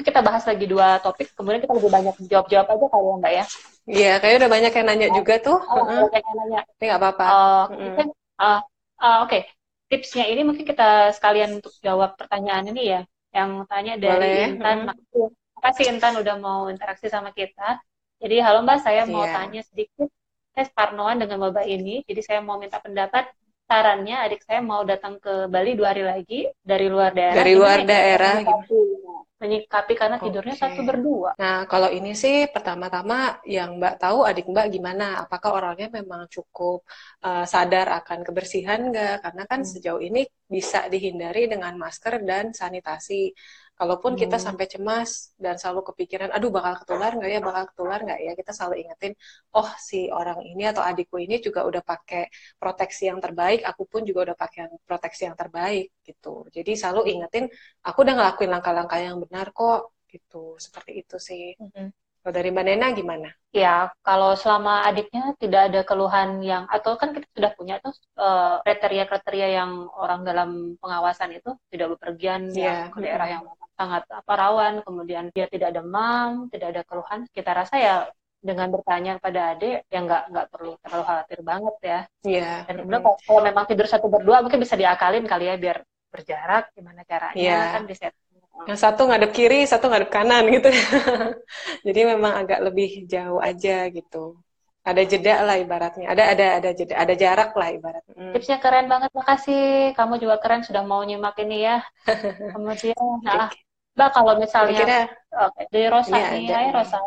kita 0.02 0.20
bahas 0.20 0.44
lagi 0.44 0.66
dua 0.68 1.00
topik, 1.00 1.32
kemudian 1.38 1.62
kita 1.64 1.74
lebih 1.78 1.92
banyak 1.94 2.16
jawab-jawab 2.28 2.68
aja 2.68 2.86
kali 2.92 3.06
ya 3.06 3.16
Mbak 3.16 3.32
ya. 3.32 3.46
Iya, 3.86 4.14
kayaknya 4.20 4.40
udah 4.42 4.52
banyak 4.52 4.72
yang 4.74 4.88
nanya 4.90 5.08
juga 5.14 5.34
tuh. 5.40 5.58
Oh, 5.62 5.84
uh 5.86 6.04
banyak 6.10 6.24
yang 6.26 6.38
nanya. 6.42 6.60
Tapi 6.66 6.84
nggak 6.90 7.02
apa-apa. 7.02 7.26
Uh, 7.26 7.66
uh, 8.42 8.60
uh, 9.00 9.18
Oke, 9.24 9.30
okay. 9.30 9.42
tipsnya 9.88 10.26
ini 10.26 10.42
mungkin 10.42 10.66
kita 10.66 11.14
sekalian 11.14 11.62
untuk 11.62 11.72
jawab 11.80 12.18
pertanyaan 12.18 12.66
ini 12.74 12.84
ya. 12.98 13.02
Yang 13.36 13.50
tanya 13.68 13.94
dari 14.00 14.16
Boleh. 14.16 14.52
Intan. 14.58 14.78
Terima 15.12 15.62
kasih 15.62 15.86
Intan 15.92 16.14
udah 16.20 16.36
mau 16.42 16.62
interaksi 16.68 17.08
sama 17.08 17.30
kita. 17.32 17.80
Jadi 18.20 18.36
halo 18.42 18.64
Mbak, 18.66 18.80
saya 18.82 19.04
mau 19.06 19.24
yeah. 19.24 19.36
tanya 19.38 19.62
sedikit. 19.64 20.10
Saya 20.56 20.72
Parnoan 20.72 21.20
dengan 21.20 21.52
Mbak 21.52 21.68
ini, 21.68 22.00
jadi 22.08 22.22
saya 22.24 22.40
mau 22.40 22.56
minta 22.56 22.80
pendapat 22.80 23.28
sarannya 23.66 24.22
adik 24.22 24.46
saya 24.46 24.62
mau 24.62 24.86
datang 24.86 25.18
ke 25.18 25.50
Bali 25.50 25.74
dua 25.74 25.92
hari 25.92 26.06
lagi 26.06 26.40
dari 26.62 26.86
luar 26.86 27.12
daerah. 27.12 27.38
Dari 27.44 27.54
luar 27.58 27.80
daerah. 27.84 28.36
Gitu 28.46 28.78
menyikapi 29.36 29.94
karena 30.00 30.16
tidurnya 30.16 30.56
okay. 30.56 30.64
satu 30.64 30.82
berdua. 30.88 31.36
Nah, 31.36 31.68
kalau 31.68 31.92
ini 31.92 32.16
sih 32.16 32.48
pertama-tama 32.48 33.44
yang 33.44 33.76
Mbak 33.76 33.96
tahu 34.00 34.24
adik 34.24 34.48
Mbak 34.48 34.68
gimana? 34.72 35.28
Apakah 35.28 35.60
orangnya 35.60 35.92
memang 35.92 36.32
cukup 36.32 36.88
uh, 37.20 37.44
sadar 37.44 37.92
akan 38.00 38.24
kebersihan 38.24 38.80
nggak? 38.90 39.28
Karena 39.28 39.44
kan 39.44 39.60
hmm. 39.62 39.70
sejauh 39.76 40.00
ini 40.00 40.24
bisa 40.48 40.88
dihindari 40.88 41.52
dengan 41.52 41.76
masker 41.76 42.24
dan 42.24 42.56
sanitasi. 42.56 43.36
Kalaupun 43.76 44.16
hmm. 44.16 44.22
kita 44.24 44.38
sampai 44.40 44.66
cemas 44.72 45.36
dan 45.36 45.60
selalu 45.60 45.92
kepikiran, 45.92 46.32
aduh 46.32 46.48
bakal 46.48 46.80
ketular 46.80 47.12
nggak 47.12 47.32
ya, 47.36 47.40
bakal 47.44 47.64
ketular 47.68 48.00
nggak 48.08 48.20
ya, 48.24 48.32
kita 48.40 48.52
selalu 48.56 48.76
ingetin, 48.88 49.14
oh 49.52 49.70
si 49.76 50.08
orang 50.08 50.40
ini 50.48 50.64
atau 50.72 50.80
adikku 50.80 51.20
ini 51.20 51.44
juga 51.44 51.68
udah 51.68 51.84
pakai 51.84 52.32
proteksi 52.56 53.12
yang 53.12 53.20
terbaik, 53.20 53.68
aku 53.68 53.84
pun 53.84 54.08
juga 54.08 54.32
udah 54.32 54.38
pakai 54.40 54.72
proteksi 54.88 55.28
yang 55.28 55.36
terbaik 55.36 55.92
gitu. 56.08 56.48
Jadi 56.56 56.72
selalu 56.80 57.02
ingetin, 57.20 57.52
aku 57.84 57.98
udah 58.08 58.16
ngelakuin 58.16 58.52
langkah-langkah 58.56 59.00
yang 59.04 59.20
benar 59.20 59.52
kok 59.52 59.92
gitu. 60.08 60.56
Seperti 60.56 61.04
itu 61.04 61.20
sih. 61.20 61.60
Hmm. 61.60 61.92
Kalau 62.26 62.42
dari 62.42 62.50
Mbak 62.50 62.66
Nena 62.66 62.88
gimana? 62.90 63.30
Ya, 63.54 63.94
kalau 64.02 64.34
selama 64.34 64.82
adiknya 64.82 65.38
tidak 65.38 65.70
ada 65.70 65.82
keluhan 65.86 66.42
yang 66.42 66.66
atau 66.66 66.98
kan 66.98 67.14
kita 67.14 67.30
sudah 67.38 67.52
punya 67.54 67.78
tuh 67.78 67.94
kriteria 67.94 68.66
kriteria-kriteria 68.66 69.48
yang 69.62 69.72
orang 69.94 70.26
dalam 70.26 70.50
pengawasan 70.82 71.38
itu 71.38 71.54
tidak 71.70 71.94
bepergian 71.94 72.50
yeah. 72.50 72.90
ke 72.90 72.98
daerah 72.98 73.30
yang 73.30 73.46
sangat 73.76 74.04
apa 74.08 74.34
rawan, 74.34 74.82
kemudian 74.82 75.30
dia 75.36 75.46
tidak 75.52 75.76
demam, 75.76 76.48
tidak 76.50 76.68
ada 76.76 76.82
keluhan, 76.88 77.28
kita 77.32 77.52
rasa 77.52 77.76
ya 77.76 77.96
dengan 78.46 78.70
bertanya 78.70 79.18
pada 79.18 79.58
adik 79.58 79.90
yang 79.90 80.06
nggak 80.06 80.24
nggak 80.30 80.48
perlu 80.54 80.78
terlalu 80.86 81.04
khawatir 81.10 81.40
banget 81.42 81.76
ya. 81.82 82.00
Iya. 82.22 82.42
Yeah. 82.46 82.58
Dan 82.70 82.74
kemudian 82.86 83.02
kalau, 83.02 83.18
kalau 83.26 83.42
memang 83.42 83.66
tidur 83.66 83.88
satu 83.90 84.06
berdua 84.06 84.46
mungkin 84.46 84.62
bisa 84.62 84.78
diakalin 84.78 85.26
kali 85.26 85.50
ya 85.50 85.56
biar 85.58 85.82
berjarak 86.14 86.70
gimana 86.78 87.02
caranya 87.10 87.42
yeah. 87.42 87.74
kan 87.74 87.90
di 87.90 87.98
set. 87.98 88.14
Yang 88.70 88.80
satu 88.88 89.12
ngadep 89.12 89.36
kiri, 89.36 89.68
satu 89.68 89.92
ngadep 89.92 90.08
kanan 90.14 90.48
gitu. 90.48 90.72
Jadi 91.88 92.00
memang 92.08 92.40
agak 92.40 92.64
lebih 92.64 93.04
jauh 93.10 93.42
aja 93.42 93.90
gitu. 93.90 94.40
ada 94.86 95.02
jeda 95.02 95.42
lah 95.42 95.58
ibaratnya 95.58 96.06
ada 96.14 96.30
ada 96.30 96.62
ada 96.62 96.70
jeda 96.78 96.94
ada 96.94 97.14
jarak 97.18 97.58
lah 97.58 97.74
ibaratnya 97.74 98.14
hmm. 98.14 98.34
tipsnya 98.38 98.62
keren 98.62 98.86
banget 98.86 99.10
makasih 99.18 99.98
kamu 99.98 100.22
juga 100.22 100.38
keren 100.38 100.62
sudah 100.62 100.86
mau 100.86 101.02
nyimak 101.02 101.34
ini 101.42 101.66
ya 101.66 101.82
kemudian 102.54 102.94
nah 103.26 103.50
mbak 103.96 104.10
kalau 104.12 104.34
misalnya 104.36 104.80
Kira, 104.84 105.02
okay, 105.32 105.66
dari 105.72 105.88
Rosa 105.88 106.16
nih 106.16 106.52
hai 106.52 106.70
Rosa. 106.76 107.00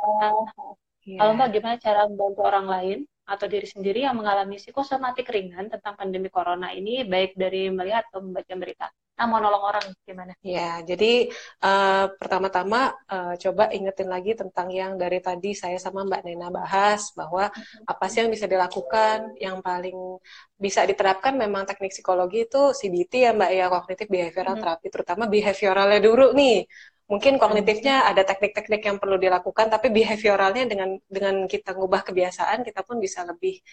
Ya. 1.04 1.20
kalau 1.20 1.32
mbak 1.36 1.48
gimana 1.52 1.76
cara 1.76 2.08
membantu 2.08 2.40
orang 2.44 2.66
lain 2.66 2.98
atau 3.28 3.44
diri 3.44 3.68
sendiri 3.68 4.08
yang 4.08 4.16
mengalami 4.16 4.56
psikosomatik 4.56 5.28
ringan 5.28 5.68
tentang 5.68 6.00
pandemi 6.00 6.32
corona 6.32 6.72
ini 6.72 7.04
baik 7.04 7.36
dari 7.36 7.68
melihat 7.68 8.08
atau 8.08 8.24
membaca 8.24 8.54
berita 8.56 8.88
nah 9.18 9.26
mau 9.26 9.42
nolong 9.42 9.64
orang 9.66 9.84
gimana? 10.06 10.32
Ya, 10.46 10.78
jadi 10.86 11.26
uh, 11.58 12.06
pertama-tama 12.14 12.94
uh, 13.10 13.34
coba 13.34 13.66
ingetin 13.74 14.06
lagi 14.06 14.38
tentang 14.38 14.70
yang 14.70 14.94
dari 14.94 15.18
tadi 15.18 15.58
saya 15.58 15.74
sama 15.82 16.06
Mbak 16.06 16.22
Nena 16.22 16.54
bahas 16.54 17.10
bahwa 17.18 17.50
apa 17.82 18.04
sih 18.06 18.22
yang 18.22 18.30
bisa 18.30 18.46
dilakukan, 18.46 19.34
yang 19.42 19.58
paling 19.58 20.22
bisa 20.54 20.86
diterapkan 20.86 21.34
memang 21.34 21.66
teknik 21.66 21.90
psikologi 21.90 22.46
itu 22.46 22.70
CBT 22.70 23.12
ya 23.26 23.30
Mbak 23.34 23.50
ya, 23.58 23.66
Cognitive 23.66 24.10
Behavioral 24.10 24.54
hmm. 24.54 24.62
Therapy, 24.62 24.86
terutama 24.94 25.24
behavioralnya 25.26 25.98
dulu 25.98 26.26
nih. 26.38 26.62
Mungkin 27.08 27.40
kognitifnya 27.40 28.04
ada 28.04 28.20
teknik-teknik 28.20 28.84
yang 28.84 29.00
perlu 29.00 29.16
dilakukan, 29.16 29.72
tapi 29.72 29.88
behavioralnya 29.88 30.68
dengan 30.68 31.00
dengan 31.08 31.48
kita 31.48 31.72
ngubah 31.72 32.04
kebiasaan, 32.04 32.60
kita 32.68 32.84
pun 32.84 33.00
bisa 33.00 33.24
lebih 33.24 33.64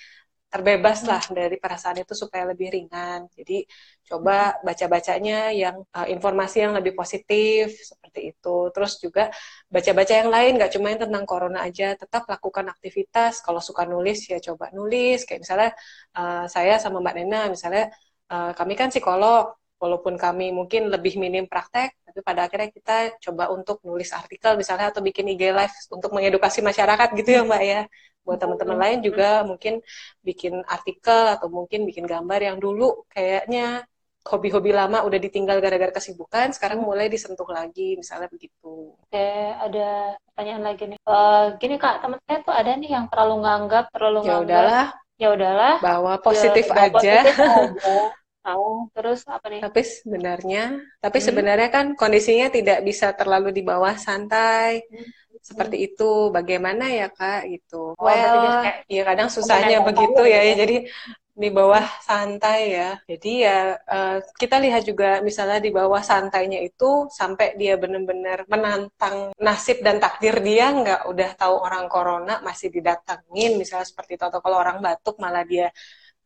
terbebas 0.55 1.03
lah 1.03 1.19
dari 1.27 1.59
perasaan 1.59 1.99
itu 1.99 2.15
supaya 2.15 2.47
lebih 2.47 2.71
ringan. 2.71 3.27
Jadi 3.35 3.67
coba 4.07 4.55
baca-bacanya 4.63 5.51
yang 5.51 5.83
uh, 5.91 6.07
informasi 6.07 6.63
yang 6.63 6.71
lebih 6.71 6.95
positif 6.95 7.75
seperti 7.75 8.31
itu. 8.31 8.71
Terus 8.71 8.91
juga 9.03 9.23
baca-baca 9.67 10.13
yang 10.15 10.31
lain, 10.31 10.51
nggak 10.55 10.71
cuma 10.71 10.95
yang 10.95 11.01
tentang 11.03 11.23
corona 11.27 11.59
aja. 11.67 11.99
Tetap 11.99 12.23
lakukan 12.31 12.71
aktivitas. 12.71 13.43
Kalau 13.43 13.59
suka 13.59 13.83
nulis 13.83 14.31
ya 14.31 14.39
coba 14.39 14.71
nulis. 14.71 15.27
Kayak 15.27 15.41
misalnya 15.43 15.69
uh, 16.15 16.45
saya 16.47 16.79
sama 16.79 17.03
Mbak 17.03 17.15
Nena, 17.19 17.41
misalnya 17.51 17.91
uh, 18.31 18.55
kami 18.55 18.79
kan 18.79 18.87
psikolog. 18.95 19.51
Walaupun 19.75 20.15
kami 20.15 20.55
mungkin 20.55 20.87
lebih 20.87 21.19
minim 21.19 21.45
praktek, 21.51 21.99
tapi 22.07 22.19
pada 22.23 22.47
akhirnya 22.47 22.71
kita 22.71 23.19
coba 23.27 23.51
untuk 23.51 23.83
nulis 23.83 24.09
artikel 24.15 24.55
misalnya 24.55 24.87
atau 24.89 25.03
bikin 25.03 25.27
IG 25.35 25.51
live 25.51 25.75
untuk 25.91 26.15
mengedukasi 26.15 26.63
masyarakat 26.63 27.11
gitu 27.19 27.29
ya 27.35 27.41
Mbak 27.43 27.63
ya 27.63 27.81
buat 28.25 28.41
teman-teman 28.41 28.77
lain 28.81 28.99
juga 29.05 29.45
mungkin 29.45 29.85
bikin 30.25 30.65
artikel 30.65 31.29
atau 31.29 31.45
mungkin 31.47 31.85
bikin 31.85 32.09
gambar 32.09 32.41
yang 32.41 32.57
dulu 32.57 33.05
kayaknya 33.13 33.85
hobi-hobi 34.25 34.73
lama 34.73 35.05
udah 35.05 35.19
ditinggal 35.21 35.61
gara-gara 35.61 35.93
kesibukan 35.93 36.49
sekarang 36.49 36.81
mulai 36.81 37.05
disentuh 37.05 37.45
lagi 37.45 37.93
misalnya 37.93 38.25
begitu. 38.25 38.97
Oke, 39.05 39.29
ada 39.53 40.17
pertanyaan 40.33 40.63
lagi 40.65 40.83
nih. 40.89 40.97
Uh, 41.05 41.53
gini 41.61 41.77
kak, 41.77 42.01
teman 42.01 42.17
saya 42.25 42.41
tuh 42.41 42.55
ada 42.57 42.73
nih 42.73 42.89
yang 42.89 43.05
terlalu 43.05 43.45
nganggap, 43.45 43.85
terlalu 43.93 44.19
ya 44.25 44.35
udahlah, 44.41 44.87
ya 45.21 45.27
udahlah, 45.29 45.75
bawa 45.77 46.17
positif 46.17 46.65
ya, 46.73 46.89
aja. 46.89 47.17
Positif 47.21 47.37
aja. 47.37 47.97
Oh, 48.45 48.85
terus 48.93 49.25
apa 49.25 49.49
nih? 49.49 49.61
Tapi 49.65 49.81
sebenarnya, 49.81 50.77
tapi 51.01 51.17
hmm. 51.17 51.27
sebenarnya 51.27 51.69
kan 51.73 51.85
kondisinya 51.97 52.53
tidak 52.53 52.85
bisa 52.85 53.09
terlalu 53.17 53.49
di 53.49 53.65
bawah 53.65 53.97
santai. 53.97 54.85
Hmm 54.85 55.25
seperti 55.45 55.77
hmm. 55.77 55.87
itu 55.93 56.11
bagaimana 56.33 56.89
ya 56.89 57.07
kak 57.13 57.45
gitu 57.53 57.93
oh, 57.93 58.01
well 58.01 58.65
ya 58.89 59.03
kadang 59.05 59.29
susahnya 59.29 59.85
begitu 59.85 60.25
ya, 60.25 60.41
ya 60.41 60.53
jadi 60.57 60.89
di 61.35 61.51
bawah 61.51 61.83
santai 61.99 62.79
ya 62.79 62.95
jadi 63.03 63.31
ya 63.43 63.59
uh, 63.75 64.17
kita 64.39 64.55
lihat 64.55 64.87
juga 64.87 65.19
misalnya 65.19 65.59
di 65.59 65.67
bawah 65.67 65.99
santainya 65.99 66.63
itu 66.63 67.11
sampai 67.11 67.59
dia 67.59 67.75
benar-benar 67.75 68.47
menantang 68.47 69.35
nasib 69.35 69.83
dan 69.83 69.99
takdir 69.99 70.39
dia 70.39 70.71
nggak 70.71 71.11
udah 71.11 71.29
tahu 71.35 71.59
orang 71.59 71.91
corona 71.91 72.39
masih 72.39 72.71
didatengin 72.71 73.59
misalnya 73.59 73.83
seperti 73.83 74.15
itu 74.15 74.23
atau 74.23 74.39
kalau 74.39 74.63
orang 74.63 74.79
batuk 74.79 75.19
malah 75.19 75.43
dia 75.43 75.67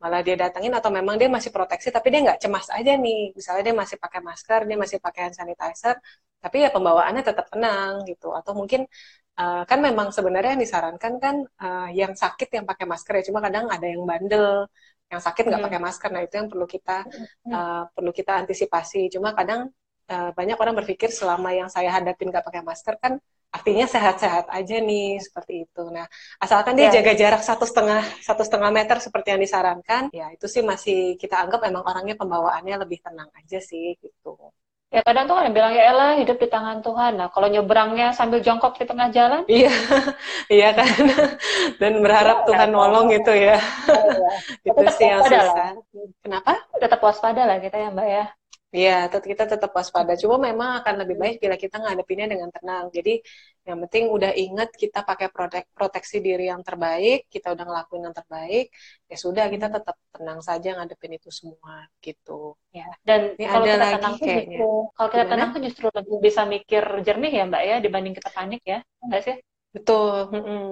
malah 0.01 0.21
dia 0.25 0.35
datengin 0.39 0.73
atau 0.79 0.89
memang 0.97 1.15
dia 1.19 1.27
masih 1.27 1.51
proteksi 1.55 1.91
tapi 1.95 2.07
dia 2.13 2.19
nggak 2.25 2.39
cemas 2.43 2.67
aja 2.77 2.91
nih. 2.95 3.19
Misalnya 3.37 3.63
dia 3.67 3.75
masih 3.81 3.97
pakai 4.03 4.19
masker 4.29 4.59
dia 4.69 4.77
masih 4.83 4.97
pakai 5.05 5.21
hand 5.27 5.35
sanitizer 5.39 5.95
tapi 6.43 6.57
ya 6.63 6.69
pembawaannya 6.75 7.23
tetap 7.29 7.45
tenang 7.51 7.93
gitu. 8.09 8.31
Atau 8.39 8.51
mungkin 8.59 8.81
uh, 9.39 9.63
kan 9.69 9.79
memang 9.87 10.07
sebenarnya 10.15 10.55
yang 10.55 10.63
disarankan 10.65 11.13
kan 11.23 11.35
uh, 11.63 11.87
yang 11.91 12.13
sakit 12.15 12.49
yang 12.57 12.65
pakai 12.69 12.85
masker 12.91 13.13
ya 13.19 13.23
cuma 13.27 13.39
kadang 13.45 13.65
ada 13.75 13.85
yang 13.87 14.03
bandel 14.07 14.67
yang 15.11 15.21
sakit 15.25 15.43
nggak 15.49 15.61
hmm. 15.61 15.67
pakai 15.67 15.81
masker. 15.87 16.09
Nah 16.15 16.21
itu 16.25 16.33
yang 16.39 16.47
perlu 16.51 16.65
kita 16.69 16.97
uh, 17.55 17.83
perlu 17.95 18.11
kita 18.15 18.31
antisipasi. 18.45 19.11
Cuma 19.13 19.35
kadang 19.35 19.67
uh, 20.13 20.31
banyak 20.37 20.57
orang 20.57 20.75
berpikir 20.79 21.09
selama 21.11 21.49
yang 21.51 21.69
saya 21.71 21.89
hadapin 21.91 22.31
nggak 22.31 22.45
pakai 22.45 22.61
masker 22.63 22.95
kan 23.03 23.13
artinya 23.49 23.85
sehat-sehat 23.89 24.45
aja 24.53 24.75
nih 24.77 25.17
seperti 25.17 25.65
itu. 25.65 25.83
Nah, 25.89 26.05
asalkan 26.37 26.77
dia 26.77 26.93
ya. 26.93 27.01
jaga 27.01 27.13
jarak 27.17 27.41
satu 27.41 27.65
setengah 27.65 28.05
satu 28.21 28.45
setengah 28.45 28.69
meter 28.69 28.97
seperti 29.01 29.33
yang 29.33 29.41
disarankan, 29.41 30.13
ya 30.13 30.29
itu 30.29 30.45
sih 30.45 30.61
masih 30.61 31.17
kita 31.17 31.41
anggap 31.41 31.65
memang 31.65 31.81
orangnya 31.81 32.13
pembawaannya 32.13 32.75
lebih 32.85 33.01
tenang 33.01 33.29
aja 33.33 33.57
sih 33.57 33.97
gitu. 33.97 34.37
Ya 34.89 35.05
kadang 35.05 35.29
tuh 35.29 35.37
kan 35.37 35.53
bilang 35.53 35.69
ya 35.69 35.93
elah 35.93 36.17
hidup 36.17 36.41
di 36.41 36.49
tangan 36.49 36.81
Tuhan. 36.81 37.21
Nah 37.21 37.29
kalau 37.29 37.45
nyebrangnya 37.45 38.09
sambil 38.09 38.41
jongkok 38.41 38.73
di 38.81 38.89
tengah 38.89 39.13
jalan. 39.13 39.45
Iya, 39.45 39.69
iya 40.57 40.69
kan. 40.73 40.89
Dan 41.77 42.01
berharap 42.01 42.41
ya, 42.41 42.45
Tuhan 42.49 42.69
nolong 42.73 43.13
gitu 43.13 43.29
ya. 43.29 43.61
ya. 43.61 44.29
itu 44.69 44.81
sih 44.97 45.05
yang 45.05 45.21
susah. 45.21 45.77
Kenapa? 46.25 46.57
Tetap 46.81 47.05
waspada 47.05 47.45
lah 47.45 47.61
kita 47.61 47.77
ya 47.77 47.89
Mbak 47.93 48.07
ya. 48.09 48.25
Iya, 48.69 49.09
kita 49.09 49.49
tetap 49.49 49.73
waspada. 49.73 50.13
Cuma 50.13 50.37
memang 50.37 50.77
akan 50.77 51.01
lebih 51.01 51.17
baik 51.17 51.35
bila 51.41 51.57
kita 51.57 51.81
ngadepinnya 51.81 52.29
dengan 52.29 52.53
tenang. 52.53 52.93
Jadi 52.93 53.17
yang 53.65 53.81
penting 53.85 54.13
udah 54.13 54.31
inget 54.37 54.69
kita 54.77 55.01
pakai 55.01 55.33
protek 55.33 55.65
proteksi 55.73 56.21
diri 56.21 56.53
yang 56.53 56.61
terbaik, 56.61 57.25
kita 57.33 57.49
udah 57.57 57.65
ngelakuin 57.65 58.05
yang 58.05 58.13
terbaik, 58.13 58.69
ya 59.09 59.17
sudah 59.17 59.49
kita 59.49 59.73
tetap 59.73 59.97
tenang 60.13 60.39
saja 60.45 60.69
ngadepin 60.77 61.17
itu 61.17 61.33
semua 61.33 61.89
gitu. 61.97 62.53
Ya. 62.69 62.85
Dan 63.01 63.33
Ini 63.41 63.45
kalau 63.49 63.65
ada 63.65 63.73
kita 63.73 63.81
lagi 63.81 63.95
tenang 63.97 64.15
kayaknya. 64.21 64.37
Justru, 64.37 64.71
kalau 64.93 65.09
kita 65.09 65.17
Gimana? 65.17 65.33
tenang 65.33 65.49
tuh 65.49 65.61
justru 65.65 65.85
lebih 65.89 66.17
bisa 66.21 66.41
mikir 66.45 66.83
jernih 67.01 67.33
ya 67.41 67.43
Mbak 67.49 67.63
ya 67.65 67.75
dibanding 67.81 68.13
kita 68.21 68.29
panik 68.37 68.61
ya, 68.61 68.79
enggak 69.01 69.21
sih? 69.25 69.35
Betul. 69.73 70.13
Mm 70.29 70.43
-mm. 70.45 70.65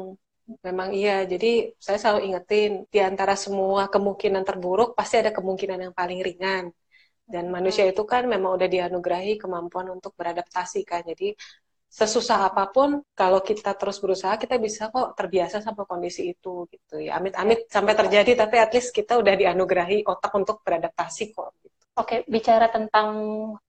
Memang 0.64 0.90
iya. 0.94 1.26
Jadi 1.26 1.74
saya 1.82 1.98
selalu 1.98 2.30
ingetin 2.30 2.72
di 2.94 3.00
antara 3.02 3.34
semua 3.34 3.90
kemungkinan 3.90 4.46
terburuk 4.46 4.94
pasti 4.94 5.18
ada 5.18 5.34
kemungkinan 5.34 5.90
yang 5.90 5.94
paling 5.98 6.22
ringan 6.22 6.70
dan 7.34 7.46
manusia 7.52 7.84
itu 7.92 8.04
kan 8.08 8.24
memang 8.34 8.56
udah 8.58 8.70
dianugerahi 8.72 9.36
kemampuan 9.36 9.88
untuk 9.96 10.16
beradaptasi 10.16 10.80
kan 10.88 11.04
jadi 11.04 11.36
sesusah 11.88 12.52
apa 12.52 12.68
pun 12.76 13.00
kalau 13.16 13.40
kita 13.40 13.72
terus 13.80 13.98
berusaha 14.04 14.36
kita 14.36 14.60
bisa 14.60 14.92
kok 14.92 15.16
terbiasa 15.16 15.64
sama 15.64 15.88
kondisi 15.88 16.36
itu 16.36 16.68
gitu 16.68 16.96
ya 17.00 17.16
amit-amit 17.20 17.68
sampai 17.72 17.94
terjadi 17.96 18.32
tapi 18.44 18.56
at 18.60 18.72
least 18.76 18.92
kita 18.92 19.16
udah 19.22 19.34
dianugerahi 19.40 20.04
otak 20.04 20.32
untuk 20.36 20.60
beradaptasi 20.68 21.32
kok. 21.32 21.56
Oke, 21.98 22.22
bicara 22.30 22.70
tentang 22.70 23.10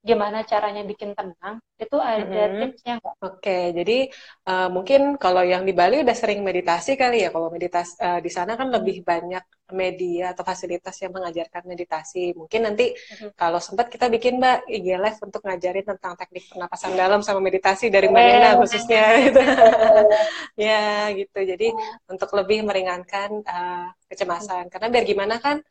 gimana 0.05 0.45
caranya 0.45 0.85
bikin 0.85 1.17
tenang, 1.17 1.65
itu 1.81 1.97
ada 1.97 2.29
mm-hmm. 2.29 2.61
tipsnya 2.61 2.95
nggak? 3.01 3.15
Oke, 3.25 3.59
jadi 3.73 3.99
uh, 4.45 4.69
mungkin 4.69 5.17
kalau 5.17 5.41
yang 5.41 5.65
di 5.65 5.73
Bali 5.73 6.05
udah 6.05 6.13
sering 6.13 6.45
meditasi 6.45 7.01
kali 7.01 7.25
ya. 7.25 7.33
Kalau 7.33 7.49
meditasi 7.49 7.97
uh, 8.05 8.21
di 8.21 8.29
sana 8.29 8.53
kan 8.61 8.69
lebih 8.69 9.01
banyak 9.01 9.41
media 9.73 10.37
atau 10.37 10.45
fasilitas 10.45 10.93
yang 11.01 11.17
mengajarkan 11.17 11.65
meditasi. 11.65 12.37
Mungkin 12.37 12.69
nanti 12.69 12.93
mm-hmm. 12.93 13.33
kalau 13.33 13.65
sempat 13.65 13.89
kita 13.89 14.13
bikin 14.13 14.37
Mbak 14.37 14.77
IG 14.77 14.87
Live 15.01 15.21
untuk 15.25 15.41
ngajarin 15.49 15.87
tentang 15.89 16.13
teknik 16.21 16.53
pernapasan 16.53 16.93
dalam 17.01 17.25
sama 17.25 17.41
meditasi 17.41 17.89
dari 17.89 18.13
Mbak 18.13 18.25
Nena 18.29 18.51
khususnya 18.61 19.05
gitu. 19.25 19.41
ya, 20.69 21.09
gitu. 21.17 21.39
Jadi 21.49 21.73
untuk 22.13 22.29
lebih 22.37 22.61
meringankan 22.61 23.41
uh, 23.41 23.89
kecemasan. 24.05 24.69
Karena 24.69 24.93
biar 24.93 25.05
gimana 25.09 25.41
kan 25.41 25.65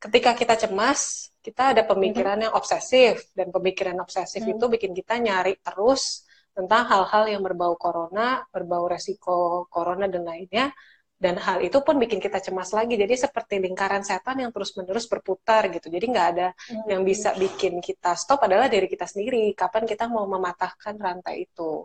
ketika 0.00 0.32
kita 0.32 0.54
cemas 0.56 1.30
kita 1.40 1.72
ada 1.76 1.82
pemikiran 1.88 2.36
yang 2.36 2.52
obsesif. 2.52 3.32
Dan 3.32 3.48
pemikiran 3.52 3.96
obsesif 4.00 4.44
hmm. 4.44 4.56
itu 4.56 4.64
bikin 4.68 4.92
kita 4.92 5.16
nyari 5.16 5.56
terus 5.60 6.28
tentang 6.52 6.84
hal-hal 6.88 7.24
yang 7.30 7.42
berbau 7.44 7.74
corona, 7.80 8.44
berbau 8.52 8.84
resiko 8.88 9.66
corona 9.72 10.06
dan 10.06 10.24
lainnya. 10.28 10.72
Dan 11.20 11.36
hal 11.36 11.60
itu 11.60 11.84
pun 11.84 12.00
bikin 12.00 12.16
kita 12.16 12.40
cemas 12.40 12.72
lagi. 12.72 12.96
Jadi 12.96 13.12
seperti 13.12 13.60
lingkaran 13.60 14.00
setan 14.00 14.40
yang 14.40 14.52
terus 14.52 14.72
menerus 14.76 15.04
berputar 15.04 15.68
gitu. 15.68 15.92
Jadi 15.92 16.04
nggak 16.08 16.28
ada 16.36 16.48
hmm. 16.52 16.88
yang 16.88 17.02
bisa 17.04 17.36
bikin 17.36 17.80
kita 17.80 18.16
stop 18.16 18.44
adalah 18.44 18.68
diri 18.68 18.88
kita 18.88 19.04
sendiri. 19.04 19.52
Kapan 19.52 19.84
kita 19.84 20.08
mau 20.08 20.24
mematahkan 20.24 20.96
rantai 20.96 21.44
itu 21.48 21.84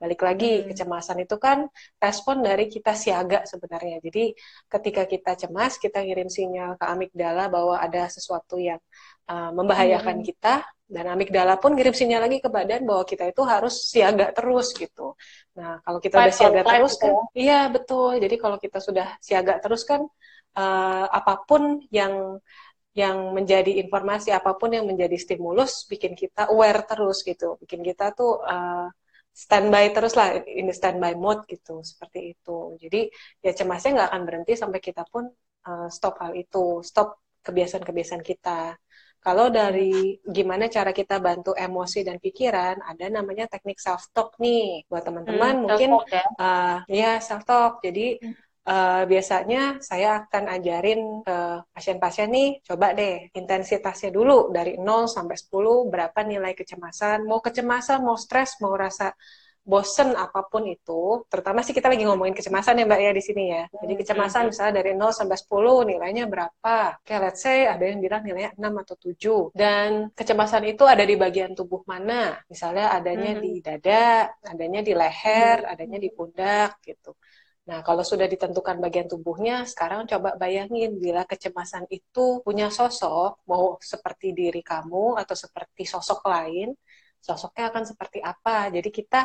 Balik 0.00 0.20
lagi, 0.24 0.64
hmm. 0.64 0.66
kecemasan 0.72 1.20
itu 1.28 1.36
kan 1.36 1.68
respon 2.00 2.40
dari 2.40 2.72
kita 2.72 2.96
siaga 2.96 3.44
sebenarnya. 3.44 4.00
Jadi 4.00 4.32
ketika 4.64 5.04
kita 5.04 5.32
cemas, 5.36 5.76
kita 5.76 6.00
ngirim 6.00 6.32
sinyal 6.32 6.80
ke 6.80 6.84
amigdala 6.88 7.52
bahwa 7.52 7.76
ada 7.76 8.08
sesuatu 8.08 8.56
yang 8.56 8.80
uh, 9.28 9.52
membahayakan 9.52 10.24
hmm. 10.24 10.26
kita, 10.26 10.64
dan 10.90 11.06
amigdala 11.06 11.54
pun 11.60 11.78
ngirim 11.78 11.94
sinyal 11.94 12.26
lagi 12.26 12.42
ke 12.42 12.50
badan 12.50 12.82
bahwa 12.82 13.06
kita 13.06 13.30
itu 13.30 13.44
harus 13.46 13.92
siaga 13.92 14.34
terus 14.34 14.74
gitu. 14.74 15.14
Nah, 15.54 15.78
kalau 15.86 16.02
kita 16.02 16.16
fight 16.18 16.26
udah 16.26 16.34
siaga 16.34 16.62
terus 16.66 16.94
kan, 16.98 17.12
ya. 17.12 17.22
iya 17.36 17.60
betul. 17.70 18.18
Jadi 18.18 18.36
kalau 18.40 18.58
kita 18.58 18.82
sudah 18.82 19.06
siaga 19.22 19.62
terus 19.62 19.86
kan, 19.86 20.02
uh, 20.58 21.06
apa 21.06 21.46
pun 21.46 21.78
yang 21.94 22.42
yang 22.90 23.30
menjadi 23.30 23.78
informasi 23.86 24.34
apa 24.34 24.58
pun 24.58 24.74
yang 24.74 24.82
menjadi 24.82 25.14
stimulus 25.14 25.86
bikin 25.86 26.18
kita 26.18 26.50
aware 26.50 26.82
terus 26.82 27.22
gitu 27.22 27.54
bikin 27.62 27.86
kita 27.86 28.10
tuh 28.10 28.42
uh, 28.42 28.90
standby 29.30 29.94
terus 29.94 30.18
lah 30.18 30.42
ini 30.44 30.72
standby 30.74 31.14
mode 31.16 31.46
gitu 31.46 31.80
seperti 31.80 32.34
itu 32.36 32.76
jadi 32.82 33.08
ya 33.40 33.52
cemasnya 33.56 33.90
nggak 33.96 34.08
akan 34.10 34.22
berhenti 34.26 34.52
sampai 34.58 34.80
kita 34.82 35.02
pun 35.08 35.30
uh, 35.66 35.88
stop 35.88 36.20
hal 36.20 36.34
itu 36.36 36.84
stop 36.84 37.22
kebiasaan-kebiasaan 37.40 38.24
kita 38.26 38.76
kalau 39.20 39.52
dari 39.52 40.16
gimana 40.24 40.72
cara 40.72 40.96
kita 40.96 41.20
bantu 41.20 41.52
emosi 41.52 42.00
dan 42.00 42.16
pikiran, 42.16 42.80
ada 42.80 43.04
namanya 43.12 43.44
teknik 43.52 43.76
self 43.76 44.08
talk 44.16 44.32
nih 44.40 44.88
buat 44.88 45.04
teman-teman 45.04 45.60
hmm, 45.60 45.64
mungkin 45.68 45.90
ya, 46.08 46.24
uh, 46.40 46.76
ya 46.88 47.12
self 47.20 47.44
talk. 47.44 47.84
Jadi 47.84 48.16
hmm. 48.16 48.49
Uh, 48.70 49.02
biasanya 49.10 49.82
saya 49.82 50.22
akan 50.24 50.44
ajarin 50.54 51.00
ke 51.26 51.38
pasien-pasien 51.74 52.30
nih, 52.30 52.48
coba 52.62 52.94
deh 52.94 53.28
intensitasnya 53.34 54.14
dulu 54.14 54.54
dari 54.54 54.78
0 54.78 55.10
sampai 55.10 55.34
10 55.34 55.90
berapa 55.92 56.18
nilai 56.22 56.54
kecemasan, 56.54 57.26
mau 57.26 57.42
kecemasan, 57.42 57.98
mau 58.06 58.14
stres, 58.14 58.62
mau 58.62 58.74
rasa 58.78 59.10
bosen 59.60 60.16
apa 60.16 60.48
pun 60.48 60.64
itu, 60.64 61.22
terutama 61.28 61.60
sih 61.60 61.76
kita 61.76 61.92
lagi 61.92 62.02
ngomongin 62.08 62.32
kecemasan 62.32 62.80
ya 62.80 62.84
Mbak 62.88 63.00
ya 63.06 63.12
di 63.12 63.22
sini 63.22 63.44
ya. 63.52 63.62
Jadi 63.68 63.92
hmm, 63.94 64.00
kecemasan 64.02 64.42
hmm. 64.42 64.50
misalnya 64.50 64.74
dari 64.80 64.92
0 64.96 65.12
sampai 65.12 65.36
10 65.36 65.90
nilainya 65.94 66.24
berapa? 66.26 66.76
Oke, 66.98 67.14
let's 67.20 67.44
say 67.44 67.68
ada 67.68 67.84
yang 67.84 68.00
bilang 68.00 68.24
nilainya 68.24 68.56
6 68.56 68.82
atau 68.82 68.96
7. 68.98 69.52
Dan 69.52 70.10
kecemasan 70.16 70.64
itu 70.64 70.82
ada 70.88 71.04
di 71.04 71.14
bagian 71.14 71.52
tubuh 71.52 71.84
mana? 71.84 72.40
Misalnya 72.48 72.90
adanya 72.96 73.36
hmm. 73.36 73.42
di 73.44 73.52
dada, 73.60 74.32
adanya 74.42 74.80
di 74.80 74.92
leher, 74.96 75.56
hmm. 75.62 75.72
adanya 75.76 75.98
di 76.00 76.08
pundak 76.08 76.80
gitu. 76.82 77.12
Nah, 77.68 77.80
kalau 77.86 78.02
sudah 78.10 78.26
ditentukan 78.32 78.76
bagian 78.84 79.06
tubuhnya, 79.12 79.62
sekarang 79.72 80.00
coba 80.10 80.34
bayangin 80.42 80.90
bila 81.04 81.22
kecemasan 81.30 81.84
itu 81.92 82.40
punya 82.46 82.66
sosok, 82.72 83.30
mau 83.50 83.76
seperti 83.92 84.26
diri 84.34 84.60
kamu 84.64 85.20
atau 85.20 85.36
seperti 85.38 85.82
sosok 85.86 86.20
lain, 86.32 86.68
sosoknya 87.20 87.64
akan 87.70 87.84
seperti 87.90 88.18
apa. 88.24 88.72
Jadi 88.74 88.88
kita 88.98 89.20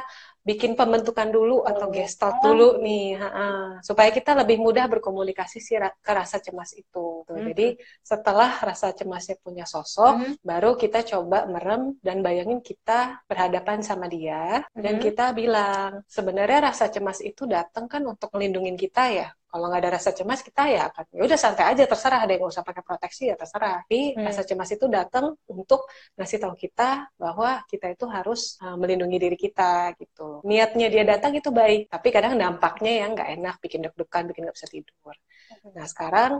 bikin 0.45 0.77
pembentukan 0.77 1.33
dulu 1.33 1.65
atau 1.65 1.89
gestalt 1.89 2.37
dulu 2.45 2.77
nih, 2.77 3.17
ha 3.17 3.29
-ha, 3.33 3.47
supaya 3.81 4.13
kita 4.13 4.37
lebih 4.37 4.61
mudah 4.61 4.85
berkomunikasi 4.85 5.57
si 5.57 5.73
ke 5.75 6.11
rasa 6.13 6.37
cemas 6.37 6.77
itu. 6.77 7.25
Mm 7.25 7.33
-hmm. 7.33 7.45
Jadi 7.49 7.67
setelah 8.05 8.61
rasa 8.61 8.93
cemasnya 8.93 9.41
punya 9.41 9.65
sosok, 9.65 10.13
mm 10.13 10.21
-hmm. 10.21 10.35
baru 10.45 10.77
kita 10.77 11.01
coba 11.01 11.49
merem 11.49 11.97
dan 12.05 12.21
bayangin 12.21 12.61
kita 12.61 13.25
berhadapan 13.25 13.81
sama 13.81 14.05
dia 14.05 14.61
mm 14.61 14.69
-hmm. 14.69 14.83
dan 14.85 14.95
kita 15.01 15.25
bilang 15.33 16.05
sebenarnya 16.05 16.69
rasa 16.69 16.93
cemas 16.93 17.19
itu 17.25 17.49
datang 17.49 17.89
kan 17.89 18.05
untuk 18.05 18.29
melindungi 18.37 18.77
kita 18.77 19.03
ya 19.09 19.27
kalau 19.55 19.71
nggak 19.71 19.87
ada 19.87 19.91
rasa 19.95 20.11
cemas 20.11 20.43
kita 20.43 20.67
ya 20.67 20.91
akan 20.91 21.15
ya 21.15 21.21
udah 21.23 21.39
santai 21.39 21.71
aja 21.71 21.87
terserah 21.87 22.27
ada 22.27 22.35
yang 22.35 22.43
nggak 22.43 22.59
usah 22.59 22.65
pakai 22.67 22.83
proteksi 22.83 23.31
ya 23.31 23.39
terserah 23.39 23.87
tapi 23.87 24.11
hmm. 24.11 24.27
rasa 24.27 24.43
cemas 24.43 24.67
itu 24.75 24.85
datang 24.91 25.31
untuk 25.47 25.87
ngasih 26.19 26.43
tahu 26.43 26.59
kita 26.59 27.07
bahwa 27.15 27.63
kita 27.71 27.87
itu 27.95 28.03
harus 28.11 28.59
uh, 28.59 28.75
melindungi 28.75 29.15
diri 29.15 29.39
kita 29.39 29.95
gitu 29.95 30.34
niatnya 30.43 30.87
dia 30.91 31.03
datang 31.07 31.31
itu 31.37 31.49
baik 31.53 31.87
tapi 31.87 32.07
kadang 32.11 32.35
dampaknya 32.35 33.05
yang 33.05 33.15
nggak 33.15 33.29
enak 33.39 33.55
bikin 33.63 33.85
deg-degan 33.85 34.23
bikin 34.27 34.41
nggak 34.49 34.57
bisa 34.57 34.67
tidur 34.67 35.15
hmm. 35.15 35.71
nah 35.77 35.85
sekarang 35.87 36.31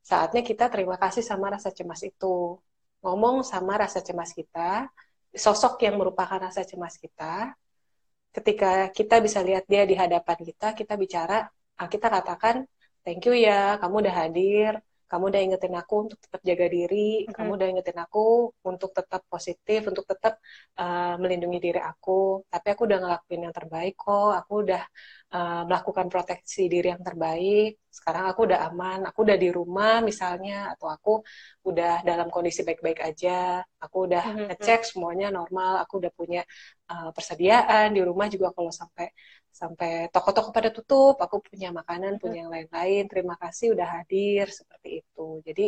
saatnya 0.00 0.42
kita 0.46 0.70
terima 0.70 1.00
kasih 1.00 1.24
sama 1.24 1.50
rasa 1.50 1.74
cemas 1.74 2.04
itu 2.06 2.60
ngomong 3.02 3.42
sama 3.42 3.80
rasa 3.80 4.04
cemas 4.04 4.30
kita 4.36 4.86
sosok 5.32 5.82
yang 5.82 5.98
merupakan 5.98 6.38
rasa 6.38 6.62
cemas 6.62 7.00
kita 7.00 7.56
ketika 8.30 8.94
kita 8.94 9.18
bisa 9.18 9.42
lihat 9.42 9.66
dia 9.66 9.82
di 9.82 9.98
hadapan 9.98 10.38
kita 10.38 10.76
kita 10.78 10.94
bicara 10.94 11.50
Ah, 11.80 11.88
kita 11.88 12.12
katakan 12.12 12.68
thank 13.00 13.24
you 13.24 13.32
ya 13.32 13.80
kamu 13.80 14.04
udah 14.04 14.14
hadir 14.20 14.72
kamu 15.10 15.24
udah 15.34 15.40
ingetin 15.42 15.74
aku 15.74 15.94
untuk 16.06 16.18
tetap 16.22 16.40
jaga 16.46 16.66
diri 16.70 17.26
mm-hmm. 17.26 17.34
kamu 17.34 17.50
udah 17.58 17.68
ingetin 17.74 17.98
aku 17.98 18.54
untuk 18.62 18.90
tetap 18.94 19.22
positif 19.26 19.80
untuk 19.90 20.06
tetap 20.06 20.38
uh, 20.78 21.18
melindungi 21.18 21.58
diri 21.58 21.80
aku 21.82 22.46
tapi 22.46 22.66
aku 22.70 22.82
udah 22.86 22.98
ngelakuin 23.02 23.42
yang 23.50 23.54
terbaik 23.54 23.98
kok 23.98 24.32
aku 24.38 24.52
udah 24.62 24.82
uh, 25.34 25.62
melakukan 25.66 26.06
proteksi 26.06 26.70
diri 26.70 26.94
yang 26.94 27.02
terbaik 27.02 27.82
sekarang 27.90 28.30
aku 28.30 28.46
udah 28.46 28.70
aman 28.70 29.02
aku 29.02 29.26
udah 29.26 29.34
di 29.34 29.50
rumah 29.50 29.98
misalnya 29.98 30.70
atau 30.78 30.86
aku 30.86 31.12
udah 31.66 32.06
dalam 32.06 32.30
kondisi 32.30 32.62
baik-baik 32.62 33.02
aja 33.02 33.66
aku 33.82 34.06
udah 34.06 34.24
mm-hmm. 34.30 34.46
ngecek 34.54 34.86
semuanya 34.86 35.34
normal 35.34 35.82
aku 35.82 35.98
udah 35.98 36.12
punya 36.14 36.46
uh, 36.86 37.10
persediaan 37.10 37.90
di 37.90 38.00
rumah 38.06 38.30
juga 38.30 38.54
kalau 38.54 38.70
sampai 38.70 39.10
sampai 39.50 40.08
toko-toko 40.14 40.50
pada 40.54 40.70
tutup, 40.72 41.18
aku 41.20 41.42
punya 41.44 41.74
makanan, 41.74 42.16
hmm. 42.16 42.22
punya 42.22 42.38
yang 42.46 42.52
lain-lain. 42.52 43.04
Terima 43.10 43.34
kasih 43.36 43.74
udah 43.74 43.88
hadir 44.00 44.48
seperti 44.48 45.04
itu. 45.04 45.28
Jadi 45.44 45.66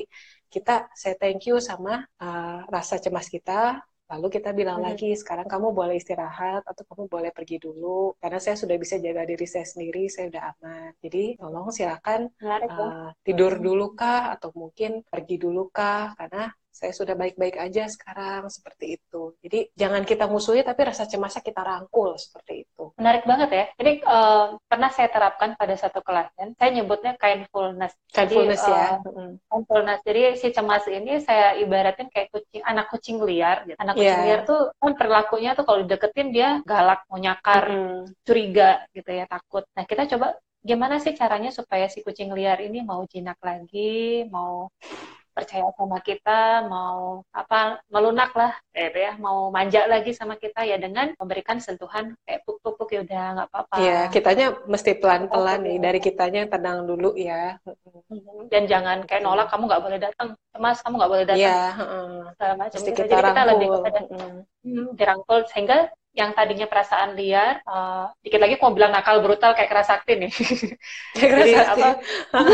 kita 0.49 0.89
saya 0.95 1.15
thank 1.19 1.45
you 1.51 1.59
sama 1.59 2.07
uh, 2.23 2.65
rasa 2.71 2.97
cemas 3.03 3.29
kita. 3.29 3.83
Lalu 4.13 4.29
kita 4.29 4.53
bilang 4.53 4.85
hmm. 4.85 4.93
lagi, 4.93 5.11
sekarang 5.17 5.49
kamu 5.49 5.73
boleh 5.73 5.97
istirahat 5.97 6.61
atau 6.69 6.85
kamu 6.85 7.09
boleh 7.09 7.31
pergi 7.33 7.57
dulu 7.57 8.13
karena 8.21 8.37
saya 8.37 8.61
sudah 8.61 8.77
bisa 8.77 9.01
jaga 9.01 9.25
diri 9.25 9.49
saya 9.49 9.65
sendiri, 9.65 10.05
saya 10.13 10.29
udah 10.29 10.43
aman. 10.53 10.91
Jadi 11.01 11.25
tolong 11.41 11.73
silakan 11.73 12.29
uh, 12.45 13.09
tidur 13.25 13.57
dulu 13.57 13.97
kah 13.97 14.37
atau 14.37 14.53
mungkin 14.53 15.01
pergi 15.09 15.41
dulu 15.41 15.73
kah 15.73 16.13
karena 16.21 16.53
saya 16.73 16.93
sudah 16.97 17.13
baik-baik 17.13 17.61
aja 17.61 17.85
sekarang 17.85 18.49
seperti 18.49 18.97
itu. 18.97 19.37
Jadi 19.45 19.71
jangan 19.77 20.03
kita 20.09 20.25
musuhi 20.25 20.65
tapi 20.65 20.89
rasa 20.89 21.05
cemasnya 21.05 21.45
kita 21.45 21.61
rangkul 21.61 22.17
seperti 22.17 22.62
itu. 22.62 22.62
Menarik 23.03 23.27
banget 23.27 23.51
ya. 23.51 23.65
Jadi 23.75 23.93
uh, 24.07 24.55
pernah 24.71 24.91
saya 24.95 25.11
terapkan 25.11 25.59
pada 25.59 25.75
satu 25.75 25.99
klien, 26.07 26.55
saya 26.55 26.71
nyebutnya 26.71 27.19
kindfulness. 27.19 27.99
Kindfulness 28.15 28.63
Jadi, 28.63 28.71
ya. 28.71 29.03
Uh, 29.03 29.35
kindfulness. 29.51 30.01
Jadi 30.07 30.23
si 30.39 30.49
cemas 30.55 30.87
ini 30.87 31.19
saya 31.19 31.59
ibaratin 31.59 32.07
kayak 32.07 32.31
kucing 32.31 32.63
anak 32.63 32.87
kucing 32.95 33.19
liar. 33.19 33.67
Gitu. 33.67 33.79
Anak 33.83 33.99
kucing 33.99 34.23
yeah. 34.23 34.27
liar 34.31 34.41
tuh 34.47 34.71
kan 34.79 34.95
perilakunya 34.95 35.51
tuh 35.59 35.67
kalau 35.67 35.83
dideketin 35.83 36.31
dia 36.31 36.63
galak, 36.63 37.03
mau 37.11 37.19
nyakar, 37.19 37.67
mm. 37.67 38.23
curiga 38.23 38.87
gitu 38.95 39.11
ya, 39.11 39.27
takut. 39.27 39.67
Nah 39.75 39.83
kita 39.83 40.07
coba 40.07 40.39
gimana 40.63 41.03
sih 41.03 41.11
caranya 41.19 41.51
supaya 41.51 41.91
si 41.91 42.07
kucing 42.07 42.31
liar 42.31 42.63
ini 42.63 42.87
mau 42.87 43.03
jinak 43.11 43.43
lagi, 43.43 44.31
mau 44.31 44.71
percaya 45.33 45.67
sama 45.75 45.99
kita, 46.05 46.69
mau 46.69 47.25
apa 47.33 47.81
melunak 47.89 48.31
lah, 48.37 48.53
gitu 48.73 48.99
ya, 49.01 49.13
mau 49.17 49.49
manja 49.49 49.89
lagi 49.89 50.13
sama 50.13 50.37
kita 50.37 50.63
ya 50.69 50.77
dengan 50.77 51.17
memberikan 51.17 51.59
sentuhan 51.59 52.13
kayak 52.29 52.45
puk-puk 52.45 52.89
ya 52.93 53.01
udah 53.03 53.25
nggak 53.41 53.49
apa-apa. 53.49 53.77
Iya, 53.81 54.01
kitanya 54.13 54.47
mesti 54.69 54.93
pelan-pelan 55.01 55.61
nih 55.65 55.79
dari 55.81 55.99
kitanya 55.99 56.39
yang 56.45 56.53
tenang 56.53 56.79
dulu 56.85 57.17
ya. 57.17 57.57
Dan 58.53 58.69
jangan 58.69 59.09
kayak 59.09 59.25
nolak 59.25 59.49
kamu 59.49 59.73
nggak 59.73 59.83
boleh 59.83 59.99
datang, 59.99 60.29
mas 60.61 60.79
kamu 60.85 60.95
nggak 61.01 61.13
boleh 61.13 61.25
datang. 61.25 61.43
Iya. 61.43 61.63
Segala 62.37 62.55
macam. 62.61 62.79
Kita 62.79 63.03
Jadi 63.03 63.13
kita 63.25 63.43
lebih 63.49 63.67
kepada 63.73 64.01
hmm, 64.63 64.87
dirangkul 64.95 65.39
sehingga 65.49 65.89
yang 66.13 66.37
tadinya 66.37 66.69
perasaan 66.69 67.17
liar, 67.17 67.65
uh, 67.65 68.13
dikit 68.21 68.37
lagi 68.37 68.61
aku 68.61 68.69
mau 68.69 68.77
bilang 68.77 68.93
nakal 68.93 69.25
brutal 69.25 69.57
kayak 69.57 69.73
kerasakti 69.73 70.21
nih. 70.21 70.33
jadi 71.21 71.53
apa? 71.73 71.89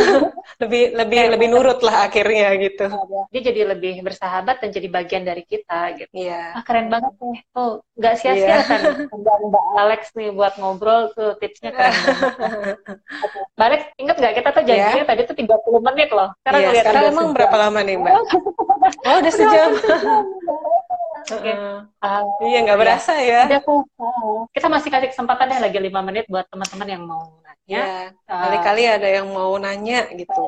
lebih 0.62 0.94
lebih 0.94 1.16
kayak 1.18 1.32
lebih 1.34 1.48
nurut 1.50 1.82
lah 1.82 2.06
akhirnya 2.06 2.54
gitu. 2.54 2.86
Iya, 2.86 3.22
dia 3.34 3.42
jadi 3.50 3.60
lebih 3.74 4.06
bersahabat 4.06 4.62
dan 4.62 4.70
jadi 4.70 4.86
bagian 4.86 5.26
dari 5.26 5.42
kita 5.42 5.90
gitu. 5.98 6.12
Iya. 6.14 6.54
Ah, 6.54 6.62
keren 6.62 6.86
banget 6.86 7.10
nih. 7.18 7.38
Tuh 7.50 7.82
nggak 7.98 8.14
sia-sia 8.14 8.46
yeah. 8.46 8.62
kan 8.62 8.80
Mbak 9.50 9.64
Alex 9.74 10.02
nih 10.14 10.30
buat 10.30 10.54
ngobrol 10.62 11.10
tuh 11.18 11.34
tipsnya 11.42 11.74
keren 11.74 11.94
banget. 11.98 12.78
Mbak 13.58 13.66
Alex 13.66 13.82
inget 13.98 14.16
nggak 14.22 14.34
kita 14.38 14.48
tuh 14.54 14.62
janjinya 14.62 15.02
yeah. 15.02 15.08
tadi 15.10 15.20
tuh 15.26 15.34
30 15.34 15.86
menit 15.90 16.08
loh. 16.14 16.30
Sekarang 16.46 16.60
yeah, 16.62 16.74
sekarang 16.78 17.04
emang 17.10 17.28
berapa 17.34 17.56
lama 17.58 17.80
nih 17.82 17.96
Mbak? 17.98 18.14
oh 19.02 19.14
udah 19.18 19.32
sejam. 19.34 19.70
Okay. 21.28 21.54
Uh, 21.54 21.84
uh, 22.00 22.24
iya 22.48 22.58
nggak 22.64 22.80
berasa 22.80 23.12
ya. 23.20 23.44
Udah, 23.44 23.60
uh, 23.68 24.48
kita 24.56 24.66
masih 24.72 24.88
kasih 24.88 25.08
kesempatan 25.12 25.52
deh 25.52 25.60
lagi 25.60 25.78
lima 25.78 26.00
menit 26.00 26.24
buat 26.26 26.48
teman-teman 26.48 26.88
yang 26.88 27.04
mau 27.04 27.20
nanya. 27.44 27.54
Ya, 27.68 27.84
kali-kali 28.24 28.82
uh, 28.88 28.96
ada 28.96 29.08
yang 29.20 29.28
mau 29.28 29.52
nanya 29.60 30.08
gitu. 30.16 30.40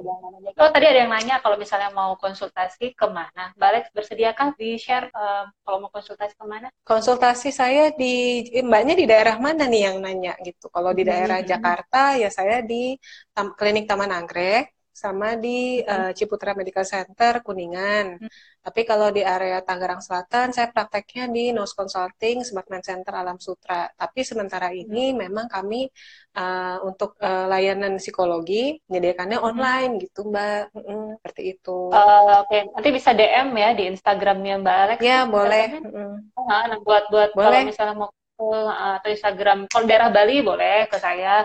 Oh 0.57 0.71
tadi 0.73 0.89
ada 0.89 1.05
yang 1.05 1.13
nanya 1.13 1.37
kalau 1.45 1.61
misalnya 1.61 1.93
mau 1.93 2.17
konsultasi 2.17 2.97
ke 2.97 3.07
mana? 3.13 3.53
Mbak 3.61 3.69
Alex 3.69 3.85
bersediakah 3.93 4.57
di 4.57 4.81
share 4.81 5.13
uh, 5.13 5.45
kalau 5.61 5.85
mau 5.85 5.93
konsultasi 5.93 6.33
ke 6.33 6.47
mana? 6.49 6.73
Konsultasi 6.81 7.53
saya 7.53 7.93
di 7.93 8.49
eh, 8.49 8.65
mbaknya 8.65 8.97
di 8.97 9.05
daerah 9.05 9.37
mana 9.37 9.69
nih 9.69 9.93
yang 9.93 9.97
nanya 10.01 10.33
gitu? 10.41 10.73
Kalau 10.73 10.97
di 10.97 11.05
daerah 11.05 11.45
hmm. 11.45 11.49
Jakarta 11.49 12.17
ya 12.17 12.33
saya 12.33 12.65
di 12.65 12.97
tam, 13.37 13.53
klinik 13.53 13.85
Taman 13.85 14.17
Anggrek 14.17 14.80
sama 14.91 15.39
di 15.39 15.81
uh, 15.81 16.13
Ciputra 16.13 16.53
Medical 16.53 16.85
Center 16.85 17.41
Kuningan. 17.41 18.21
Hmm. 18.21 18.29
Tapi 18.61 18.85
kalau 18.85 19.09
di 19.09 19.25
area 19.25 19.65
Tangerang 19.65 20.05
Selatan 20.05 20.53
saya 20.53 20.69
prakteknya 20.69 21.33
di 21.33 21.55
Nose 21.57 21.73
Consulting 21.73 22.45
Smartman 22.45 22.85
Center 22.85 23.17
Alam 23.17 23.41
Sutra. 23.41 23.89
Tapi 23.97 24.21
sementara 24.21 24.75
ini 24.75 25.15
hmm. 25.15 25.17
memang 25.17 25.47
kami 25.49 25.89
uh, 26.37 26.85
untuk 26.85 27.17
uh, 27.23 27.49
layanan 27.49 27.97
psikologi 27.97 28.77
menyediakannya 28.91 29.39
online 29.41 29.97
hmm. 29.97 30.03
gitu 30.05 30.21
Mbak. 30.29 30.63
Hmm, 30.77 31.09
seperti 31.23 31.43
itu. 31.57 31.79
Uh, 31.89 32.45
Oke, 32.45 32.53
okay. 32.53 32.63
nanti 32.77 32.89
bisa 32.93 33.11
DM 33.17 33.49
ya 33.57 33.71
di 33.73 33.85
Instagramnya 33.89 34.55
Mbak 34.61 34.77
Alex. 34.77 34.99
Ya, 35.01 35.25
boleh. 35.25 35.67
Hmm. 35.81 36.29
Nah, 36.37 36.77
buat 36.85 37.09
buat 37.09 37.31
kalau 37.33 37.65
misalnya 37.65 37.95
mau 37.97 38.11
atau 38.41 39.09
Instagram 39.13 39.69
kalau 39.69 39.85
daerah 39.85 40.09
Bali 40.09 40.41
boleh 40.41 40.89
ke 40.89 40.97
saya. 41.01 41.45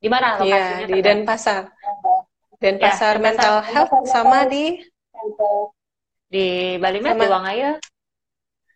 Di 0.00 0.08
mana 0.08 0.40
iya, 0.40 0.40
lokasinya? 0.40 0.80
Iya, 0.80 0.88
di 0.88 1.00
Denpasar. 1.04 1.62
Dan 2.60 2.76
ya, 2.76 2.92
pasar 2.92 3.16
mental 3.16 3.64
health 3.64 3.92
sama 4.04 4.44
di 4.44 4.84
di 6.28 6.76
Bali 6.76 7.00
Med, 7.00 7.16
di 7.16 7.26
Wangaya. 7.26 7.72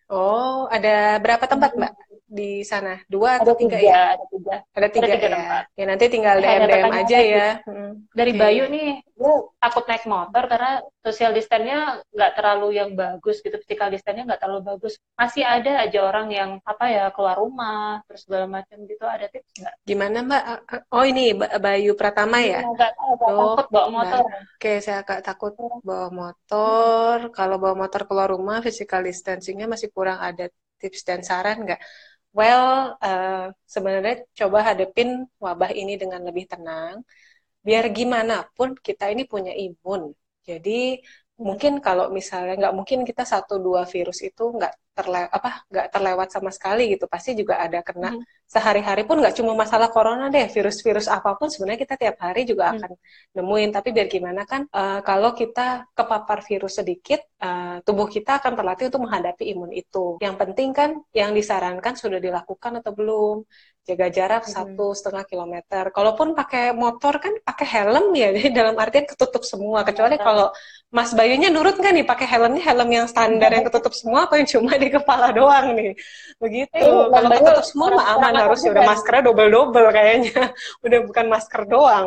Oh, 0.09 0.65
ada 0.73 1.21
berapa 1.21 1.45
tempat, 1.45 1.77
Mbak? 1.77 1.93
Di 2.39 2.49
sana? 2.71 2.91
Dua 3.13 3.31
atau 3.39 3.53
ada 3.53 3.61
tiga, 3.61 3.77
tiga, 3.79 3.91
ya? 3.91 4.01
ada 4.15 4.25
tiga. 4.35 4.55
Ada 4.79 4.89
tiga, 4.95 5.13
tiga 5.15 5.17
ya. 5.17 5.27
tempat. 5.35 5.65
Ya 5.79 5.85
nanti 5.91 6.05
tinggal 6.15 6.37
Ada 6.39 6.45
DM 6.45 6.63
DM 6.71 6.91
aja 7.01 7.19
lagi. 7.19 7.33
ya. 7.35 7.49
Hmm. 7.67 7.91
Dari 8.19 8.33
Oke. 8.33 8.41
Bayu 8.43 8.63
nih, 8.75 8.89
gue 9.21 9.35
takut 9.63 9.85
naik 9.91 10.05
motor 10.15 10.43
karena 10.51 10.71
social 11.07 11.33
distance-nya 11.37 11.79
nggak 12.15 12.33
terlalu 12.37 12.69
yang 12.79 12.91
bagus 12.95 13.37
gitu, 13.45 13.57
physical 13.63 13.89
distance-nya 13.95 14.25
nggak 14.29 14.41
terlalu 14.43 14.63
bagus. 14.71 14.93
Masih 15.19 15.43
ada 15.47 15.73
aja 15.85 15.99
orang 16.11 16.27
yang 16.39 16.51
apa 16.63 16.85
ya 16.91 17.05
keluar 17.15 17.37
rumah, 17.43 18.03
terus 18.07 18.21
segala 18.27 18.47
macam 18.51 18.77
gitu. 18.91 19.05
Ada 19.07 19.27
tips 19.31 19.51
nggak? 19.63 19.75
Gimana 19.89 20.19
Mbak? 20.27 20.43
Oh 20.95 21.05
ini 21.05 21.25
Ba- 21.39 21.55
Bayu 21.63 21.93
Pratama 21.99 22.39
ya? 22.43 22.61
Nggak 22.65 22.93
Oh, 23.25 23.57
takut 23.57 23.67
bawa 23.73 23.89
motor. 23.97 24.23
Oke, 24.57 24.73
saya 24.85 24.97
agak 25.03 25.19
takut 25.25 25.53
bawa 25.89 26.09
motor. 26.13 27.17
Kalau 27.37 27.57
bawa 27.63 27.75
motor 27.83 28.01
keluar 28.09 28.29
rumah, 28.35 28.59
physical 28.65 29.01
distancing-nya 29.05 29.67
masih 29.69 29.89
kurang 29.97 30.19
ada 30.21 30.45
tips 30.81 31.01
dan 31.09 31.21
saran 31.25 31.65
nggak? 31.65 31.81
Well, 32.39 32.99
eh, 33.05 33.47
sebenarnya 33.75 34.15
coba 34.39 34.59
hadepin 34.69 35.09
wabah 35.45 35.71
ini 35.81 35.93
dengan 36.03 36.21
lebih 36.29 36.45
tenang. 36.53 36.95
Biar 37.67 37.85
gimana 37.99 38.35
pun 38.57 38.71
kita 38.87 39.05
ini 39.15 39.23
punya 39.33 39.53
imun. 39.65 40.03
Jadi 40.49 40.71
mungkin 41.39 41.83
kalau 41.83 42.15
misalnya 42.15 42.55
nggak 42.61 42.75
mungkin 42.79 42.99
kita 43.09 43.23
satu 43.27 43.59
dua 43.59 43.83
virus 43.91 44.23
itu 44.23 44.43
nggak 44.55 44.73
terle 44.95 45.27
apa 45.27 45.67
nggak 45.67 45.87
terlewat 45.91 46.29
sama 46.31 46.51
sekali 46.55 46.95
gitu. 46.95 47.11
Pasti 47.11 47.35
juga 47.35 47.59
ada 47.59 47.83
kena 47.83 48.15
Mhm. 48.15 48.23
sehari-hari 48.47 49.03
pun 49.03 49.19
nggak 49.19 49.35
cuma 49.35 49.53
masalah 49.59 49.91
corona 49.91 50.31
deh, 50.31 50.47
virus-virus 50.47 51.11
apa 51.11 51.35
pun 51.35 51.51
sebenarnya 51.51 51.81
kita 51.83 51.95
tiap 51.99 52.17
hari 52.23 52.47
juga 52.47 52.71
Hmm. 52.71 52.79
akan 52.79 52.91
nemuin. 53.35 53.71
Tapi 53.75 53.89
biar 53.91 54.07
gimana 54.07 54.43
kan, 54.47 54.63
eh, 54.71 55.01
kalau 55.03 55.35
kita 55.35 55.91
kepapar 55.99 56.39
virus 56.47 56.79
sedikit, 56.79 57.19
eh, 57.43 57.83
tubuh 57.83 58.07
kita 58.07 58.39
akan 58.39 58.53
terlatih 58.55 58.87
untuk 58.95 59.03
menghadapi 59.11 59.45
imun 59.51 59.71
itu. 59.75 60.23
Yang 60.23 60.37
penting 60.39 60.71
kan, 60.71 60.91
yang 61.11 61.35
disarankan 61.35 61.95
sudah 61.99 62.23
dilakukan 62.23 62.79
atau 62.79 62.93
belum. 62.95 63.37
Jaga 63.85 64.09
jarak 64.09 64.43
Mhm. 64.49 64.53
satu 64.55 64.87
setengah 64.97 65.25
kilometer. 65.29 65.85
Kalaupun 65.93 66.33
pakai 66.33 66.73
motor 66.73 67.21
kan 67.21 67.37
pakai 67.45 67.67
helm 67.69 68.17
ya, 68.17 68.33
jadi 68.33 68.49
dalam 68.65 68.75
artian 68.81 69.05
ketutup 69.05 69.45
semua. 69.45 69.85
Kecuali 69.85 70.17
Betul. 70.17 70.25
kalau 70.25 70.47
Mas 70.95 71.11
Bayunya 71.11 71.51
nurut 71.51 71.75
nggak 71.75 71.91
nih 71.91 72.07
pakai 72.07 72.27
helmnya 72.31 72.63
helm 72.71 72.87
yang 72.87 73.07
standar 73.11 73.51
yang 73.51 73.67
ketutup 73.67 73.91
semua 73.91 74.31
apa 74.31 74.39
yang 74.39 74.47
cuma 74.47 74.79
di 74.79 74.89
kepala 74.95 75.35
doang 75.35 75.75
nih? 75.75 75.91
Begitu. 76.39 76.71
Eh, 76.71 76.87
Kalau 77.11 77.27
Bayu 77.27 77.43
ketutup 77.43 77.67
semua 77.67 77.89
mah 77.99 78.07
aman 78.15 78.35
harus 78.47 78.63
ya 78.63 78.71
udah 78.71 78.85
maskernya 78.87 79.23
double-double 79.27 79.89
kayaknya. 79.91 80.55
Udah 80.87 80.99
bukan 81.03 81.27
masker 81.27 81.63
doang. 81.67 82.07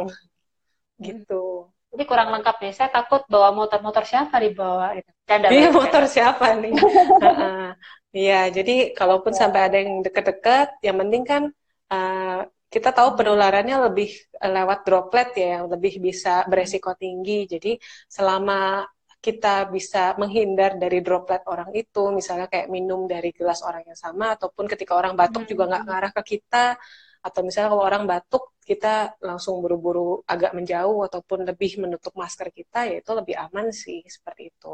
Gitu. 1.04 1.68
Jadi 1.92 2.04
kurang 2.08 2.32
lengkap 2.32 2.56
nih. 2.64 2.72
Saya 2.72 2.90
takut 2.96 3.28
bawa 3.28 3.52
motor-motor 3.52 4.08
siapa 4.08 4.40
dibawa 4.40 4.96
gitu. 4.96 5.10
Canda, 5.28 5.48
Iya, 5.52 5.68
Bang. 5.68 5.76
motor 5.84 6.04
siapa 6.08 6.46
nih? 6.56 6.74
Heeh. 7.28 7.68
Iya, 8.16 8.40
jadi 8.56 8.76
kalaupun 8.96 9.36
sampai 9.36 9.68
ada 9.68 9.78
yang 9.84 10.00
deket-deket, 10.00 10.80
yang 10.80 10.96
penting 11.04 11.24
kan 11.28 11.44
eh, 11.92 12.40
kita 12.74 12.90
tahu 12.98 13.10
penularannya 13.18 13.76
lebih 13.90 14.10
eh, 14.44 14.52
lewat 14.58 14.80
droplet 14.88 15.30
ya, 15.42 15.46
yang 15.60 15.66
lebih 15.74 15.94
bisa 16.08 16.30
beresiko 16.52 16.92
tinggi. 17.04 17.48
Jadi 17.54 17.70
selama 18.16 18.84
kita 19.26 19.68
bisa 19.76 20.14
menghindar 20.22 20.72
dari 20.84 21.00
droplet 21.06 21.42
orang 21.52 21.70
itu, 21.82 22.00
misalnya 22.14 22.46
kayak 22.52 22.68
minum 22.76 23.10
dari 23.14 23.30
gelas 23.34 23.60
orang 23.68 23.84
yang 23.90 23.98
sama, 24.06 24.26
ataupun 24.38 24.66
ketika 24.72 24.94
orang 25.00 25.14
batuk 25.20 25.44
Hmm. 25.44 25.50
juga 25.52 25.64
nggak 25.70 25.84
ngarah 25.90 26.12
ke 26.18 26.24
kita, 26.38 26.78
atau 27.26 27.40
misalnya 27.44 27.70
kalau 27.74 27.84
orang 27.90 28.04
batuk 28.12 28.44
kita 28.70 28.88
langsung 29.24 29.60
buru-buru 29.64 30.22
agak 30.28 30.52
menjauh 30.58 31.00
ataupun 31.08 31.40
lebih 31.50 31.72
menutup 31.84 32.14
masker 32.22 32.48
kita, 32.54 32.78
ya 32.90 32.96
itu 33.02 33.12
lebih 33.20 33.36
aman 33.44 33.68
sih 33.84 34.00
seperti 34.16 34.42
itu. 34.54 34.68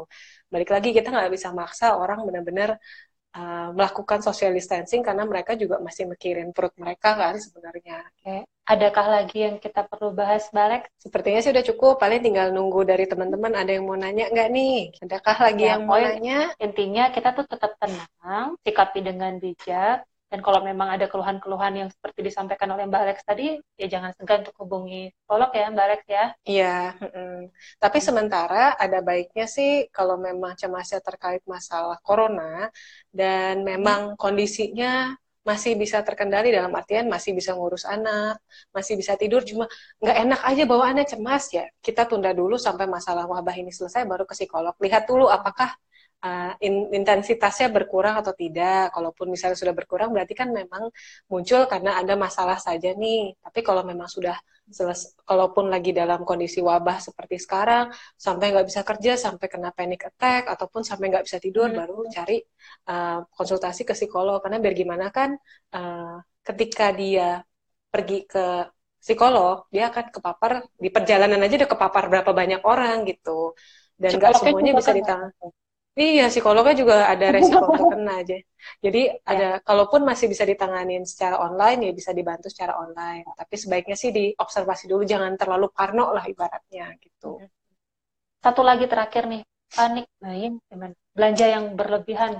Balik 0.52 0.70
lagi 0.74 0.88
kita 0.96 1.08
nggak 1.14 1.30
bisa 1.34 1.48
maksa 1.54 1.86
orang 2.02 2.18
benar-benar 2.26 2.70
uh, 3.34 3.68
melakukan 3.74 4.22
social 4.22 4.54
distancing 4.54 5.02
karena 5.02 5.26
mereka 5.26 5.58
juga 5.58 5.82
masih 5.82 6.06
mikirin 6.08 6.54
perut 6.54 6.72
mereka 6.78 7.18
kan 7.18 7.34
sebenarnya. 7.36 8.06
Oke. 8.14 8.46
Adakah 8.64 9.06
lagi 9.20 9.44
yang 9.44 9.60
kita 9.60 9.84
perlu 9.84 10.16
bahas, 10.16 10.48
Balek? 10.48 10.88
Sepertinya 10.96 11.44
sih 11.44 11.52
udah 11.52 11.64
cukup, 11.68 12.00
paling 12.00 12.24
tinggal 12.24 12.48
nunggu 12.48 12.88
dari 12.88 13.04
teman-teman 13.04 13.52
ada 13.52 13.68
yang 13.68 13.84
mau 13.84 13.92
nanya 13.92 14.32
nggak 14.32 14.48
nih? 14.48 14.78
Adakah 15.04 15.36
lagi 15.36 15.62
Ya, 15.68 15.76
yang 15.76 15.84
mau 15.84 16.00
nanya? 16.00 16.48
Intinya 16.56 17.12
kita 17.12 17.36
tuh 17.36 17.44
tetap 17.44 17.76
tenang, 17.76 18.56
sikapi 18.64 19.04
dengan 19.04 19.36
bijak, 19.36 20.08
dan 20.34 20.42
kalau 20.42 20.66
memang 20.66 20.90
ada 20.90 21.06
keluhan-keluhan 21.06 21.86
yang 21.86 21.88
seperti 21.94 22.26
disampaikan 22.26 22.66
oleh 22.74 22.90
Mbak 22.90 23.02
Alex 23.06 23.18
tadi, 23.22 23.54
ya 23.78 23.86
jangan 23.86 24.10
segan 24.18 24.42
untuk 24.42 24.66
hubungi 24.66 25.14
psikolog 25.14 25.50
ya, 25.54 25.70
Mbak 25.70 25.84
Alex 25.86 26.02
ya. 26.10 26.24
Iya, 26.42 26.78
mm-mm. 26.98 27.54
tapi 27.78 27.98
sementara 28.02 28.74
ada 28.74 28.98
baiknya 28.98 29.46
sih 29.46 29.86
kalau 29.94 30.18
memang 30.18 30.58
cemasnya 30.58 30.98
terkait 30.98 31.38
masalah 31.46 32.02
corona 32.02 32.66
dan 33.14 33.62
memang 33.62 34.18
kondisinya 34.18 35.14
masih 35.46 35.78
bisa 35.78 36.02
terkendali 36.02 36.50
dalam 36.50 36.74
artian 36.74 37.06
masih 37.06 37.30
bisa 37.30 37.54
ngurus 37.54 37.86
anak, 37.86 38.42
masih 38.74 38.98
bisa 38.98 39.14
tidur, 39.14 39.46
cuma 39.46 39.70
nggak 40.02 40.16
enak 40.18 40.40
aja 40.50 40.62
bawaannya 40.66 41.06
cemas 41.06 41.46
ya. 41.54 41.70
Kita 41.78 42.10
tunda 42.10 42.34
dulu 42.34 42.58
sampai 42.58 42.90
masalah 42.90 43.30
wabah 43.30 43.54
ini 43.54 43.70
selesai 43.70 44.02
baru 44.02 44.26
ke 44.26 44.34
psikolog. 44.34 44.74
Lihat 44.82 45.06
dulu 45.06 45.30
apakah 45.30 45.70
uh, 46.26 46.52
in- 46.66 46.90
intensitasnya 46.98 47.68
berkurang 47.76 48.14
atau 48.20 48.32
tidak. 48.42 48.92
Kalaupun 48.94 49.26
misalnya 49.34 49.56
sudah 49.62 49.74
berkurang 49.78 50.10
berarti 50.14 50.34
kan 50.40 50.48
memang 50.60 50.88
muncul 51.32 51.60
karena 51.72 51.90
ada 52.00 52.14
masalah 52.24 52.58
saja 52.66 52.88
nih. 53.02 53.36
Tapi 53.44 53.60
kalau 53.66 53.82
memang 53.90 54.08
sudah 54.10 54.36
seles 54.64 55.12
kalaupun 55.28 55.68
lagi 55.68 55.92
dalam 55.92 56.24
kondisi 56.24 56.64
wabah 56.64 56.96
seperti 56.96 57.36
sekarang 57.36 57.92
sampai 58.16 58.48
nggak 58.48 58.66
bisa 58.70 58.80
kerja 58.80 59.12
sampai 59.20 59.46
kena 59.52 59.70
panic 59.76 60.08
attack 60.08 60.48
ataupun 60.48 60.80
sampai 60.88 61.12
nggak 61.12 61.24
bisa 61.28 61.36
tidur 61.36 61.68
Hmm. 61.68 61.84
baru 61.84 62.08
cari 62.08 62.40
uh, 62.88 63.28
konsultasi 63.36 63.84
ke 63.84 63.92
psikolog 63.92 64.40
karena 64.40 64.56
biar 64.64 64.72
gimana 64.72 65.06
kan 65.12 65.36
uh, 65.76 66.16
ketika 66.48 66.96
dia 66.96 67.44
pergi 67.92 68.24
ke 68.24 68.44
psikolog 69.04 69.68
dia 69.68 69.92
akan 69.92 70.06
kepapar 70.16 70.52
di 70.80 70.88
perjalanan 70.88 71.40
aja 71.44 71.54
udah 71.60 71.70
kepapar 71.76 72.02
berapa 72.08 72.30
banyak 72.32 72.62
orang 72.64 73.04
gitu 73.04 73.52
dan 74.00 74.16
nggak 74.16 74.32
semuanya 74.40 74.72
bisa 74.80 74.90
kan- 74.90 74.98
ditangani 74.98 75.48
Iya, 75.94 76.22
psikolognya 76.32 76.74
juga 76.82 76.94
ada 77.12 77.26
resiko 77.34 77.64
untuk 77.70 77.86
kena 77.92 78.12
aja. 78.22 78.34
Jadi 78.84 79.00
ada, 79.30 79.46
kalaupun 79.68 80.00
masih 80.10 80.26
bisa 80.32 80.42
ditanganin 80.50 81.02
secara 81.06 81.36
online, 81.46 81.78
ya 81.86 81.92
bisa 82.00 82.10
dibantu 82.18 82.46
secara 82.50 82.74
online. 82.84 83.22
Tapi 83.38 83.54
sebaiknya 83.62 83.96
sih 84.02 84.10
diobservasi 84.18 84.84
dulu, 84.90 85.02
jangan 85.12 85.32
terlalu 85.40 85.66
parno 85.76 86.10
lah 86.16 86.24
ibaratnya 86.32 86.84
gitu. 87.04 87.38
Satu 88.44 88.62
lagi 88.68 88.86
terakhir 88.92 89.22
nih, 89.32 89.42
panik 89.76 90.06
main 90.22 90.52
gimana? 90.70 90.94
Belanja 91.16 91.46
yang 91.54 91.64
berlebihan. 91.78 92.32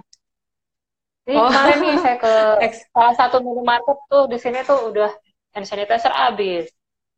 Ini 1.25 1.41
Oh. 1.41 1.49
kemarin 1.49 1.79
nih 1.85 1.97
saya 2.05 2.17
ke 2.21 2.33
salah 2.95 3.15
satu 3.17 3.37
minimarket 3.47 3.99
tuh 4.13 4.25
di 4.33 4.37
sini 4.37 4.59
tuh 4.69 4.79
udah 4.93 5.11
hand 5.57 5.67
sanitizer 5.71 6.13
habis, 6.13 6.65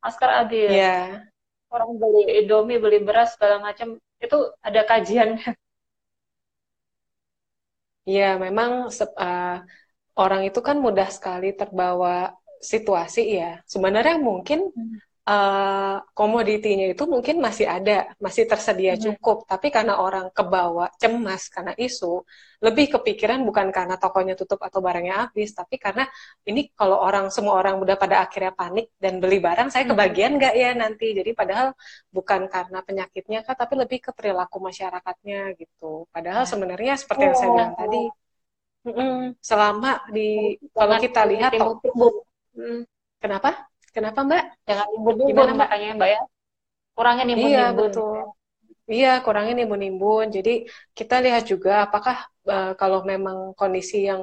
masker 0.02 0.30
habis, 0.30 0.70
Iya, 0.70 1.26
orang 1.74 1.90
beli 2.00 2.22
Indomie, 2.42 2.78
beli 2.84 2.98
beras 3.06 3.34
segala 3.34 3.56
macam 3.66 3.88
itu 4.24 4.38
ada 4.66 4.80
kajian. 4.90 5.30
Iya 8.08 8.24
memang 8.44 8.70
eh, 9.22 9.46
orang 10.22 10.42
itu 10.48 10.60
kan 10.68 10.76
mudah 10.86 11.08
sekali 11.16 11.46
terbawa 11.60 12.10
situasi 12.72 13.20
ya. 13.38 13.46
Sebenarnya 13.72 14.16
mungkin 14.28 14.58
Hmm. 14.76 14.98
Eh, 15.30 15.96
komoditinya 16.18 16.86
itu 16.92 17.02
mungkin 17.14 17.36
masih 17.46 17.66
ada, 17.76 17.92
masih 18.24 18.44
tersedia 18.50 18.94
Mhm. 18.94 19.02
cukup. 19.04 19.36
Tapi 19.50 19.66
karena 19.74 19.94
orang 20.04 20.26
kebawa 20.36 20.86
cemas 21.02 21.42
karena 21.54 21.72
isu, 21.86 22.22
lebih 22.64 22.86
kepikiran 22.94 23.40
bukan 23.48 23.68
karena 23.76 23.94
tokonya 24.02 24.34
tutup 24.40 24.60
atau 24.66 24.80
barangnya 24.86 25.14
habis, 25.28 25.50
tapi 25.58 25.76
karena 25.84 26.04
ini 26.48 26.60
kalau 26.78 26.96
orang 27.06 27.26
semua 27.34 27.54
orang 27.60 27.76
udah 27.82 27.96
pada 28.02 28.16
akhirnya 28.24 28.52
panik 28.60 28.86
dan 29.02 29.14
beli 29.22 29.38
barang, 29.46 29.68
saya 29.74 29.84
kebagian 29.90 30.30
nggak 30.38 30.54
ya 30.62 30.70
nanti? 30.82 31.06
Jadi 31.18 31.30
padahal 31.36 31.68
bukan 32.16 32.40
karena 32.54 32.78
penyakitnya 32.86 33.38
kan, 33.46 33.54
tapi 33.60 33.74
lebih 33.82 33.98
ke 34.06 34.10
perilaku 34.16 34.56
masyarakatnya 34.68 35.38
gitu. 35.60 36.08
Padahal 36.14 36.44
Ya. 36.46 36.50
sebenarnya 36.52 36.94
seperti 37.02 37.22
yang 37.28 37.36
saya 37.36 37.50
Oh. 37.50 37.54
bilang 37.56 37.72
tadi, 37.76 37.98
mm-mm, 38.86 39.12
selama 39.42 39.90
di 40.16 40.28
kalau 40.76 40.94
kita 41.04 41.22
lihat, 41.32 41.52
kenapa? 43.22 43.68
Kenapa 43.96 44.20
Mbak? 44.26 44.42
Jangan 44.68 44.86
nimbun-nimbun 44.92 45.48
Gimana, 45.48 45.52
Mbak? 45.56 45.60
makanya 45.60 45.88
Mbak 45.98 46.08
ya. 46.14 46.20
Kurangin 46.96 47.26
Iya, 47.38 47.58
nimbun-nimbun. 47.70 47.78
betul. 47.78 48.16
Iya, 48.92 49.08
kurangnya 49.24 49.52
nimbun-nimbun. 49.58 50.26
Jadi 50.36 50.50
kita 50.98 51.14
lihat 51.24 51.42
juga 51.52 51.70
apakah 51.86 52.16
eh, 52.52 52.68
kalau 52.80 52.98
memang 53.12 53.38
kondisi 53.60 53.96
yang 54.10 54.22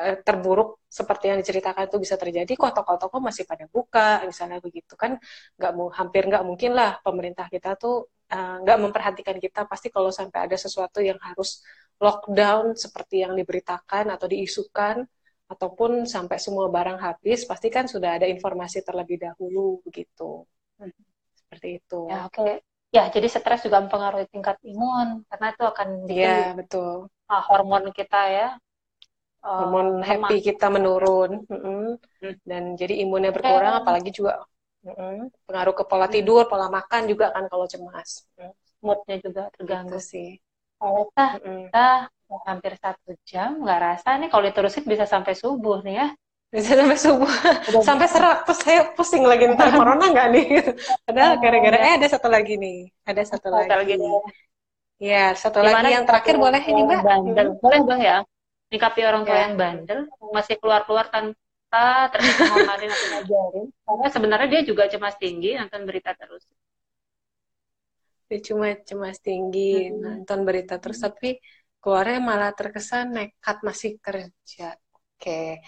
eh, 0.00 0.14
terburuk 0.26 0.68
seperti 0.98 1.24
yang 1.30 1.38
diceritakan 1.42 1.84
itu 1.88 1.98
bisa 2.04 2.16
terjadi, 2.22 2.52
kok 2.60 2.72
toko-toko 2.78 3.16
masih 3.28 3.44
pada 3.50 3.64
buka, 3.74 4.00
misalnya 4.30 4.58
begitu 4.66 4.94
kan? 5.02 5.12
Nggak 5.58 5.72
mau, 5.78 5.88
hampir 6.00 6.22
nggak 6.30 6.44
mungkin 6.48 6.70
lah 6.78 6.90
pemerintah 7.06 7.46
kita 7.54 7.68
tuh 7.82 7.94
eh, 8.34 8.54
nggak 8.62 8.78
memperhatikan 8.84 9.36
kita. 9.44 9.60
Pasti 9.70 9.88
kalau 9.96 10.10
sampai 10.18 10.38
ada 10.46 10.56
sesuatu 10.64 10.98
yang 11.10 11.18
harus 11.28 11.50
lockdown 12.04 12.66
seperti 12.84 13.14
yang 13.24 13.34
diberitakan 13.40 14.04
atau 14.14 14.26
diisukan, 14.32 14.96
ataupun 15.48 16.04
sampai 16.04 16.36
semua 16.36 16.68
barang 16.68 17.00
habis, 17.00 17.48
pasti 17.48 17.72
kan 17.72 17.88
sudah 17.88 18.20
ada 18.20 18.26
informasi 18.28 18.84
terlebih 18.84 19.16
dahulu 19.16 19.80
begitu. 19.82 20.44
Seperti 21.34 21.80
itu. 21.80 22.00
Ya, 22.06 22.28
oke. 22.28 22.60
Ya, 22.88 23.04
jadi 23.12 23.28
stres 23.28 23.64
juga 23.64 23.84
mempengaruhi 23.84 24.28
tingkat 24.32 24.56
imun 24.64 25.24
karena 25.28 25.46
itu 25.52 25.64
akan 25.64 25.88
Iya, 26.08 26.56
betul. 26.56 27.12
ah, 27.28 27.42
hormon 27.44 27.92
kita 27.92 28.20
ya. 28.32 28.48
uh, 29.44 29.64
hormon 29.64 30.02
happy 30.02 30.42
kita 30.42 30.66
menurun 30.72 31.46
mm 31.46 31.58
-hmm. 31.58 31.86
dan 32.42 32.74
jadi 32.74 33.04
imunnya 33.06 33.30
berkurang 33.30 33.82
apalagi 33.82 34.10
juga 34.10 34.42
mm 34.82 34.94
-hmm. 34.94 35.14
pengaruh 35.46 35.74
ke 35.78 35.84
pola 35.86 36.06
tidur 36.10 36.48
pola 36.50 36.66
makan 36.66 37.06
juga 37.06 37.30
kan 37.30 37.46
kalau 37.46 37.66
cemas 37.70 38.26
moodnya 38.82 39.16
juga 39.22 39.42
terganggu 39.54 39.98
gitu 39.98 39.98
sih 40.02 40.28
kalau 40.78 41.10
kita, 41.10 41.26
mm 41.26 41.40
-hmm. 41.42 41.58
kita 41.68 41.88
hampir 42.46 42.72
satu 42.78 43.10
jam 43.26 43.58
nggak 43.60 43.80
rasa 43.80 44.08
nih 44.20 44.28
kalau 44.30 44.42
diterusin 44.46 44.84
bisa 44.86 45.04
sampai 45.04 45.34
subuh 45.34 45.82
nih 45.82 45.94
ya. 45.98 46.08
Bisa 46.48 46.80
sampai 46.80 46.96
subuh. 46.96 47.32
Sampai 47.84 48.08
serak 48.08 48.48
terus 48.48 48.60
saya 48.64 48.80
pusing 48.96 49.20
lagi 49.24 49.52
ntar 49.52 49.68
corona 49.68 50.08
nggak 50.08 50.28
nih? 50.32 50.46
Padahal 51.04 51.36
oh, 51.36 51.40
gara-gara 51.40 51.76
eh 51.76 51.92
ada 52.00 52.08
satu 52.08 52.28
lagi 52.32 52.56
nih 52.56 52.88
ada 53.04 53.22
satu 53.24 53.48
lagi, 53.52 53.68
lagi 53.68 53.96
ya 54.98 55.32
satu 55.32 55.60
Di 55.60 55.68
mana 55.68 55.88
lagi. 55.88 55.94
Yang 55.96 56.04
terakhir 56.08 56.34
boleh 56.36 56.62
ini 56.64 56.80
mbak? 56.84 57.00
bandel? 57.04 57.46
Hmm. 57.52 57.60
boleh 57.60 57.78
bang 57.84 58.00
ya? 58.00 58.18
Nikapi 58.68 59.00
orang 59.08 59.22
tua 59.24 59.36
ya. 59.36 59.42
yang 59.48 59.54
bandel 59.56 60.00
masih 60.32 60.54
keluar-keluar 60.60 61.06
tanpa 61.08 62.12
terus 62.12 62.28
ngajarin 62.52 62.90
atau 62.92 63.08
ngajarin. 63.16 63.66
Karena 63.72 64.06
sebenarnya 64.12 64.48
dia 64.52 64.62
juga 64.68 64.82
cemas 64.88 65.16
tinggi 65.16 65.56
nonton 65.56 65.84
berita 65.88 66.12
terus 66.12 66.44
dia 68.28 68.40
cuma 68.48 68.66
cemas 68.88 69.18
tinggi 69.24 69.88
hmm. 69.88 69.98
nonton 70.04 70.40
berita 70.48 70.76
terus 70.82 71.00
tapi 71.00 71.40
keluarnya 71.82 72.18
malah 72.20 72.52
terkesan 72.58 73.06
nekat 73.16 73.56
masih 73.64 73.96
kerja. 74.02 74.76
Oke, 75.18 75.58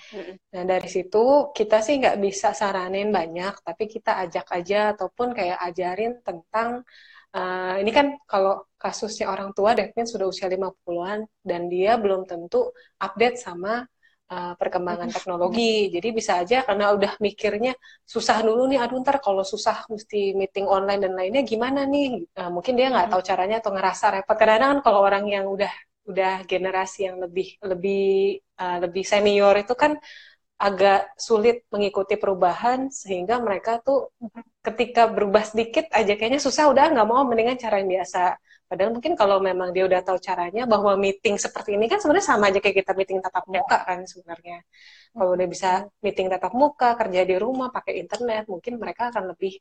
nah 0.54 0.62
dari 0.62 0.86
situ 0.86 1.50
kita 1.50 1.82
sih 1.82 1.98
nggak 1.98 2.22
bisa 2.22 2.54
saranin 2.54 3.10
banyak, 3.10 3.66
tapi 3.66 3.90
kita 3.90 4.22
ajak 4.22 4.46
aja 4.54 4.94
ataupun 4.94 5.34
kayak 5.34 5.58
ajarin 5.66 6.22
tentang 6.22 6.86
uh, 7.34 7.74
ini 7.82 7.90
kan 7.90 8.06
kalau 8.30 8.62
kasusnya 8.78 9.26
orang 9.26 9.50
tua 9.50 9.74
Devin 9.74 10.06
sudah 10.06 10.30
usia 10.30 10.46
50-an 10.46 11.26
dan 11.42 11.66
dia 11.66 11.98
belum 11.98 12.30
tentu 12.30 12.70
update 13.02 13.42
sama 13.42 13.82
uh, 14.30 14.52
perkembangan 14.60 15.10
teknologi. 15.10 15.90
Jadi 15.94 16.08
bisa 16.14 16.32
aja 16.42 16.62
karena 16.62 16.94
udah 16.96 17.12
mikirnya 17.18 17.72
susah 18.06 18.38
dulu 18.46 18.70
nih, 18.70 18.78
aduh 18.82 19.02
ntar 19.02 19.18
kalau 19.18 19.42
susah 19.42 19.84
mesti 19.92 20.32
meeting 20.38 20.66
online 20.70 21.00
dan 21.04 21.12
lainnya 21.18 21.42
gimana 21.42 21.84
nih? 21.84 22.30
Uh, 22.38 22.50
mungkin 22.54 22.78
dia 22.78 22.88
nggak 22.88 23.10
tahu 23.12 23.22
caranya 23.26 23.56
atau 23.60 23.70
ngerasa 23.74 24.06
repot. 24.14 24.36
Kadang-kadang 24.38 24.70
kan 24.78 24.80
kalau 24.86 25.00
orang 25.02 25.24
yang 25.26 25.46
udah 25.50 25.72
udah 26.10 26.42
generasi 26.48 27.06
yang 27.06 27.22
lebih 27.22 27.54
lebih 27.62 28.40
uh, 28.58 28.78
lebih 28.82 29.04
senior 29.04 29.54
itu 29.62 29.74
kan 29.76 29.94
agak 30.60 31.16
sulit 31.16 31.64
mengikuti 31.72 32.20
perubahan 32.20 32.92
sehingga 32.92 33.40
mereka 33.40 33.80
tuh 33.80 34.12
ketika 34.60 35.08
berubah 35.08 35.40
sedikit 35.40 35.88
aja 35.88 36.12
kayaknya 36.20 36.36
susah 36.36 36.68
udah 36.68 36.92
nggak 36.92 37.08
mau 37.08 37.24
mendingan 37.24 37.56
cara 37.56 37.80
yang 37.80 37.88
biasa 37.88 38.36
padahal 38.70 38.90
mungkin 38.94 39.12
kalau 39.20 39.36
memang 39.42 39.68
dia 39.74 39.84
udah 39.90 40.00
tahu 40.06 40.18
caranya 40.22 40.62
bahwa 40.72 40.92
meeting 40.94 41.36
seperti 41.44 41.74
ini 41.74 41.90
kan 41.90 41.98
sebenarnya 41.98 42.26
sama 42.30 42.44
aja 42.54 42.58
kayak 42.62 42.76
kita 42.86 42.92
meeting 42.98 43.18
tatap 43.24 43.44
muka 43.50 43.76
kan 43.88 43.98
sebenarnya 44.06 44.56
kalau 45.10 45.30
udah 45.36 45.46
bisa 45.54 45.68
meeting 46.04 46.30
tatap 46.32 46.52
muka 46.54 46.94
kerja 47.00 47.20
di 47.30 47.34
rumah 47.42 47.68
pakai 47.74 47.98
internet 48.02 48.46
mungkin 48.46 48.72
mereka 48.82 49.10
akan 49.10 49.34
lebih 49.34 49.58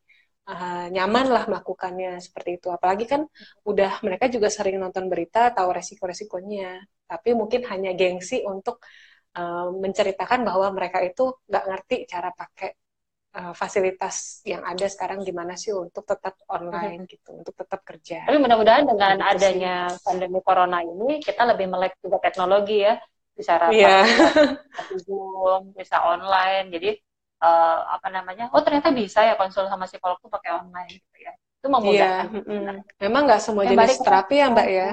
uh, 0.49 0.86
nyaman 0.95 1.26
lah 1.30 1.43
melakukannya 1.49 2.18
seperti 2.26 2.49
itu. 2.62 2.68
Apalagi 2.74 3.05
kan 3.05 3.22
udah 3.70 4.01
mereka 4.05 4.26
juga 4.34 4.47
sering 4.49 4.78
nonton 4.82 5.05
berita, 5.12 5.53
tahu 5.53 5.70
resiko-resikonya. 5.78 6.82
Tapi 7.10 7.30
mungkin 7.38 7.62
hanya 7.72 7.91
gengsi 7.97 8.41
untuk 8.45 8.82
uh, 9.38 9.70
menceritakan 9.74 10.39
bahwa 10.45 10.68
mereka 10.74 10.99
itu 11.05 11.24
nggak 11.49 11.66
ngerti 11.70 11.95
cara 12.10 12.30
pakai 12.34 12.70
uh, 13.36 13.53
fasilitas 13.53 14.41
yang 14.47 14.63
ada 14.65 14.86
sekarang 14.89 15.21
gimana 15.21 15.53
sih 15.59 15.75
untuk 15.75 16.05
tetap 16.05 16.39
online 16.49 17.05
hmm. 17.05 17.11
gitu, 17.11 17.30
untuk 17.36 17.53
tetap 17.53 17.82
kerja. 17.84 18.25
Tapi 18.25 18.38
mudah-mudahan 18.38 18.86
dengan 18.88 19.19
gitu 19.19 19.30
adanya 19.30 19.75
sih. 19.91 20.01
pandemi 20.05 20.39
corona 20.41 20.80
ini 20.82 21.19
kita 21.21 21.45
lebih 21.49 21.67
melek 21.69 21.97
juga 22.01 22.17
teknologi 22.23 22.86
ya, 22.86 22.97
bisa 23.34 23.55
rapat, 23.57 23.77
yeah. 23.77 24.05
Zoom, 25.05 25.73
bisa 25.77 26.01
online. 26.03 26.73
Jadi 26.73 26.91
uh, 27.43 27.80
apa 27.95 28.07
namanya 28.11 28.51
oh 28.51 28.61
ternyata 28.61 28.91
bisa 28.91 29.23
ya 29.23 29.36
konsul 29.39 29.67
sama 29.67 29.88
psikolog 29.88 30.19
tuh 30.19 30.32
pakai 30.32 30.59
online 30.59 30.99
gitu 30.99 31.17
ya 31.23 31.34
itu 31.59 31.67
memudahkan 31.67 32.25
yeah. 32.32 32.39
mm 32.39 32.43
-hmm. 32.43 32.77
memang 33.03 33.21
nggak 33.27 33.41
semua 33.43 33.63
yang 33.67 33.75
jenis 33.75 33.99
terapi 33.99 34.36
ya 34.39 34.47
mbak 34.51 34.67
ya 34.67 34.89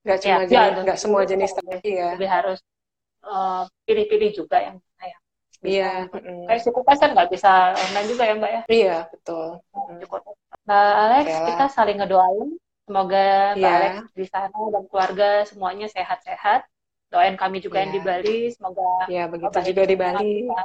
nggak 0.00 0.18
cuma 0.22 0.40
ya, 0.40 0.46
jenis 0.46 0.86
ya, 0.86 0.94
semua 0.96 1.22
jenis 1.26 1.50
terapi 1.54 1.90
ya 1.90 2.10
lebih 2.16 2.30
harus 2.30 2.58
uh, 3.26 3.62
pilih-pilih 3.86 4.30
juga 4.34 4.56
yang 4.62 4.76
Iya. 5.60 6.08
Yeah. 6.08 6.24
Mm. 6.24 6.44
Kayak 6.48 6.62
suku 6.64 6.80
kan 6.84 7.10
nggak 7.12 7.30
bisa 7.32 7.52
online 7.76 8.08
juga 8.08 8.22
ya 8.24 8.34
Mbak 8.36 8.50
ya? 8.50 8.62
Iya, 8.68 8.96
betul. 9.12 9.46
Cukup. 10.04 10.22
Mbak 10.64 10.92
Alex, 10.96 11.26
okay 11.28 11.46
kita 11.52 11.64
saling 11.72 11.98
ngedoain. 12.00 12.48
Semoga 12.88 13.26
Mbak 13.54 13.60
yeah. 13.60 13.76
Alex 13.76 13.94
di 14.16 14.26
sana 14.26 14.60
dan 14.72 14.82
keluarga 14.88 15.28
semuanya 15.46 15.86
sehat-sehat. 15.92 16.66
Doain 17.10 17.34
kami 17.34 17.58
juga 17.60 17.78
yeah. 17.78 17.82
yang 17.86 17.92
di 17.92 18.00
Bali, 18.00 18.38
semoga 18.54 18.88
Iya, 19.10 19.16
yeah, 19.18 19.26
begitu 19.26 19.58
juga 19.74 19.82
di 19.84 19.96
Bali. 19.98 20.32
Kita 20.46 20.62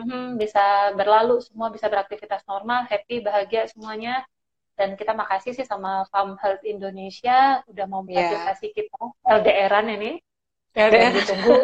hmm, 0.00 0.26
bisa 0.40 0.94
berlalu 0.94 1.42
semua 1.44 1.68
bisa 1.68 1.90
beraktivitas 1.90 2.44
normal 2.46 2.86
happy 2.88 3.20
bahagia 3.20 3.68
semuanya 3.68 4.24
dan 4.80 4.96
kita 4.96 5.12
makasih 5.12 5.52
sih 5.52 5.66
sama 5.68 6.08
Farm 6.08 6.40
Health 6.40 6.64
Indonesia 6.64 7.60
udah 7.68 7.84
mau 7.84 8.00
memfasilitasi 8.00 8.72
yeah. 8.72 8.76
kita 8.80 9.00
LDRan 9.28 9.86
ini 10.00 10.12
LDR 10.74 11.12
ditunggu. 11.14 11.54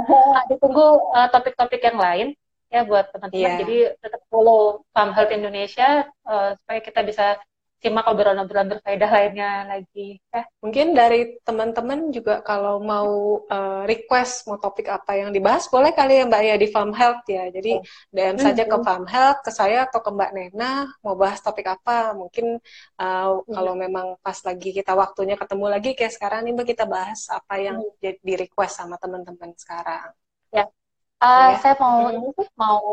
Ditunggu 0.50 0.86
uh, 1.12 1.28
topik-topik 1.28 1.82
yang 1.84 1.98
lain 2.00 2.26
ya 2.72 2.82
buat 2.82 3.12
teman-teman. 3.14 3.38
Yeah. 3.38 3.58
jadi 3.62 3.76
tetap 4.02 4.20
follow 4.32 4.82
Farm 4.90 5.14
Health 5.14 5.30
Indonesia 5.30 6.08
uh, 6.26 6.58
supaya 6.58 6.80
kita 6.82 7.00
bisa 7.06 7.38
simak 7.84 8.08
obrolan-obrolan 8.08 8.72
berfaedah 8.72 9.10
lainnya 9.12 9.68
lagi. 9.68 10.16
Ya. 10.32 10.48
Mungkin 10.64 10.96
dari 10.96 11.36
teman-teman 11.44 12.08
juga 12.08 12.40
kalau 12.40 12.80
mau 12.80 13.44
uh, 13.44 13.84
request 13.84 14.48
mau 14.48 14.56
topik 14.56 14.88
apa 14.88 15.20
yang 15.20 15.28
dibahas, 15.36 15.68
boleh 15.68 15.92
kali 15.92 16.16
ya 16.16 16.24
Mbak 16.24 16.42
ya 16.48 16.56
di 16.56 16.68
Farm 16.72 16.96
Health 16.96 17.28
ya. 17.28 17.52
Jadi 17.52 17.76
oh. 17.76 17.84
DM 18.08 18.40
saja 18.40 18.64
ke 18.64 18.72
hmm. 18.80 18.86
Farm 18.88 19.04
Health, 19.04 19.44
ke 19.44 19.52
saya 19.52 19.84
atau 19.84 20.00
ke 20.00 20.08
Mbak 20.08 20.30
Nena, 20.32 20.88
mau 21.04 21.12
bahas 21.12 21.44
topik 21.44 21.68
apa. 21.68 22.16
Mungkin 22.16 22.56
uh, 22.96 23.44
kalau 23.44 23.76
memang 23.76 24.16
pas 24.24 24.40
lagi 24.40 24.72
kita 24.72 24.96
waktunya 24.96 25.36
ketemu 25.36 25.66
lagi 25.68 25.92
kayak 25.92 26.16
sekarang 26.16 26.48
nih 26.48 26.56
Mbak 26.56 26.66
kita 26.72 26.88
bahas 26.88 27.28
apa 27.28 27.60
yang 27.60 27.84
hmm. 27.84 28.16
di 28.24 28.34
request 28.40 28.80
sama 28.80 28.96
teman-teman 28.96 29.52
sekarang. 29.60 30.08
Ya. 30.48 30.64
Uh, 31.20 31.52
ya. 31.52 31.60
Saya 31.60 31.76
mau 31.76 32.08
hmm. 32.08 32.48
mau 32.56 32.88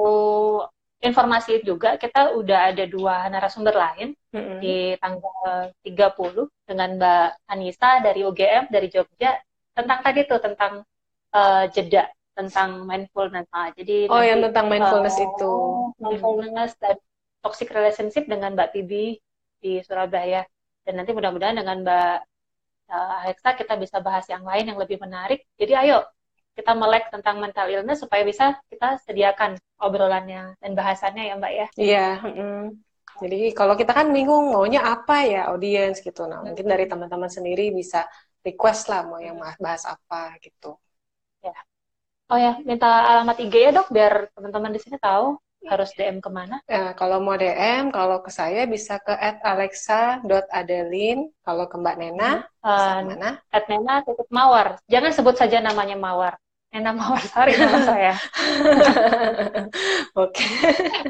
informasi 1.01 1.65
juga 1.65 1.97
kita 1.97 2.37
udah 2.37 2.71
ada 2.71 2.85
dua 2.85 3.25
narasumber 3.27 3.73
lain 3.73 4.13
mm-hmm. 4.31 4.57
di 4.61 4.93
tanggal 5.01 5.73
30 5.81 6.69
dengan 6.69 6.89
Mbak 7.01 7.27
Anissa 7.49 7.91
dari 8.05 8.21
UGM 8.21 8.69
dari 8.69 8.87
Jogja 8.87 9.33
tentang 9.73 9.99
tadi 10.05 10.21
tuh 10.29 10.37
tentang 10.37 10.85
uh, 11.33 11.65
jeda 11.73 12.05
tentang 12.31 12.87
mindfulness. 12.87 13.49
Nah, 13.51 13.69
jadi 13.75 14.07
Oh, 14.07 14.21
nanti, 14.21 14.29
yang 14.31 14.39
tentang 14.45 14.67
mindfulness 14.71 15.17
uh, 15.19 15.25
itu. 15.27 15.53
Mindfulness 15.99 16.71
dan 16.79 16.95
toxic 17.43 17.67
relationship 17.73 18.29
dengan 18.29 18.55
Mbak 18.55 18.71
Tibi 18.71 19.19
di 19.59 19.81
Surabaya. 19.83 20.45
Dan 20.85 21.01
nanti 21.01 21.11
mudah-mudahan 21.11 21.59
dengan 21.59 21.83
Mbak 21.83 22.15
uh, 22.89 23.21
Alexa 23.25 23.49
kita 23.57 23.73
bisa 23.75 23.97
bahas 23.99 24.25
yang 24.31 24.45
lain 24.47 24.69
yang 24.69 24.79
lebih 24.79 24.97
menarik. 25.01 25.43
Jadi 25.59 25.73
ayo 25.75 26.07
kita 26.51 26.71
melek 26.75 27.07
tentang 27.09 27.39
mental 27.39 27.67
illness 27.71 28.03
supaya 28.03 28.21
bisa 28.27 28.59
kita 28.67 28.99
sediakan 29.07 29.55
obrolannya 29.79 30.55
dan 30.59 30.71
bahasannya 30.75 31.23
ya 31.31 31.33
Mbak 31.39 31.53
ya. 31.53 31.67
Iya. 31.79 32.07
Mm. 32.21 32.65
Jadi 33.21 33.39
kalau 33.53 33.77
kita 33.77 33.93
kan 33.93 34.09
bingung 34.09 34.49
maunya 34.51 34.81
apa 34.81 35.23
ya 35.25 35.51
audiens 35.53 36.01
gitu. 36.01 36.25
Nah 36.25 36.41
mungkin 36.41 36.65
dari 36.65 36.89
teman-teman 36.89 37.29
sendiri 37.29 37.69
bisa 37.71 38.09
request 38.41 38.89
lah 38.89 39.05
mau 39.05 39.21
yang 39.21 39.37
bahas 39.37 39.85
apa 39.85 40.35
gitu. 40.41 40.75
Ya. 41.45 41.55
Oh 42.31 42.39
ya 42.39 42.57
minta 42.63 42.87
alamat 42.87 43.37
IG 43.43 43.55
ya 43.59 43.71
dok 43.75 43.91
biar 43.91 44.31
teman-teman 44.33 44.71
di 44.71 44.79
sini 44.79 44.97
tahu 44.97 45.35
harus 45.69 45.93
DM 45.93 46.17
ke 46.21 46.29
mana? 46.33 46.57
Ya, 46.65 46.93
kalau 46.97 47.21
mau 47.21 47.37
DM, 47.37 47.93
kalau 47.93 48.21
ke 48.25 48.31
saya 48.33 48.65
bisa 48.65 48.97
ke 49.01 49.13
@alexa.adelin. 49.45 51.29
Kalau 51.45 51.65
ke 51.69 51.75
Mbak 51.77 51.95
Nena, 52.01 52.45
uh, 52.65 53.05
mana? 53.05 53.37
At 53.53 53.69
Nena 53.69 54.01
tutup 54.01 54.25
Mawar. 54.33 54.81
Jangan 54.89 55.11
sebut 55.13 55.35
saja 55.37 55.61
namanya 55.61 55.93
Mawar. 55.93 56.41
Nena 56.71 56.95
Mawar 56.95 57.21
Sari 57.21 57.53
nama 57.59 57.79
saya. 57.91 58.15
Oke. 60.15 60.45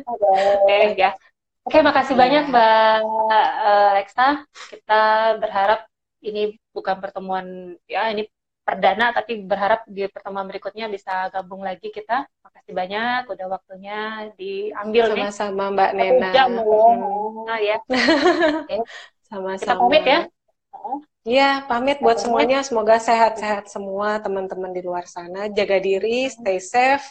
Oke 0.04 0.78
ya. 0.98 1.14
Oke, 1.62 1.78
makasih 1.86 2.18
ya. 2.18 2.20
banyak 2.20 2.44
Mbak 2.50 2.98
eh, 3.30 3.88
Alexa. 3.94 4.28
Kita 4.74 5.02
berharap 5.38 5.86
ini 6.22 6.58
bukan 6.74 6.98
pertemuan 7.02 7.78
ya 7.90 8.10
ini 8.14 8.26
perdana 8.62 9.10
tapi 9.12 9.42
berharap 9.42 9.84
di 9.90 10.06
pertemuan 10.08 10.46
berikutnya 10.46 10.88
bisa 10.88 11.28
gabung 11.34 11.66
lagi 11.66 11.90
kita. 11.90 12.26
Makasih 12.46 12.74
banyak 12.74 13.22
udah 13.28 13.48
waktunya 13.50 14.00
diambil 14.38 15.12
Sama-sama 15.12 15.18
nih. 15.18 15.26
Sama-sama 15.34 15.64
Mbak 15.76 15.92
Nena. 15.98 16.30
Jam 16.32 16.52
hmm. 16.56 17.60
ya. 17.60 17.78
Sama-sama. 19.30 19.60
Kita 19.60 19.76
pamit 19.80 20.04
ya. 20.06 20.22
Iya, 21.22 21.52
pamit 21.70 21.98
buat 22.02 22.18
semuanya. 22.18 22.66
Semoga 22.66 22.98
sehat-sehat 22.98 23.70
semua 23.70 24.18
teman-teman 24.18 24.74
di 24.74 24.82
luar 24.82 25.06
sana. 25.06 25.46
Jaga 25.54 25.78
diri, 25.78 26.26
stay 26.34 26.58
safe, 26.58 27.06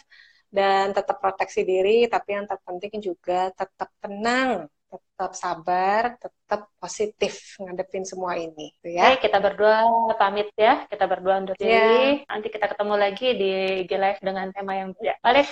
dan 0.50 0.90
tetap 0.90 1.22
proteksi 1.22 1.62
diri. 1.62 2.10
Tapi 2.10 2.34
yang 2.34 2.46
terpenting 2.50 2.98
juga 2.98 3.54
tetap 3.54 3.90
tenang 4.02 4.66
tetap 4.90 5.32
sabar, 5.38 6.18
tetap 6.18 6.66
positif 6.82 7.54
ngadepin 7.62 8.02
semua 8.02 8.34
ini. 8.34 8.74
Gitu 8.80 8.98
ya. 8.98 9.14
Oke, 9.14 9.30
kita 9.30 9.38
berdua 9.38 9.86
pamit 10.18 10.50
ya. 10.58 10.88
Kita 10.90 11.06
berdua 11.06 11.38
undur 11.38 11.54
diri. 11.54 12.26
Nanti 12.26 12.48
kita 12.50 12.66
ketemu 12.66 12.94
lagi 12.98 13.28
di 13.38 13.50
IG 13.86 13.92
Live 13.94 14.20
dengan 14.24 14.50
tema 14.50 14.74
yang 14.74 14.90
berbeda. 14.90 15.14
Balik, 15.22 15.46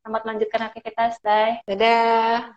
selamat 0.00 0.22
melanjutkan 0.24 0.60
aktivitas. 0.72 1.12
Bye. 1.20 1.60
Dadah. 1.68 2.56